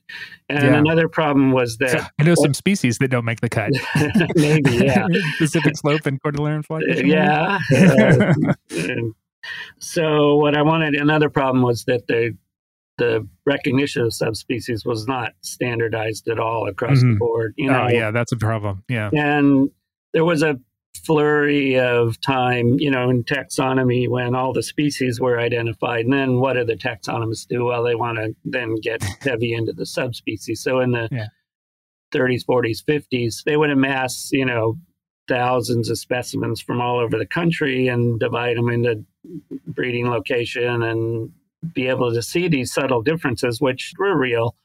And 0.48 0.62
yeah. 0.62 0.78
another 0.78 1.08
problem 1.08 1.52
was 1.52 1.78
that 1.78 2.10
I 2.18 2.22
know 2.22 2.34
some 2.34 2.54
species 2.64 2.98
that 2.98 3.08
don't 3.08 3.24
make 3.24 3.40
the 3.40 3.48
cut. 3.48 3.72
maybe, 4.34 4.84
yeah. 4.84 5.06
Pacific 5.38 5.76
slope 5.76 6.06
and 6.06 6.20
cordilleran 6.22 6.64
flight. 6.64 6.84
Yeah. 7.04 7.58
uh, 7.72 8.34
so 9.78 10.36
what 10.36 10.56
I 10.56 10.62
wanted, 10.62 10.94
another 10.94 11.30
problem 11.30 11.62
was 11.62 11.84
that 11.84 12.06
the 12.06 12.36
the 12.98 13.26
recognition 13.46 14.02
of 14.02 14.12
subspecies 14.12 14.84
was 14.84 15.06
not 15.06 15.32
standardized 15.40 16.28
at 16.28 16.38
all 16.38 16.68
across 16.68 16.98
mm-hmm. 16.98 17.14
the 17.14 17.18
board. 17.18 17.54
You 17.56 17.70
know, 17.70 17.86
oh, 17.86 17.88
yeah, 17.88 18.10
that's 18.10 18.30
a 18.30 18.36
problem. 18.36 18.84
Yeah, 18.88 19.08
and 19.14 19.70
there 20.12 20.24
was 20.24 20.42
a 20.42 20.60
flurry 20.96 21.78
of 21.78 22.20
time, 22.20 22.78
you 22.78 22.90
know, 22.90 23.10
in 23.10 23.24
taxonomy 23.24 24.08
when 24.08 24.34
all 24.34 24.52
the 24.52 24.62
species 24.62 25.20
were 25.20 25.38
identified. 25.38 26.04
And 26.04 26.12
then 26.12 26.40
what 26.40 26.54
do 26.54 26.64
the 26.64 26.76
taxonomists 26.76 27.46
do? 27.46 27.64
Well, 27.64 27.82
they 27.82 27.94
want 27.94 28.18
to 28.18 28.34
then 28.44 28.76
get 28.76 29.02
heavy 29.20 29.54
into 29.54 29.72
the 29.72 29.86
subspecies. 29.86 30.62
So 30.62 30.80
in 30.80 30.92
the 30.92 31.08
yeah. 31.10 31.26
30s, 32.12 32.44
40s, 32.44 32.84
50s, 32.84 33.44
they 33.44 33.56
would 33.56 33.70
amass, 33.70 34.30
you 34.32 34.44
know, 34.44 34.78
thousands 35.28 35.88
of 35.90 35.98
specimens 35.98 36.60
from 36.60 36.80
all 36.80 36.98
over 36.98 37.16
the 37.16 37.26
country 37.26 37.86
and 37.88 38.18
divide 38.18 38.56
them 38.56 38.68
into 38.68 39.04
breeding 39.68 40.08
location 40.08 40.82
and 40.82 41.32
be 41.72 41.86
able 41.86 42.12
to 42.12 42.22
see 42.22 42.48
these 42.48 42.72
subtle 42.72 43.02
differences, 43.02 43.60
which 43.60 43.94
were 43.98 44.16
real. 44.16 44.56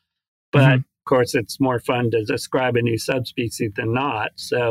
But 0.51 0.61
mm-hmm 0.61 0.81
course, 1.05 1.35
it's 1.35 1.59
more 1.59 1.79
fun 1.79 2.11
to 2.11 2.23
describe 2.23 2.75
a 2.75 2.81
new 2.81 2.97
subspecies 2.97 3.71
than 3.75 3.93
not. 3.93 4.31
So, 4.35 4.69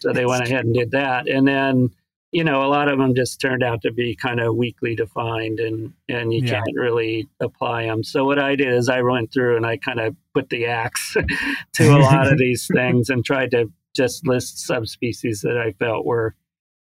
so 0.00 0.12
they 0.12 0.26
went 0.26 0.46
ahead 0.46 0.64
and 0.64 0.74
did 0.74 0.90
that, 0.92 1.28
and 1.28 1.46
then 1.46 1.90
you 2.32 2.44
know 2.44 2.64
a 2.64 2.68
lot 2.68 2.88
of 2.88 2.98
them 2.98 3.14
just 3.14 3.40
turned 3.40 3.62
out 3.62 3.82
to 3.82 3.92
be 3.92 4.14
kind 4.14 4.40
of 4.40 4.56
weakly 4.56 4.94
defined, 4.94 5.60
and 5.60 5.92
and 6.08 6.32
you 6.32 6.42
yeah. 6.42 6.52
can't 6.52 6.76
really 6.76 7.28
apply 7.40 7.86
them. 7.86 8.02
So 8.04 8.24
what 8.24 8.38
I 8.38 8.56
did 8.56 8.72
is 8.72 8.88
I 8.88 9.02
went 9.02 9.32
through 9.32 9.56
and 9.56 9.66
I 9.66 9.76
kind 9.76 10.00
of 10.00 10.14
put 10.34 10.48
the 10.50 10.66
axe 10.66 11.16
to 11.74 11.96
a 11.96 11.98
lot 11.98 12.30
of 12.30 12.38
these 12.38 12.68
things 12.72 13.08
and 13.08 13.24
tried 13.24 13.50
to 13.52 13.70
just 13.94 14.26
list 14.26 14.58
subspecies 14.58 15.40
that 15.40 15.58
I 15.58 15.72
felt 15.72 16.06
were 16.06 16.34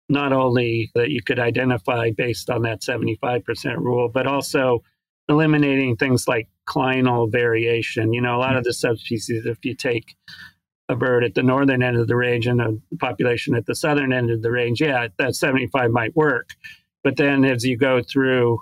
not 0.09 0.33
only 0.33 0.91
that 0.95 1.11
you 1.11 1.23
could 1.23 1.39
identify 1.39 2.11
based 2.17 2.51
on 2.51 2.63
that 2.63 2.83
75% 2.83 3.77
rule, 3.79 4.09
but 4.09 4.27
also 4.27 4.83
eliminating 5.29 5.97
things 5.97 6.29
like 6.29 6.49
clinal 6.69 7.31
variation. 7.31 8.13
You 8.13 8.21
know, 8.21 8.37
a 8.37 8.39
lot 8.39 8.57
of 8.57 8.65
the 8.65 8.73
subspecies, 8.73 9.47
if 9.47 9.65
you 9.65 9.75
take 9.75 10.17
a 10.89 10.97
bird 10.97 11.25
at 11.25 11.35
the 11.35 11.43
northern 11.43 11.83
end 11.83 11.97
of 11.97 12.07
the 12.07 12.17
range 12.17 12.47
and 12.47 12.61
a 12.61 12.77
population 12.99 13.55
at 13.55 13.67
the 13.67 13.75
southern 13.75 14.13
end 14.13 14.31
of 14.31 14.43
the 14.43 14.51
range, 14.51 14.81
yeah, 14.81 15.09
that 15.19 15.35
75 15.35 15.91
might 15.91 16.15
work. 16.15 16.51
But 17.03 17.17
then 17.17 17.45
as 17.45 17.65
you 17.65 17.77
go 17.77 18.03
through 18.03 18.61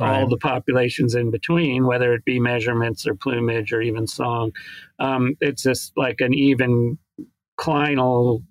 all 0.00 0.26
the 0.26 0.38
populations 0.38 1.14
in 1.14 1.30
between, 1.30 1.86
whether 1.86 2.14
it 2.14 2.24
be 2.24 2.40
measurements 2.40 3.06
or 3.06 3.14
plumage 3.14 3.72
or 3.72 3.82
even 3.82 4.06
song. 4.06 4.52
Um, 4.98 5.34
it's 5.40 5.62
just 5.62 5.92
like 5.96 6.20
an 6.20 6.32
even 6.32 6.98
clinal 7.58 8.42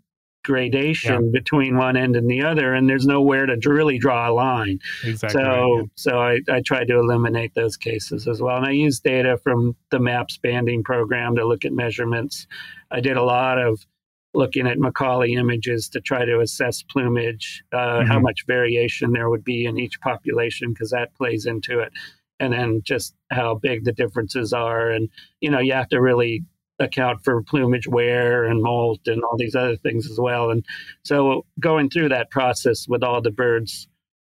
gradation 0.44 1.26
yeah. 1.26 1.32
between 1.32 1.78
one 1.78 1.96
end 1.96 2.16
and 2.16 2.30
the 2.30 2.42
other, 2.44 2.74
and 2.74 2.90
there's 2.90 3.06
nowhere 3.06 3.46
to 3.46 3.58
really 3.70 3.98
draw 3.98 4.30
a 4.30 4.34
line. 4.34 4.80
Exactly. 5.04 5.42
So, 5.42 5.48
right, 5.48 5.78
yeah. 5.78 5.84
so 5.96 6.20
I, 6.20 6.40
I 6.50 6.62
tried 6.62 6.88
to 6.88 6.98
eliminate 6.98 7.54
those 7.54 7.78
cases 7.78 8.28
as 8.28 8.42
well. 8.42 8.58
And 8.58 8.66
I 8.66 8.72
used 8.72 9.04
data 9.04 9.38
from 9.38 9.76
the 9.92 10.00
MAPS 10.00 10.38
banding 10.38 10.84
program 10.84 11.36
to 11.36 11.48
look 11.48 11.66
at 11.66 11.74
measurements. 11.74 12.48
I 12.90 13.02
did 13.02 13.18
a 13.18 13.24
lot 13.24 13.60
of 13.60 13.86
looking 14.34 14.66
at 14.66 14.80
Macaulay 14.80 15.34
images 15.34 15.90
to 15.90 16.00
try 16.00 16.26
to 16.26 16.40
assess 16.40 16.84
plumage, 16.84 17.64
uh, 17.74 17.78
mm-hmm. 17.78 18.08
how 18.08 18.20
much 18.20 18.46
variation 18.48 19.12
there 19.12 19.30
would 19.30 19.44
be 19.44 19.66
in 19.66 19.78
each 19.78 20.00
population, 20.02 20.72
because 20.74 20.90
that 20.92 21.14
plays 21.16 21.46
into 21.46 21.80
it. 21.80 21.92
And 22.40 22.54
then 22.54 22.82
just 22.84 23.14
how 23.30 23.56
big 23.56 23.84
the 23.84 23.92
differences 23.92 24.54
are. 24.54 24.90
And, 24.90 25.10
you 25.42 25.52
know, 25.52 25.60
you 25.60 25.74
have 25.74 25.90
to 25.90 26.02
really 26.02 26.44
account 26.82 27.24
for 27.24 27.42
plumage 27.44 27.88
wear 27.88 28.46
and 28.46 28.62
molt 28.62 29.08
and 29.08 29.24
all 29.24 29.38
these 29.38 29.56
other 29.56 29.78
things 29.78 30.10
as 30.10 30.20
well. 30.20 30.50
And 30.50 30.66
so 31.04 31.46
going 31.60 31.90
through 31.90 32.10
that 32.10 32.32
process 32.32 32.88
with 32.88 33.04
all 33.04 33.22
the 33.22 33.32
birds, 33.32 33.88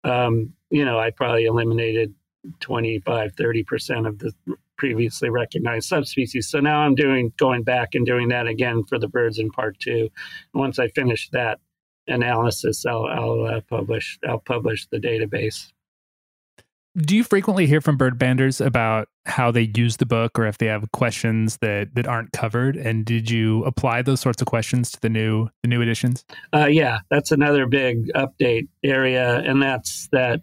um, 0.05 0.53
you 0.71 0.85
know, 0.85 0.99
I 0.99 1.11
probably 1.11 1.47
eliminated 1.47 2.15
25, 2.61 3.35
30% 3.37 4.09
of 4.09 4.19
the 4.19 4.33
previously 4.77 5.31
recognized 5.31 5.89
subspecies. 5.89 6.49
So 6.49 6.59
now 6.61 6.81
I'm 6.81 6.95
doing 6.95 7.33
going 7.39 7.63
back 7.63 7.91
and 7.95 8.05
doing 8.05 8.29
that 8.29 8.49
again 8.49 8.83
for 8.85 8.99
the 8.99 9.09
birds 9.09 9.39
in 9.39 9.51
part 9.51 9.79
two. 9.79 10.09
Once 10.55 10.79
I 10.79 10.89
finish 10.89 11.29
that 11.31 11.61
analysis, 12.09 12.85
I'll, 12.85 13.07
I'll 13.07 13.47
uh, 13.47 13.61
publish 13.69 14.19
I'll 14.29 14.41
publish 14.41 14.87
the 14.89 14.99
database. 14.99 15.73
Do 16.97 17.17
you 17.17 17.25
frequently 17.25 17.67
hear 17.67 17.81
from 17.81 17.97
bird 17.97 18.19
banders 18.19 18.65
about 18.65 19.09
how 19.25 19.51
they 19.51 19.71
use 19.75 19.97
the 19.97 20.05
book 20.05 20.39
or 20.39 20.47
if 20.47 20.59
they 20.59 20.67
have 20.67 20.91
questions 20.93 21.57
that 21.59 21.95
that 21.95 22.07
aren't 22.07 22.33
covered? 22.33 22.77
And 22.77 23.05
did 23.05 23.31
you 23.31 23.65
apply 23.65 24.03
those 24.03 24.21
sorts 24.21 24.43
of 24.43 24.47
questions 24.47 24.91
to 24.93 25.01
the 25.01 25.09
new 25.09 25.49
the 25.63 25.69
new 25.69 25.81
editions? 25.81 26.25
Uh, 26.55 26.67
yeah, 26.67 26.99
that's 27.11 27.33
another 27.33 27.67
big 27.67 28.11
update 28.15 28.69
area, 28.85 29.39
and 29.39 29.63
that's 29.63 30.09
that. 30.13 30.43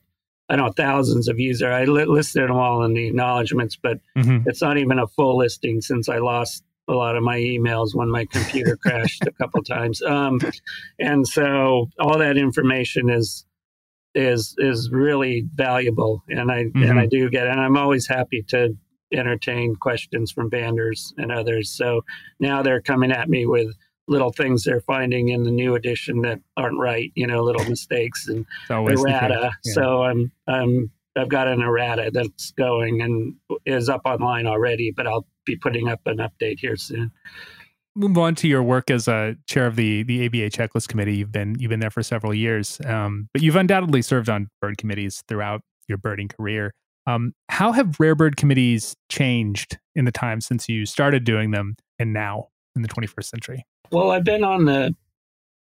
I 0.51 0.55
know 0.55 0.71
thousands 0.71 1.27
of 1.27 1.39
users. 1.39 1.67
I 1.67 1.83
li- 1.83 2.05
listed 2.05 2.41
them 2.41 2.55
all 2.55 2.83
in 2.83 2.95
the 2.95 3.05
acknowledgments, 3.05 3.77
but 3.79 3.99
mm-hmm. 4.17 4.49
it's 4.49 4.63
not 4.63 4.79
even 4.79 4.97
a 4.97 5.05
full 5.05 5.37
listing 5.37 5.79
since 5.79 6.09
I 6.09 6.17
lost 6.17 6.63
a 6.87 6.93
lot 6.93 7.15
of 7.15 7.21
my 7.21 7.37
emails 7.37 7.93
when 7.93 8.09
my 8.09 8.25
computer 8.25 8.75
crashed 8.81 9.23
a 9.27 9.31
couple 9.31 9.61
times. 9.61 10.01
Um, 10.01 10.39
and 10.97 11.27
so 11.27 11.89
all 11.99 12.17
that 12.17 12.35
information 12.35 13.11
is 13.11 13.45
is 14.15 14.55
is 14.57 14.89
really 14.91 15.45
valuable, 15.55 16.23
and 16.29 16.51
I 16.51 16.65
mm-hmm. 16.65 16.83
and 16.83 16.99
I 16.99 17.05
do 17.05 17.29
get, 17.29 17.47
and 17.47 17.59
I'm 17.59 17.77
always 17.77 18.07
happy 18.07 18.43
to 18.49 18.75
entertain 19.11 19.75
questions 19.75 20.31
from 20.31 20.49
banders 20.49 21.13
and 21.17 21.31
others. 21.31 21.71
So 21.71 22.01
now 22.39 22.61
they're 22.61 22.81
coming 22.81 23.11
at 23.11 23.29
me 23.29 23.45
with 23.45 23.73
little 24.07 24.31
things 24.31 24.63
they're 24.63 24.81
finding 24.81 25.29
in 25.29 25.43
the 25.43 25.51
new 25.51 25.75
edition 25.75 26.21
that 26.21 26.39
aren't 26.57 26.79
right, 26.79 27.11
you 27.15 27.27
know, 27.27 27.43
little 27.43 27.63
mistakes 27.65 28.27
and 28.27 28.45
errata. 28.69 29.51
Yeah. 29.63 29.73
So 29.73 30.03
I'm 30.03 30.31
I'm 30.47 30.91
I've 31.15 31.29
got 31.29 31.47
an 31.47 31.61
errata 31.61 32.11
that's 32.13 32.51
going 32.51 33.01
and 33.01 33.35
is 33.65 33.89
up 33.89 34.01
online 34.05 34.47
already, 34.47 34.91
but 34.91 35.07
I'll 35.07 35.25
be 35.45 35.55
putting 35.55 35.87
up 35.87 36.01
an 36.05 36.17
update 36.17 36.59
here 36.59 36.77
soon 36.77 37.11
move 37.95 38.17
on 38.17 38.35
to 38.35 38.47
your 38.47 38.63
work 38.63 38.89
as 38.89 39.07
a 39.07 39.35
chair 39.47 39.65
of 39.65 39.75
the 39.75 40.03
the 40.03 40.25
ABA 40.25 40.49
checklist 40.49 40.87
committee. 40.87 41.17
You've 41.17 41.31
been 41.31 41.55
you've 41.59 41.69
been 41.69 41.79
there 41.79 41.89
for 41.89 42.03
several 42.03 42.33
years, 42.33 42.79
um, 42.85 43.29
but 43.33 43.41
you've 43.41 43.55
undoubtedly 43.55 44.01
served 44.01 44.29
on 44.29 44.49
bird 44.61 44.77
committees 44.77 45.23
throughout 45.27 45.61
your 45.87 45.97
birding 45.97 46.27
career. 46.27 46.73
Um, 47.07 47.33
how 47.49 47.71
have 47.71 47.99
rare 47.99 48.15
bird 48.15 48.37
committees 48.37 48.95
changed 49.09 49.79
in 49.95 50.05
the 50.05 50.11
time 50.11 50.41
since 50.41 50.69
you 50.69 50.85
started 50.85 51.23
doing 51.23 51.51
them 51.51 51.75
and 51.97 52.13
now 52.13 52.49
in 52.75 52.83
the 52.83 52.87
21st 52.87 53.23
century? 53.23 53.65
Well, 53.91 54.11
I've 54.11 54.23
been 54.23 54.43
on 54.43 54.65
the 54.65 54.95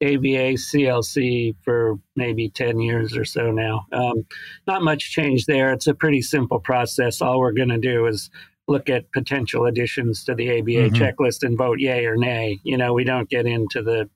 ABA 0.02 0.54
CLC 0.58 1.54
for 1.62 1.98
maybe 2.16 2.50
10 2.50 2.80
years 2.80 3.16
or 3.16 3.24
so 3.24 3.50
now. 3.50 3.86
Um, 3.92 4.26
not 4.66 4.82
much 4.82 5.12
change 5.12 5.46
there. 5.46 5.72
It's 5.72 5.86
a 5.86 5.94
pretty 5.94 6.20
simple 6.20 6.58
process. 6.58 7.22
All 7.22 7.38
we're 7.38 7.52
going 7.52 7.68
to 7.68 7.78
do 7.78 8.06
is 8.06 8.28
look 8.68 8.88
at 8.88 9.10
potential 9.12 9.66
additions 9.66 10.24
to 10.24 10.34
the 10.34 10.58
ABA 10.58 10.70
mm-hmm. 10.70 10.96
checklist 10.96 11.42
and 11.42 11.56
vote 11.56 11.78
yay 11.78 12.06
or 12.06 12.16
nay. 12.16 12.58
You 12.64 12.76
know, 12.76 12.92
we 12.92 13.04
don't 13.04 13.28
get 13.28 13.46
into 13.46 13.82
the 13.82 14.08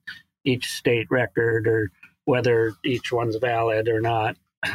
each 0.45 0.67
state 0.67 1.07
record 1.11 1.67
or 1.67 1.91
whether 2.25 2.73
each 2.85 3.13
one's 3.13 3.37
valid 3.37 3.89
or 3.89 4.01
not. 4.01 4.37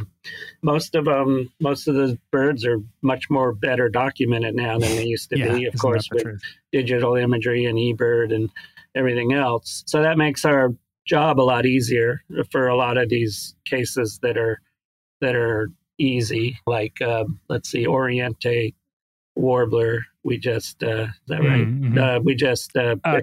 Most 0.61 0.95
of 0.95 1.05
them, 1.05 1.51
most 1.59 1.87
of 1.87 1.93
the 1.93 2.17
birds 2.31 2.65
are 2.65 2.79
much 3.03 3.29
more 3.29 3.53
better 3.53 3.87
documented 3.87 4.55
now 4.55 4.79
than 4.79 4.89
they 4.95 5.05
used 5.05 5.29
to 5.29 5.37
yeah, 5.37 5.53
be. 5.53 5.65
Of 5.65 5.77
course, 5.77 6.09
with 6.11 6.23
truth? 6.23 6.41
digital 6.71 7.15
imagery 7.15 7.65
and 7.65 7.77
eBird 7.77 8.33
and 8.33 8.49
everything 8.95 9.33
else. 9.33 9.83
So 9.85 10.01
that 10.01 10.17
makes 10.17 10.43
our 10.43 10.73
job 11.05 11.39
a 11.39 11.43
lot 11.43 11.67
easier 11.67 12.23
for 12.51 12.67
a 12.67 12.75
lot 12.75 12.97
of 12.97 13.09
these 13.09 13.55
cases 13.65 14.19
that 14.23 14.37
are 14.37 14.59
that 15.21 15.35
are 15.35 15.69
easy, 15.99 16.57
like 16.65 16.99
uh, 17.01 17.25
let's 17.47 17.69
see, 17.69 17.85
Oriente 17.85 18.73
warbler. 19.35 20.05
We 20.23 20.37
just 20.37 20.83
uh, 20.83 21.03
is 21.03 21.09
that 21.27 21.41
right? 21.41 21.67
Mm-hmm. 21.67 21.97
Uh, 21.97 22.19
we 22.19 22.35
just 22.35 22.75
uh, 22.75 22.95
uh. 23.03 23.19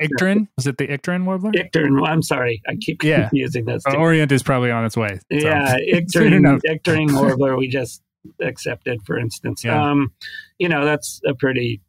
Was 0.57 0.67
it 0.67 0.79
the 0.79 0.87
Icterine 0.89 1.25
warbler? 1.25 1.51
Icterine. 1.53 2.07
I'm 2.07 2.23
sorry, 2.23 2.63
I 2.69 2.77
keep 2.77 3.03
yeah. 3.03 3.23
confusing 3.23 3.65
those. 3.65 3.83
Orient 3.87 4.31
is 4.31 4.43
probably 4.43 4.71
on 4.71 4.85
its 4.85 4.97
way. 4.97 5.19
So. 5.33 5.39
Yeah. 5.39 5.77
Icterine 5.93 7.15
warbler. 7.21 7.57
We 7.57 7.69
just 7.69 8.03
accepted, 8.41 9.01
for 9.05 9.19
instance. 9.19 9.65
Yeah. 9.65 9.91
Um, 9.91 10.13
you 10.59 10.69
know, 10.69 10.85
that's 10.85 11.21
a 11.27 11.35
pretty 11.35 11.81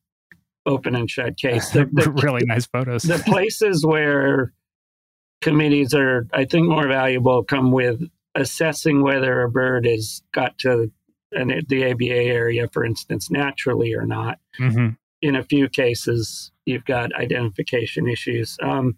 open 0.65 0.95
and 0.95 1.09
shut 1.09 1.37
case. 1.37 1.71
The, 1.71 1.85
the, 1.91 2.11
really 2.11 2.45
nice 2.45 2.65
photos. 2.65 3.03
the 3.03 3.19
places 3.19 3.85
where 3.85 4.53
committees 5.41 5.93
are, 5.93 6.27
I 6.33 6.45
think, 6.45 6.67
more 6.67 6.87
valuable 6.87 7.43
come 7.43 7.71
with 7.71 8.01
assessing 8.35 9.03
whether 9.03 9.41
a 9.41 9.49
bird 9.49 9.85
has 9.85 10.23
got 10.33 10.57
to 10.59 10.91
and 11.35 11.65
the 11.67 11.91
ABA 11.91 12.13
area, 12.13 12.67
for 12.69 12.85
instance, 12.85 13.29
naturally 13.29 13.93
or 13.93 14.05
not. 14.05 14.39
Mm-hmm. 14.59 14.89
In 15.21 15.35
a 15.35 15.43
few 15.43 15.69
cases, 15.69 16.51
you've 16.65 16.85
got 16.85 17.15
identification 17.15 18.07
issues. 18.07 18.57
Um, 18.61 18.97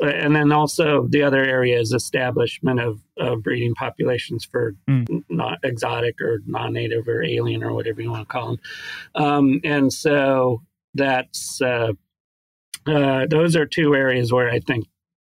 and 0.00 0.36
then 0.36 0.52
also 0.52 1.06
the 1.08 1.22
other 1.22 1.42
area 1.42 1.78
is 1.78 1.92
establishment 1.92 2.80
of, 2.80 3.00
of 3.18 3.42
breeding 3.42 3.74
populations 3.74 4.44
for 4.44 4.74
mm. 4.88 5.24
not 5.30 5.58
exotic 5.62 6.20
or 6.20 6.42
non-native 6.46 7.08
or 7.08 7.22
alien 7.22 7.62
or 7.62 7.72
whatever 7.72 8.02
you 8.02 8.10
want 8.10 8.28
to 8.28 8.32
call 8.32 8.48
them. 8.48 8.58
Um, 9.14 9.60
and 9.64 9.92
so 9.92 10.62
that's 10.94 11.60
uh, 11.62 11.92
uh, 12.86 13.26
those 13.28 13.56
are 13.56 13.66
two 13.66 13.94
areas 13.94 14.32
where 14.32 14.50
I 14.50 14.60
think 14.60 14.86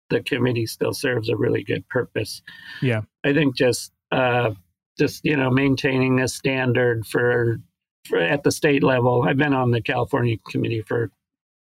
the 0.10 0.22
committee 0.22 0.66
still 0.66 0.94
serves 0.94 1.30
a 1.30 1.36
really 1.36 1.64
good 1.64 1.88
purpose. 1.90 2.42
Yeah, 2.82 3.02
I 3.24 3.34
think 3.34 3.56
just 3.56 3.92
uh, 4.12 4.52
just 4.98 5.24
you 5.24 5.36
know 5.36 5.50
maintaining 5.50 6.20
a 6.20 6.28
standard 6.28 7.06
for, 7.06 7.60
for 8.06 8.20
at 8.20 8.44
the 8.44 8.52
state 8.52 8.84
level. 8.84 9.24
I've 9.28 9.38
been 9.38 9.54
on 9.54 9.72
the 9.72 9.82
California 9.82 10.38
committee 10.50 10.82
for 10.82 11.12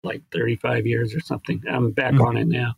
like 0.05 0.23
35 0.33 0.87
years 0.87 1.15
or 1.15 1.21
something. 1.21 1.63
I'm 1.71 1.91
back 1.91 2.13
mm-hmm. 2.13 2.23
on 2.23 2.37
it 2.37 2.47
now. 2.47 2.75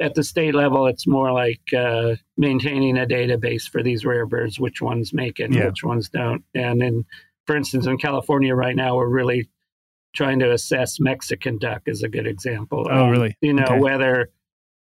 At 0.00 0.14
the 0.14 0.24
state 0.24 0.54
level, 0.54 0.86
it's 0.86 1.06
more 1.06 1.30
like 1.30 1.60
uh, 1.76 2.14
maintaining 2.36 2.98
a 2.98 3.06
database 3.06 3.68
for 3.68 3.82
these 3.82 4.04
rare 4.04 4.26
birds, 4.26 4.58
which 4.58 4.80
ones 4.80 5.12
make 5.12 5.38
it, 5.38 5.52
yeah. 5.52 5.66
which 5.66 5.84
ones 5.84 6.08
don't. 6.08 6.42
And 6.54 6.80
then, 6.80 7.04
for 7.46 7.56
instance, 7.56 7.86
in 7.86 7.98
California 7.98 8.54
right 8.54 8.74
now, 8.74 8.96
we're 8.96 9.08
really 9.08 9.48
trying 10.14 10.38
to 10.40 10.52
assess 10.52 11.00
Mexican 11.00 11.58
duck 11.58 11.82
is 11.86 12.02
a 12.02 12.08
good 12.08 12.26
example. 12.26 12.86
Oh, 12.90 13.04
um, 13.04 13.10
really? 13.10 13.36
You 13.40 13.54
know, 13.54 13.64
okay. 13.64 13.78
whether 13.78 14.30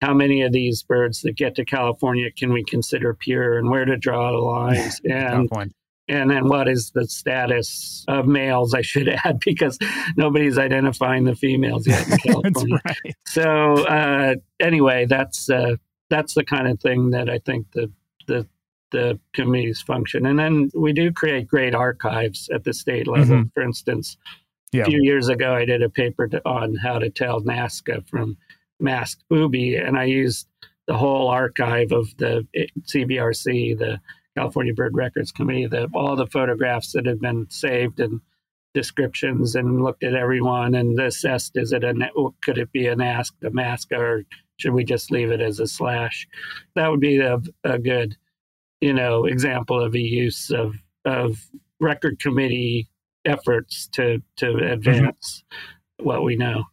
how 0.00 0.14
many 0.14 0.42
of 0.42 0.52
these 0.52 0.82
birds 0.82 1.22
that 1.22 1.32
get 1.32 1.54
to 1.56 1.64
California 1.64 2.30
can 2.30 2.52
we 2.52 2.64
consider 2.64 3.14
pure 3.14 3.58
and 3.58 3.68
where 3.70 3.84
to 3.84 3.96
draw 3.96 4.32
the 4.32 4.38
lines 4.38 5.00
and 5.10 5.50
and 6.10 6.30
then 6.30 6.48
what 6.48 6.68
is 6.68 6.90
the 6.92 7.06
status 7.06 8.04
of 8.08 8.26
males 8.26 8.74
I 8.74 8.80
should 8.80 9.08
add 9.24 9.40
because 9.40 9.78
nobody's 10.16 10.58
identifying 10.58 11.24
the 11.24 11.34
females 11.34 11.86
yet 11.86 12.08
in 12.08 12.18
California. 12.32 12.78
right. 12.84 13.14
So 13.26 13.84
uh, 13.86 14.36
anyway, 14.58 15.06
that's 15.06 15.50
uh, 15.50 15.76
that's 16.08 16.34
the 16.34 16.44
kind 16.44 16.66
of 16.66 16.80
thing 16.80 17.10
that 17.10 17.28
I 17.28 17.38
think 17.38 17.70
the 17.72 17.92
the 18.26 18.46
the 18.90 19.20
committees 19.34 19.82
function. 19.82 20.24
And 20.24 20.38
then 20.38 20.70
we 20.74 20.94
do 20.94 21.12
create 21.12 21.46
great 21.46 21.74
archives 21.74 22.48
at 22.54 22.64
the 22.64 22.72
state 22.72 23.06
level. 23.06 23.36
Mm-hmm. 23.36 23.48
For 23.52 23.62
instance, 23.62 24.16
yeah. 24.72 24.82
a 24.82 24.84
few 24.86 25.02
years 25.02 25.28
ago, 25.28 25.54
I 25.54 25.66
did 25.66 25.82
a 25.82 25.90
paper 25.90 26.26
to, 26.28 26.40
on 26.48 26.74
how 26.74 26.98
to 26.98 27.10
tell 27.10 27.42
Nazca 27.42 28.08
from 28.08 28.38
masked 28.80 29.24
booby, 29.28 29.76
and 29.76 29.98
I 29.98 30.04
used 30.04 30.46
the 30.86 30.96
whole 30.96 31.28
archive 31.28 31.92
of 31.92 32.16
the 32.16 32.46
CBRC, 32.86 33.78
the 33.78 34.00
California 34.36 34.72
Bird 34.72 34.94
Records 34.94 35.32
Committee, 35.32 35.66
the, 35.66 35.88
all 35.94 36.16
the 36.16 36.26
photographs 36.26 36.92
that 36.92 37.06
had 37.06 37.20
been 37.20 37.46
saved 37.50 38.00
and 38.00 38.20
descriptions, 38.74 39.54
and 39.54 39.82
looked 39.82 40.04
at 40.04 40.14
everyone 40.14 40.74
and 40.74 40.98
assessed: 41.00 41.56
is 41.56 41.72
it 41.72 41.84
a 41.84 41.94
could 42.42 42.58
it 42.58 42.72
be 42.72 42.86
an 42.86 43.00
ask 43.00 43.34
a 43.44 43.50
mask, 43.50 43.92
or 43.92 44.24
should 44.58 44.72
we 44.72 44.84
just 44.84 45.10
leave 45.10 45.30
it 45.30 45.40
as 45.40 45.60
a 45.60 45.66
slash? 45.66 46.26
That 46.74 46.88
would 46.88 47.00
be 47.00 47.18
a, 47.18 47.40
a 47.64 47.78
good, 47.78 48.16
you 48.80 48.92
know, 48.92 49.24
example 49.24 49.82
of 49.82 49.94
a 49.94 50.00
use 50.00 50.50
of 50.50 50.76
of 51.04 51.38
record 51.80 52.18
committee 52.20 52.88
efforts 53.24 53.88
to 53.88 54.22
to 54.36 54.46
mm-hmm. 54.46 54.72
advance 54.72 55.44
mm-hmm. 55.52 56.06
what 56.06 56.22
we 56.22 56.36
know. 56.36 56.64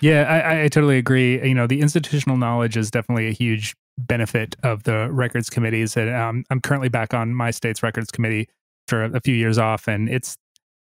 Yeah, 0.00 0.22
I, 0.22 0.64
I 0.64 0.68
totally 0.68 0.98
agree. 0.98 1.46
You 1.46 1.54
know, 1.54 1.66
the 1.66 1.80
institutional 1.80 2.36
knowledge 2.36 2.76
is 2.76 2.90
definitely 2.90 3.28
a 3.28 3.32
huge 3.32 3.74
benefit 3.98 4.54
of 4.62 4.82
the 4.82 5.08
records 5.10 5.48
committees. 5.48 5.96
And 5.96 6.14
um, 6.14 6.44
I'm 6.50 6.60
currently 6.60 6.88
back 6.88 7.14
on 7.14 7.34
my 7.34 7.50
state's 7.50 7.82
records 7.82 8.10
committee 8.10 8.48
for 8.88 9.04
a 9.04 9.20
few 9.20 9.34
years 9.34 9.58
off, 9.58 9.88
and 9.88 10.08
it's 10.08 10.36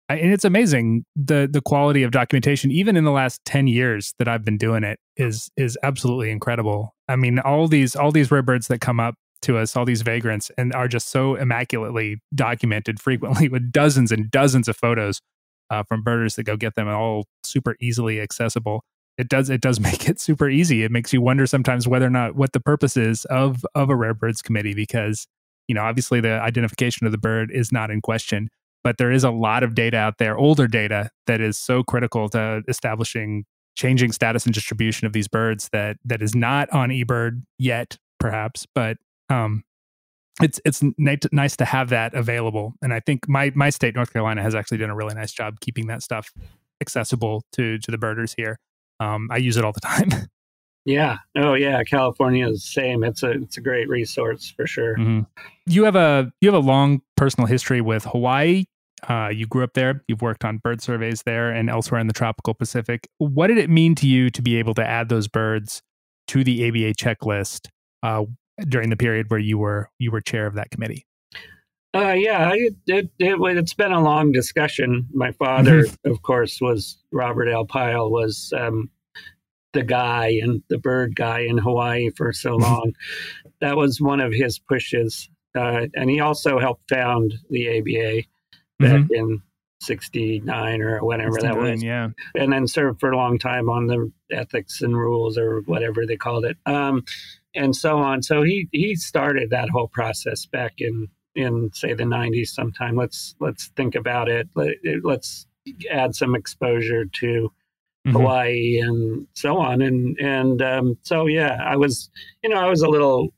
and 0.09 0.33
it's 0.33 0.45
amazing 0.45 1.05
the 1.15 1.49
the 1.51 1.61
quality 1.61 2.03
of 2.03 2.11
documentation 2.11 2.71
even 2.71 2.97
in 2.97 3.05
the 3.05 3.11
last 3.11 3.41
10 3.45 3.67
years 3.67 4.15
that 4.19 4.27
I've 4.27 4.45
been 4.45 4.57
doing 4.59 4.83
it 4.85 4.99
is 5.17 5.51
is 5.57 5.79
absolutely 5.83 6.31
incredible. 6.31 6.95
I 7.09 7.17
mean 7.17 7.39
all 7.39 7.69
these 7.69 7.95
all 7.95 8.11
these 8.11 8.31
rare 8.31 8.43
birds 8.43 8.69
that 8.69 8.81
come 8.81 9.01
up 9.01 9.15
to 9.43 9.57
us 9.57 9.77
all 9.77 9.85
these 9.85 10.03
vagrants 10.03 10.51
and 10.59 10.75
are 10.75 10.89
just 10.89 11.11
so 11.11 11.37
immaculately 11.37 12.21
documented 12.35 13.01
frequently 13.01 13.49
with 13.49 13.71
dozens 13.71 14.11
and 14.11 14.31
dozens 14.31 14.67
of 14.69 14.77
photos 14.77 15.21
uh, 15.70 15.83
from 15.83 16.02
birders 16.02 16.37
that 16.37 16.44
go 16.44 16.57
get 16.57 16.74
them 16.74 16.88
all 16.88 17.26
super 17.44 17.76
easily 17.81 18.20
accessible. 18.20 18.85
It 19.16 19.28
does 19.28 19.50
it 19.50 19.61
does 19.61 19.81
make 19.88 20.09
it 20.09 20.20
super 20.20 20.48
easy. 20.48 20.83
It 20.83 20.90
makes 20.90 21.12
you 21.12 21.20
wonder 21.20 21.46
sometimes 21.46 21.88
whether 21.88 22.07
or 22.07 22.11
not 22.11 22.35
what 22.35 22.52
the 22.52 22.61
purpose 22.61 22.96
is 22.96 23.24
of 23.26 23.64
of 23.74 23.90
a 23.90 23.96
rare 23.96 24.14
birds 24.14 24.42
committee 24.42 24.74
because 24.74 25.26
you 25.68 25.74
know 25.74 25.83
obviously 25.83 26.20
the 26.20 26.40
identification 26.40 27.07
of 27.07 27.12
the 27.12 27.18
bird 27.18 27.50
is 27.52 27.70
not 27.70 27.90
in 27.90 28.00
question 28.00 28.48
but 28.85 28.96
there 28.96 29.12
is 29.12 29.24
a 29.24 29.31
lot 29.31 29.62
of 29.62 29.74
data 29.74 29.96
out 29.96 30.18
there 30.18 30.37
older 30.37 30.66
data 30.66 31.11
that 31.26 31.40
is 31.40 31.59
so 31.59 31.83
critical 31.83 32.28
to 32.31 32.62
establishing 32.68 33.44
changing 33.76 34.11
status 34.11 34.44
and 34.44 34.54
distribution 34.54 35.07
of 35.07 35.12
these 35.12 35.28
birds 35.28 35.68
that 35.72 35.96
that 36.04 36.22
is 36.22 36.35
not 36.35 36.68
on 36.70 36.88
eBird 36.88 37.42
yet 37.59 37.96
perhaps 38.18 38.66
but 38.74 38.96
um, 39.31 39.62
it's 40.42 40.61
it's 40.64 40.83
nice 41.33 41.57
to 41.57 41.64
have 41.64 41.88
that 41.90 42.14
available. 42.14 42.74
And 42.83 42.92
I 42.92 43.01
think 43.01 43.29
my 43.29 43.53
my 43.55 43.70
state, 43.70 43.94
North 43.94 44.12
Carolina, 44.12 44.42
has 44.42 44.55
actually 44.55 44.79
done 44.79 44.90
a 44.90 44.96
really 44.96 45.14
nice 45.14 45.33
job 45.33 45.61
keeping 45.61 45.87
that 45.88 46.03
stuff 46.03 46.33
accessible 46.81 47.44
to 47.53 47.79
to 47.79 47.90
the 47.90 47.98
birders 47.98 48.35
here. 48.37 48.59
Um, 49.01 49.29
I 49.31 49.38
use 49.38 49.57
it 49.57 49.64
all 49.64 49.72
the 49.72 49.81
time. 49.85 50.29
Yeah. 50.85 51.18
Oh, 51.37 51.53
yeah. 51.53 51.83
California 51.85 52.48
is 52.48 52.62
the 52.62 52.81
same. 52.81 53.05
It's 53.05 53.22
a 53.22 53.33
it's 53.33 53.59
a 53.59 53.61
great 53.61 53.88
resource 53.88 54.53
for 54.57 54.66
sure. 54.66 54.96
Mm-hmm. 54.96 55.20
You 55.66 55.85
have 55.85 55.96
a 55.96 56.33
you 56.40 56.48
have 56.48 56.62
a 56.62 56.66
long 56.66 57.03
personal 57.16 57.46
history 57.46 57.81
with 57.81 58.05
Hawaii. 58.05 58.64
Uh, 59.07 59.29
you 59.29 59.46
grew 59.46 59.62
up 59.62 59.74
there. 59.74 60.03
You've 60.09 60.22
worked 60.22 60.44
on 60.44 60.59
bird 60.59 60.81
surveys 60.81 61.22
there 61.24 61.51
and 61.51 61.68
elsewhere 61.70 62.01
in 62.01 62.07
the 62.07 62.12
tropical 62.12 62.55
Pacific. 62.55 63.07
What 63.18 63.48
did 63.48 63.59
it 63.59 63.70
mean 63.70 63.94
to 63.96 64.09
you 64.09 64.31
to 64.31 64.42
be 64.42 64.57
able 64.57 64.74
to 64.74 64.85
add 64.85 65.09
those 65.09 65.29
birds 65.29 65.83
to 66.29 66.42
the 66.42 66.66
ABA 66.66 66.94
checklist? 66.94 67.68
Uh, 68.03 68.24
during 68.66 68.90
the 68.90 68.97
period 68.97 69.31
where 69.31 69.40
you 69.40 69.59
were 69.59 69.90
you 69.99 70.11
were 70.11 70.21
chair 70.21 70.47
of 70.47 70.55
that 70.55 70.71
committee? 70.71 71.07
Uh, 71.94 72.12
yeah, 72.12 72.53
it, 72.55 72.75
it, 72.87 73.11
it, 73.18 73.57
has 73.57 73.75
been 73.75 73.92
a 73.92 74.03
long 74.03 74.31
discussion. 74.31 75.09
My 75.12 75.33
father, 75.33 75.85
mm-hmm. 75.85 76.11
of 76.11 76.23
course, 76.23 76.61
was 76.61 76.99
Robert 77.12 77.49
L. 77.49 77.64
Pyle, 77.64 78.11
was 78.11 78.53
um, 78.57 78.90
the 79.73 79.83
guy 79.83 80.38
and 80.42 80.62
the 80.68 80.79
bird 80.79 81.16
guy 81.16 81.40
in 81.40 81.57
Hawaii 81.57 82.11
for 82.11 82.33
so 82.33 82.53
mm-hmm. 82.53 82.62
long. 82.62 82.92
that 83.61 83.77
was 83.77 84.01
one 84.01 84.21
of 84.21 84.33
his 84.33 84.59
pushes. 84.59 85.31
Uh, 85.57 85.87
and 85.94 86.11
he 86.11 86.21
also 86.21 86.59
helped 86.59 86.88
found 86.90 87.35
the 87.51 87.79
ABA 87.79 88.29
back 88.79 89.01
mm-hmm. 89.03 89.14
in 89.14 89.42
69 89.81 90.83
or 90.83 91.05
whenever 91.05 91.40
that 91.40 91.57
was. 91.57 91.83
Yeah. 91.83 92.09
And 92.35 92.53
then 92.53 92.66
served 92.66 93.01
for 93.01 93.11
a 93.11 93.16
long 93.16 93.38
time 93.38 93.68
on 93.68 93.87
the 93.87 94.12
ethics 94.31 94.83
and 94.83 94.97
rules 94.97 95.38
or 95.38 95.61
whatever 95.62 96.07
they 96.07 96.16
called 96.16 96.44
it. 96.44 96.57
Um, 96.66 97.05
and 97.55 97.75
so 97.75 97.99
on. 97.99 98.23
So 98.23 98.43
he 98.43 98.69
he 98.73 98.95
started 98.95 99.51
that 99.51 99.71
whole 99.71 99.89
process 99.89 100.47
back 100.47 100.75
in 100.79 101.09
in 101.35 101.71
say 101.73 101.95
the 101.95 102.05
90s 102.05 102.49
sometime. 102.49 102.97
Let's 102.97 103.35
let's 103.41 103.69
think 103.77 103.95
about 103.95 104.29
it. 104.29 104.49
Let, 104.55 104.77
us 105.07 105.47
add 105.91 106.15
some 106.15 106.35
exposure 106.35 107.05
to 107.05 107.27
mm-hmm. 107.27 108.11
Hawaii 108.11 108.81
and 108.81 109.27
so 109.35 109.59
on. 109.59 109.83
And 109.83 110.19
and 110.19 110.63
um, 110.63 110.99
so 111.03 111.27
yeah, 111.27 111.59
I 111.65 111.77
was 111.77 112.11
you 112.43 112.51
know 112.51 112.57
I 112.57 112.69
was 112.69 112.83
a 112.83 112.89
little 112.89 113.35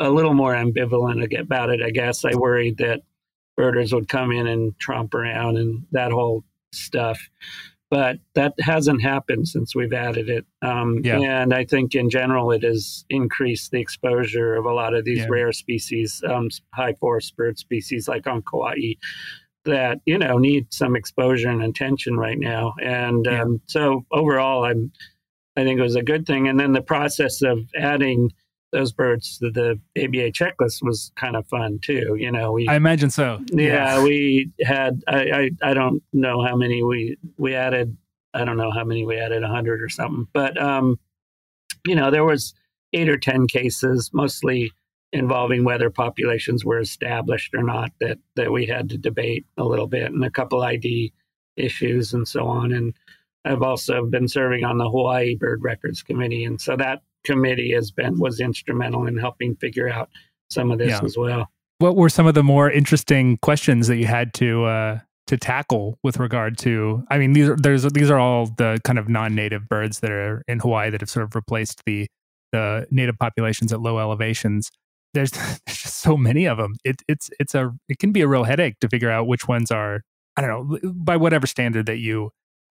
a 0.00 0.10
little 0.10 0.34
more 0.34 0.54
ambivalent 0.54 1.38
about 1.38 1.70
it. 1.70 1.82
I 1.82 1.90
guess 1.90 2.24
I 2.24 2.34
worried 2.36 2.78
that 2.78 3.00
birders 3.56 3.92
would 3.92 4.08
come 4.08 4.30
in 4.30 4.46
and 4.46 4.78
tromp 4.78 5.14
around 5.14 5.56
and 5.56 5.84
that 5.90 6.12
whole 6.12 6.44
stuff 6.72 7.18
but 7.90 8.18
that 8.34 8.54
hasn't 8.60 9.02
happened 9.02 9.48
since 9.48 9.74
we've 9.74 9.92
added 9.92 10.28
it. 10.28 10.44
Um, 10.62 11.00
yeah. 11.02 11.18
And 11.18 11.54
I 11.54 11.64
think 11.64 11.94
in 11.94 12.10
general, 12.10 12.50
it 12.52 12.62
has 12.62 13.04
increased 13.08 13.70
the 13.70 13.80
exposure 13.80 14.54
of 14.56 14.66
a 14.66 14.72
lot 14.72 14.94
of 14.94 15.04
these 15.04 15.18
yeah. 15.18 15.26
rare 15.28 15.52
species, 15.52 16.22
um, 16.28 16.48
high 16.74 16.94
forest 16.94 17.36
bird 17.36 17.58
species 17.58 18.08
like 18.08 18.26
on 18.26 18.42
Kauai, 18.42 18.94
that 19.64 20.00
you 20.06 20.18
know 20.18 20.38
need 20.38 20.72
some 20.72 20.96
exposure 20.96 21.48
and 21.48 21.62
attention 21.62 22.16
right 22.16 22.38
now. 22.38 22.74
And 22.82 23.26
yeah. 23.26 23.42
um, 23.42 23.60
so 23.66 24.04
overall, 24.12 24.64
I'm 24.64 24.92
I 25.56 25.64
think 25.64 25.80
it 25.80 25.82
was 25.82 25.96
a 25.96 26.02
good 26.02 26.24
thing. 26.24 26.46
And 26.46 26.58
then 26.58 26.72
the 26.72 26.82
process 26.82 27.42
of 27.42 27.58
adding 27.76 28.30
those 28.72 28.92
birds 28.92 29.38
to 29.38 29.50
the 29.50 29.80
ABA 29.96 30.32
checklist 30.32 30.82
was 30.82 31.10
kind 31.16 31.36
of 31.36 31.46
fun 31.46 31.78
too. 31.80 32.16
You 32.18 32.30
know, 32.30 32.52
we 32.52 32.68
I 32.68 32.76
imagine 32.76 33.10
so. 33.10 33.40
Yeah, 33.50 33.96
yeah. 33.96 34.02
we 34.02 34.50
had 34.62 35.02
I, 35.08 35.20
I, 35.62 35.70
I 35.70 35.74
don't 35.74 36.02
know 36.12 36.42
how 36.44 36.56
many 36.56 36.82
we 36.82 37.16
we 37.36 37.54
added. 37.54 37.96
I 38.34 38.44
don't 38.44 38.56
know 38.56 38.70
how 38.70 38.84
many 38.84 39.06
we 39.06 39.18
added, 39.18 39.42
a 39.42 39.48
hundred 39.48 39.82
or 39.82 39.88
something. 39.88 40.26
But 40.32 40.60
um, 40.60 40.98
you 41.86 41.94
know, 41.94 42.10
there 42.10 42.24
was 42.24 42.54
eight 42.92 43.08
or 43.08 43.16
ten 43.16 43.46
cases, 43.46 44.10
mostly 44.12 44.70
involving 45.12 45.64
whether 45.64 45.88
populations 45.88 46.64
were 46.64 46.80
established 46.80 47.54
or 47.54 47.62
not. 47.62 47.90
That 48.00 48.18
that 48.36 48.52
we 48.52 48.66
had 48.66 48.90
to 48.90 48.98
debate 48.98 49.46
a 49.56 49.64
little 49.64 49.86
bit, 49.86 50.12
and 50.12 50.24
a 50.24 50.30
couple 50.30 50.62
ID 50.62 51.12
issues 51.56 52.12
and 52.12 52.28
so 52.28 52.46
on. 52.46 52.72
And 52.72 52.94
I've 53.44 53.62
also 53.62 54.04
been 54.04 54.28
serving 54.28 54.64
on 54.64 54.78
the 54.78 54.88
Hawaii 54.88 55.36
Bird 55.36 55.62
Records 55.62 56.02
Committee, 56.02 56.44
and 56.44 56.60
so 56.60 56.76
that 56.76 57.00
committee 57.28 57.72
has 57.72 57.90
been 57.90 58.18
was 58.18 58.40
instrumental 58.40 59.06
in 59.06 59.16
helping 59.16 59.54
figure 59.56 59.88
out 59.88 60.08
some 60.50 60.70
of 60.70 60.78
this 60.78 60.90
yeah. 60.90 61.00
as 61.04 61.16
well. 61.16 61.50
What 61.78 61.94
were 61.94 62.08
some 62.08 62.26
of 62.26 62.34
the 62.34 62.42
more 62.42 62.70
interesting 62.70 63.36
questions 63.38 63.86
that 63.86 63.98
you 63.98 64.06
had 64.06 64.34
to 64.34 64.64
uh, 64.64 64.98
to 65.26 65.36
tackle 65.36 65.98
with 66.02 66.18
regard 66.18 66.58
to? 66.58 67.04
I 67.10 67.18
mean, 67.18 67.34
these 67.34 67.48
are 67.48 67.56
there's 67.56 67.84
these 67.92 68.10
are 68.10 68.18
all 68.18 68.46
the 68.46 68.80
kind 68.82 68.98
of 68.98 69.08
non-native 69.08 69.68
birds 69.68 70.00
that 70.00 70.10
are 70.10 70.42
in 70.48 70.58
Hawaii 70.58 70.90
that 70.90 71.00
have 71.00 71.10
sort 71.10 71.24
of 71.24 71.34
replaced 71.34 71.82
the 71.86 72.08
the 72.52 72.86
native 72.90 73.18
populations 73.18 73.72
at 73.72 73.80
low 73.80 73.98
elevations. 73.98 74.70
There's, 75.14 75.30
there's 75.66 75.78
just 75.82 75.98
so 76.00 76.16
many 76.16 76.46
of 76.46 76.56
them. 76.58 76.76
It, 76.84 77.02
it's 77.06 77.30
it's 77.38 77.54
a 77.54 77.72
it 77.88 77.98
can 77.98 78.12
be 78.12 78.22
a 78.22 78.28
real 78.28 78.44
headache 78.44 78.80
to 78.80 78.88
figure 78.88 79.10
out 79.10 79.26
which 79.26 79.46
ones 79.46 79.70
are 79.70 80.02
I 80.36 80.40
don't 80.40 80.50
know 80.50 80.92
by 80.94 81.16
whatever 81.16 81.46
standard 81.46 81.86
that 81.86 81.98
you 81.98 82.30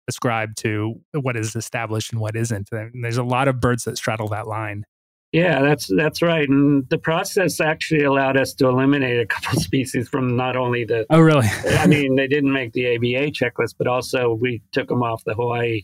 ascribe 0.08 0.54
to 0.56 1.00
what 1.12 1.36
is 1.36 1.56
established 1.56 2.12
and 2.12 2.20
what 2.20 2.36
isn't. 2.36 2.68
And 2.72 3.04
there's 3.04 3.16
a 3.16 3.24
lot 3.24 3.48
of 3.48 3.60
birds 3.60 3.84
that 3.84 3.96
straddle 3.96 4.28
that 4.28 4.46
line. 4.46 4.84
Yeah, 5.32 5.60
that's 5.60 5.90
that's 5.96 6.22
right. 6.22 6.48
And 6.48 6.88
the 6.88 6.98
process 6.98 7.60
actually 7.60 8.04
allowed 8.04 8.36
us 8.36 8.54
to 8.54 8.68
eliminate 8.68 9.20
a 9.20 9.26
couple 9.26 9.60
species 9.60 10.08
from 10.08 10.36
not 10.36 10.56
only 10.56 10.84
the 10.84 11.04
Oh 11.10 11.20
really? 11.20 11.48
I 11.70 11.86
mean, 11.86 12.16
they 12.16 12.28
didn't 12.28 12.52
make 12.52 12.72
the 12.72 12.94
ABA 12.94 13.32
checklist, 13.32 13.74
but 13.76 13.86
also 13.86 14.32
we 14.34 14.62
took 14.72 14.88
them 14.88 15.02
off 15.02 15.24
the 15.24 15.34
Hawaii 15.34 15.82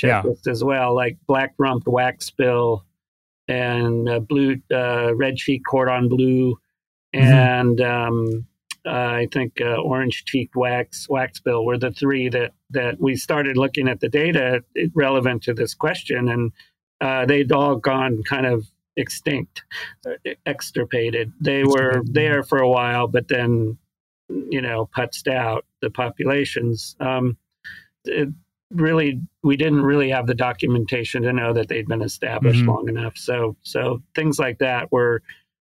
checklist 0.00 0.46
yeah. 0.46 0.52
as 0.52 0.64
well, 0.64 0.94
like 0.94 1.16
black-rumped 1.26 1.86
waxbill 1.86 2.82
and 3.48 4.08
uh, 4.08 4.18
blue 4.20 4.60
uh, 4.72 5.14
red 5.14 5.36
cheek 5.36 5.62
cordon 5.68 6.08
bleu 6.08 6.56
mm-hmm. 7.14 7.24
and 7.24 7.80
um, 7.80 8.46
uh, 8.86 8.90
I 8.90 9.28
think 9.32 9.60
uh, 9.60 9.76
orange 9.76 10.24
cheeked 10.24 10.56
wax 10.56 11.06
waxbill 11.08 11.64
were 11.64 11.78
the 11.78 11.92
three 11.92 12.28
that 12.30 12.52
that 12.70 13.00
we 13.00 13.16
started 13.16 13.56
looking 13.56 13.88
at 13.88 14.00
the 14.00 14.08
data 14.08 14.64
relevant 14.94 15.42
to 15.44 15.54
this 15.54 15.74
question, 15.74 16.28
and 16.28 16.52
uh, 17.00 17.26
they'd 17.26 17.52
all 17.52 17.76
gone 17.76 18.22
kind 18.24 18.46
of 18.46 18.66
extinct, 18.96 19.62
uh, 20.06 20.30
extirpated. 20.46 21.32
They 21.40 21.64
were 21.64 22.02
there 22.04 22.42
for 22.42 22.58
a 22.58 22.68
while, 22.68 23.06
but 23.06 23.28
then 23.28 23.78
you 24.28 24.60
know 24.60 24.88
putzed 24.96 25.32
out 25.32 25.64
the 25.80 25.90
populations. 25.90 26.96
Um, 26.98 27.36
it 28.04 28.30
really, 28.70 29.20
we 29.44 29.56
didn't 29.56 29.82
really 29.82 30.10
have 30.10 30.26
the 30.26 30.34
documentation 30.34 31.22
to 31.22 31.32
know 31.32 31.52
that 31.52 31.68
they'd 31.68 31.86
been 31.86 32.02
established 32.02 32.60
mm-hmm. 32.60 32.70
long 32.70 32.88
enough. 32.88 33.16
So 33.16 33.56
so 33.62 34.02
things 34.16 34.40
like 34.40 34.58
that 34.58 34.90
were 34.90 35.22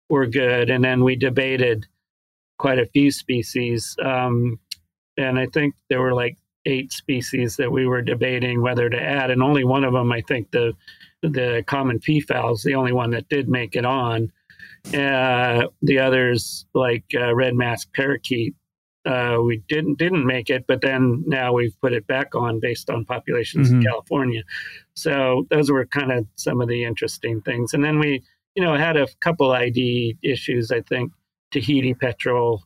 were 0.09 0.26
good, 0.26 0.70
and 0.70 0.85
then 0.85 1.02
we 1.02 1.16
debated 1.16 1.88
quite 2.58 2.78
a 2.78 2.86
few 2.86 3.10
species. 3.10 3.96
Um, 4.04 4.58
and 5.16 5.38
I 5.38 5.46
think 5.46 5.74
there 5.88 6.00
were 6.00 6.14
like 6.14 6.36
eight 6.66 6.92
species 6.92 7.56
that 7.56 7.72
we 7.72 7.86
were 7.86 8.02
debating 8.02 8.62
whether 8.62 8.88
to 8.88 9.00
add, 9.00 9.30
and 9.30 9.42
only 9.42 9.64
one 9.64 9.84
of 9.84 9.92
them, 9.92 10.12
I 10.12 10.20
think 10.22 10.50
the 10.50 10.74
the 11.22 11.64
common 11.66 11.98
peafowl 11.98 12.54
is 12.54 12.62
the 12.62 12.76
only 12.76 12.92
one 12.92 13.10
that 13.10 13.28
did 13.28 13.48
make 13.48 13.74
it 13.74 13.84
on. 13.84 14.30
Uh, 14.94 15.66
the 15.82 15.98
others, 15.98 16.66
like 16.74 17.04
uh, 17.14 17.34
red 17.34 17.54
mask 17.54 17.92
parakeet, 17.92 18.54
uh, 19.04 19.38
we 19.42 19.62
didn't 19.68 19.98
didn't 19.98 20.26
make 20.26 20.50
it, 20.50 20.64
but 20.68 20.80
then 20.80 21.24
now 21.26 21.52
we've 21.52 21.78
put 21.80 21.92
it 21.92 22.06
back 22.06 22.34
on 22.34 22.61
based 22.61 22.90
on 22.90 23.04
populations 23.04 23.68
mm-hmm. 23.68 23.80
in 23.80 23.86
California. 23.86 24.42
So 24.94 25.46
those 25.50 25.70
were 25.70 25.86
kind 25.86 26.12
of 26.12 26.26
some 26.36 26.61
of 26.61 26.68
the 26.68 26.84
interesting 26.84 27.40
things. 27.40 27.72
And 27.72 27.82
then 27.82 27.98
we, 27.98 28.22
you 28.54 28.62
know, 28.62 28.76
had 28.76 28.96
a 28.96 29.09
couple 29.20 29.50
ID 29.52 30.18
issues. 30.22 30.70
I 30.70 30.82
think 30.82 31.12
Tahiti 31.51 31.94
petrel 31.94 32.62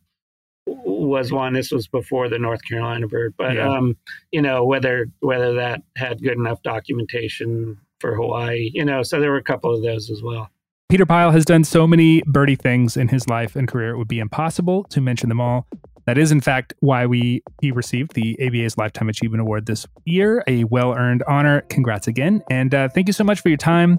was 0.66 1.32
one. 1.32 1.54
This 1.54 1.70
was 1.72 1.88
before 1.88 2.28
the 2.28 2.38
North 2.38 2.60
Carolina 2.64 3.08
bird, 3.08 3.34
but 3.36 3.54
Yeah. 3.56 3.68
um, 3.68 3.96
you 4.30 4.40
know 4.40 4.64
whether 4.64 5.08
whether 5.20 5.54
that 5.54 5.82
had 5.96 6.22
good 6.22 6.38
enough 6.38 6.62
documentation 6.62 7.78
for 8.00 8.14
Hawaii, 8.14 8.70
you 8.72 8.84
know. 8.84 9.02
So 9.02 9.20
there 9.20 9.30
were 9.30 9.36
a 9.38 9.42
couple 9.42 9.74
of 9.74 9.82
those 9.82 10.10
as 10.10 10.22
well. 10.22 10.48
Peter 10.88 11.06
Pyle 11.06 11.30
has 11.30 11.44
done 11.44 11.64
so 11.64 11.86
many 11.86 12.22
birdie 12.26 12.54
things 12.56 12.96
in 12.96 13.08
his 13.08 13.28
life 13.28 13.56
and 13.56 13.66
career, 13.66 13.90
it 13.94 13.98
would 13.98 14.08
be 14.08 14.18
impossible 14.18 14.84
to 14.84 15.00
mention 15.00 15.30
them 15.30 15.40
all. 15.40 15.66
That 16.04 16.18
is, 16.18 16.30
in 16.32 16.40
fact, 16.40 16.74
why 16.80 17.06
we 17.06 17.42
he 17.60 17.70
received 17.70 18.14
the 18.14 18.36
ABA's 18.44 18.76
Lifetime 18.76 19.08
Achievement 19.08 19.40
Award 19.40 19.66
this 19.66 19.86
year, 20.04 20.44
a 20.46 20.64
well 20.64 20.92
earned 20.92 21.22
honor. 21.28 21.62
Congrats 21.70 22.08
again. 22.08 22.42
And 22.50 22.74
uh, 22.74 22.88
thank 22.88 23.06
you 23.08 23.12
so 23.12 23.24
much 23.24 23.40
for 23.40 23.48
your 23.48 23.58
time 23.58 23.98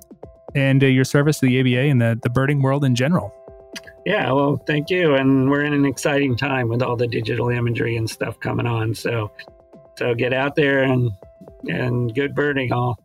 and 0.53 0.83
uh, 0.83 0.87
your 0.87 1.05
service 1.05 1.39
to 1.39 1.47
the 1.47 1.59
ABA 1.61 1.89
and 1.89 2.01
the, 2.01 2.19
the 2.21 2.29
birding 2.29 2.61
world 2.61 2.83
in 2.85 2.93
general. 2.93 3.33
Yeah, 4.05 4.31
well, 4.33 4.57
thank 4.67 4.89
you. 4.89 5.15
And 5.15 5.49
we're 5.49 5.63
in 5.63 5.73
an 5.73 5.85
exciting 5.85 6.35
time 6.35 6.67
with 6.67 6.81
all 6.81 6.95
the 6.95 7.07
digital 7.07 7.49
imagery 7.49 7.95
and 7.95 8.09
stuff 8.09 8.39
coming 8.39 8.65
on. 8.65 8.93
So, 8.93 9.31
so 9.97 10.13
get 10.13 10.33
out 10.33 10.55
there 10.55 10.83
and 10.83 11.11
and 11.69 12.13
good 12.13 12.35
birding 12.35 12.73
all. 12.73 12.99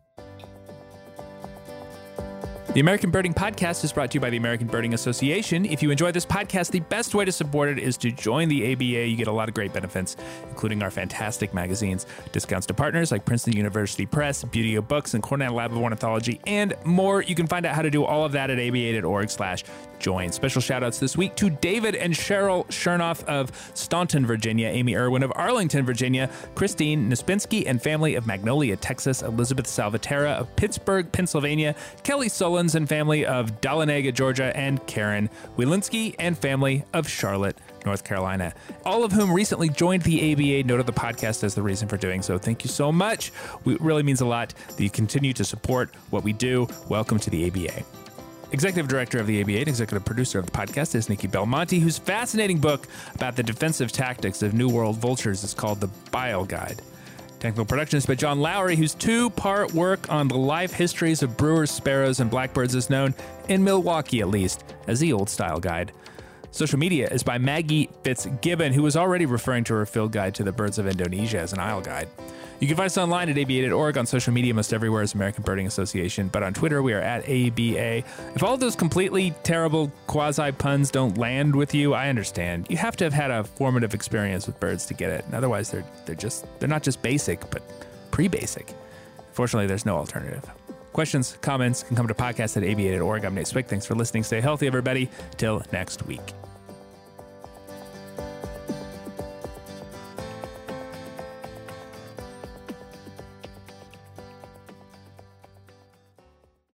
The 2.73 2.81
American 2.81 3.09
Birding 3.09 3.33
Podcast 3.33 3.83
is 3.83 3.91
brought 3.91 4.11
to 4.11 4.17
you 4.17 4.19
by 4.19 4.29
the 4.29 4.37
American 4.37 4.67
Birding 4.67 4.93
Association. 4.93 5.65
If 5.65 5.81
you 5.81 5.89
enjoy 5.89 6.11
this 6.11 6.25
podcast, 6.25 6.69
the 6.69 6.81
best 6.81 7.15
way 7.15 7.25
to 7.25 7.31
support 7.31 7.67
it 7.67 7.79
is 7.79 7.97
to 7.97 8.11
join 8.11 8.47
the 8.47 8.71
ABA. 8.71 9.07
You 9.07 9.15
get 9.15 9.27
a 9.27 9.31
lot 9.31 9.49
of 9.49 9.55
great 9.55 9.73
benefits, 9.73 10.15
including 10.49 10.83
our 10.83 10.91
fantastic 10.91 11.51
magazines, 11.51 12.05
discounts 12.31 12.67
to 12.67 12.75
partners 12.75 13.11
like 13.11 13.25
Princeton 13.25 13.57
University 13.57 14.05
Press, 14.05 14.43
Buteo 14.43 14.87
Books, 14.87 15.15
and 15.15 15.23
Cornell 15.23 15.55
Lab 15.55 15.71
of 15.71 15.79
Ornithology, 15.79 16.39
and 16.45 16.75
more. 16.85 17.23
You 17.23 17.33
can 17.33 17.47
find 17.47 17.65
out 17.65 17.73
how 17.73 17.81
to 17.81 17.89
do 17.89 18.05
all 18.05 18.23
of 18.23 18.33
that 18.33 18.51
at 18.51 18.59
aba.org 18.59 19.31
slash 19.31 19.63
join. 19.99 20.31
Special 20.31 20.61
shout 20.61 20.83
outs 20.83 20.99
this 20.99 21.17
week 21.17 21.35
to 21.35 21.49
David 21.49 21.95
and 21.95 22.13
Cheryl 22.13 22.65
Chernoff 22.67 23.23
of 23.25 23.51
Staunton, 23.73 24.25
Virginia, 24.25 24.67
Amy 24.67 24.95
Irwin 24.95 25.23
of 25.23 25.31
Arlington, 25.35 25.85
Virginia, 25.85 26.29
Christine 26.55 27.09
Nispinski 27.09 27.63
and 27.67 27.81
family 27.81 28.15
of 28.15 28.25
Magnolia, 28.25 28.75
Texas, 28.75 29.21
Elizabeth 29.21 29.67
Salvatera 29.67 30.39
of 30.39 30.55
Pittsburgh, 30.55 31.11
Pennsylvania, 31.11 31.75
Kelly 32.03 32.29
Solons 32.29 32.75
and 32.75 32.87
family 32.87 33.25
of 33.25 33.61
Dahlonega, 33.61 34.13
Georgia, 34.13 34.55
and 34.55 34.85
Karen 34.87 35.29
Wielinski 35.57 36.15
and 36.19 36.37
family 36.37 36.83
of 36.93 37.07
Charlotte, 37.07 37.57
North 37.85 38.03
Carolina. 38.03 38.53
All 38.85 39.03
of 39.03 39.11
whom 39.11 39.31
recently 39.31 39.69
joined 39.69 40.03
the 40.03 40.33
ABA, 40.33 40.67
Note 40.67 40.79
of 40.79 40.85
the 40.85 40.93
podcast 40.93 41.43
as 41.43 41.55
the 41.55 41.61
reason 41.61 41.87
for 41.87 41.97
doing 41.97 42.21
so. 42.21 42.37
Thank 42.37 42.63
you 42.63 42.69
so 42.69 42.91
much. 42.91 43.31
It 43.65 43.81
really 43.81 44.03
means 44.03 44.21
a 44.21 44.25
lot 44.25 44.53
that 44.67 44.83
you 44.83 44.89
continue 44.89 45.33
to 45.33 45.43
support 45.43 45.93
what 46.09 46.23
we 46.23 46.33
do. 46.33 46.67
Welcome 46.87 47.19
to 47.19 47.29
the 47.29 47.47
ABA. 47.47 48.08
Executive 48.51 48.87
director 48.87 49.19
of 49.19 49.27
the 49.27 49.41
ABA 49.41 49.59
and 49.59 49.67
executive 49.67 50.03
producer 50.03 50.39
of 50.39 50.45
the 50.47 50.51
podcast 50.51 50.95
is 50.95 51.07
Nikki 51.07 51.27
Belmonte, 51.27 51.79
whose 51.79 51.99
fascinating 51.99 52.57
book 52.57 52.87
about 53.13 53.35
the 53.35 53.43
defensive 53.43 53.91
tactics 53.91 54.41
of 54.41 54.55
New 54.55 54.67
World 54.67 54.97
vultures 54.97 55.43
is 55.43 55.53
called 55.53 55.79
The 55.79 55.89
Bile 56.09 56.45
Guide. 56.45 56.81
Technical 57.39 57.63
production 57.63 57.97
is 57.97 58.07
by 58.07 58.15
John 58.15 58.39
Lowry, 58.39 58.75
whose 58.75 58.95
two 58.95 59.29
part 59.29 59.71
work 59.73 60.11
on 60.11 60.27
the 60.27 60.35
life 60.35 60.73
histories 60.73 61.21
of 61.21 61.37
brewers, 61.37 61.69
sparrows, 61.69 62.19
and 62.19 62.29
blackbirds 62.29 62.73
is 62.73 62.89
known, 62.89 63.13
in 63.49 63.63
Milwaukee 63.63 64.19
at 64.21 64.29
least, 64.29 64.63
as 64.87 64.99
the 64.99 65.13
Old 65.13 65.29
Style 65.29 65.59
Guide. 65.59 65.91
Social 66.49 66.79
media 66.79 67.07
is 67.07 67.21
by 67.21 67.37
Maggie 67.37 67.89
Fitzgibbon, 68.03 68.73
who 68.73 68.81
was 68.81 68.97
already 68.97 69.27
referring 69.27 69.63
to 69.65 69.75
her 69.75 69.85
field 69.85 70.11
guide 70.11 70.33
to 70.35 70.43
the 70.43 70.51
birds 70.51 70.79
of 70.79 70.87
Indonesia 70.87 71.37
as 71.37 71.53
an 71.53 71.59
Isle 71.59 71.81
Guide. 71.81 72.09
You 72.59 72.67
can 72.67 72.75
find 72.75 72.87
us 72.87 72.97
online 72.97 73.29
at 73.29 73.37
ABA.org, 73.37 73.97
on 73.97 74.05
social 74.05 74.33
media 74.33 74.53
most 74.53 74.73
everywhere 74.73 75.01
as 75.01 75.13
American 75.13 75.43
Birding 75.43 75.65
Association, 75.65 76.27
but 76.27 76.43
on 76.43 76.53
Twitter 76.53 76.83
we 76.83 76.91
are 76.91 76.99
at 76.99 77.21
ABA. 77.23 78.03
If 78.35 78.43
all 78.43 78.53
of 78.53 78.59
those 78.59 78.75
completely 78.75 79.33
terrible 79.43 79.89
quasi 80.07 80.51
puns 80.51 80.91
don't 80.91 81.17
land 81.17 81.55
with 81.55 81.73
you, 81.73 81.93
I 81.93 82.09
understand. 82.09 82.67
You 82.69 82.75
have 82.75 82.97
to 82.97 83.05
have 83.05 83.13
had 83.13 83.31
a 83.31 83.45
formative 83.45 83.93
experience 83.93 84.45
with 84.45 84.59
birds 84.59 84.85
to 84.87 84.93
get 84.93 85.09
it. 85.09 85.23
And 85.25 85.35
otherwise 85.35 85.71
they're 85.71 85.85
they're 86.05 86.15
just 86.15 86.45
they're 86.59 86.67
not 86.67 86.83
just 86.83 87.01
basic, 87.01 87.49
but 87.49 87.61
pre-basic. 88.11 88.73
Fortunately, 89.31 89.67
there's 89.67 89.85
no 89.85 89.95
alternative. 89.95 90.43
Questions, 90.91 91.37
comments 91.41 91.83
can 91.83 91.95
come 91.95 92.07
to 92.07 92.13
podcast 92.13 92.57
at 92.57 92.69
ABA.org. 92.69 93.23
I'm 93.23 93.35
Nate 93.35 93.47
Swick. 93.47 93.67
Thanks 93.67 93.85
for 93.85 93.95
listening. 93.95 94.23
Stay 94.23 94.41
healthy, 94.41 94.67
everybody. 94.67 95.09
Till 95.37 95.63
next 95.71 96.05
week. 96.05 96.33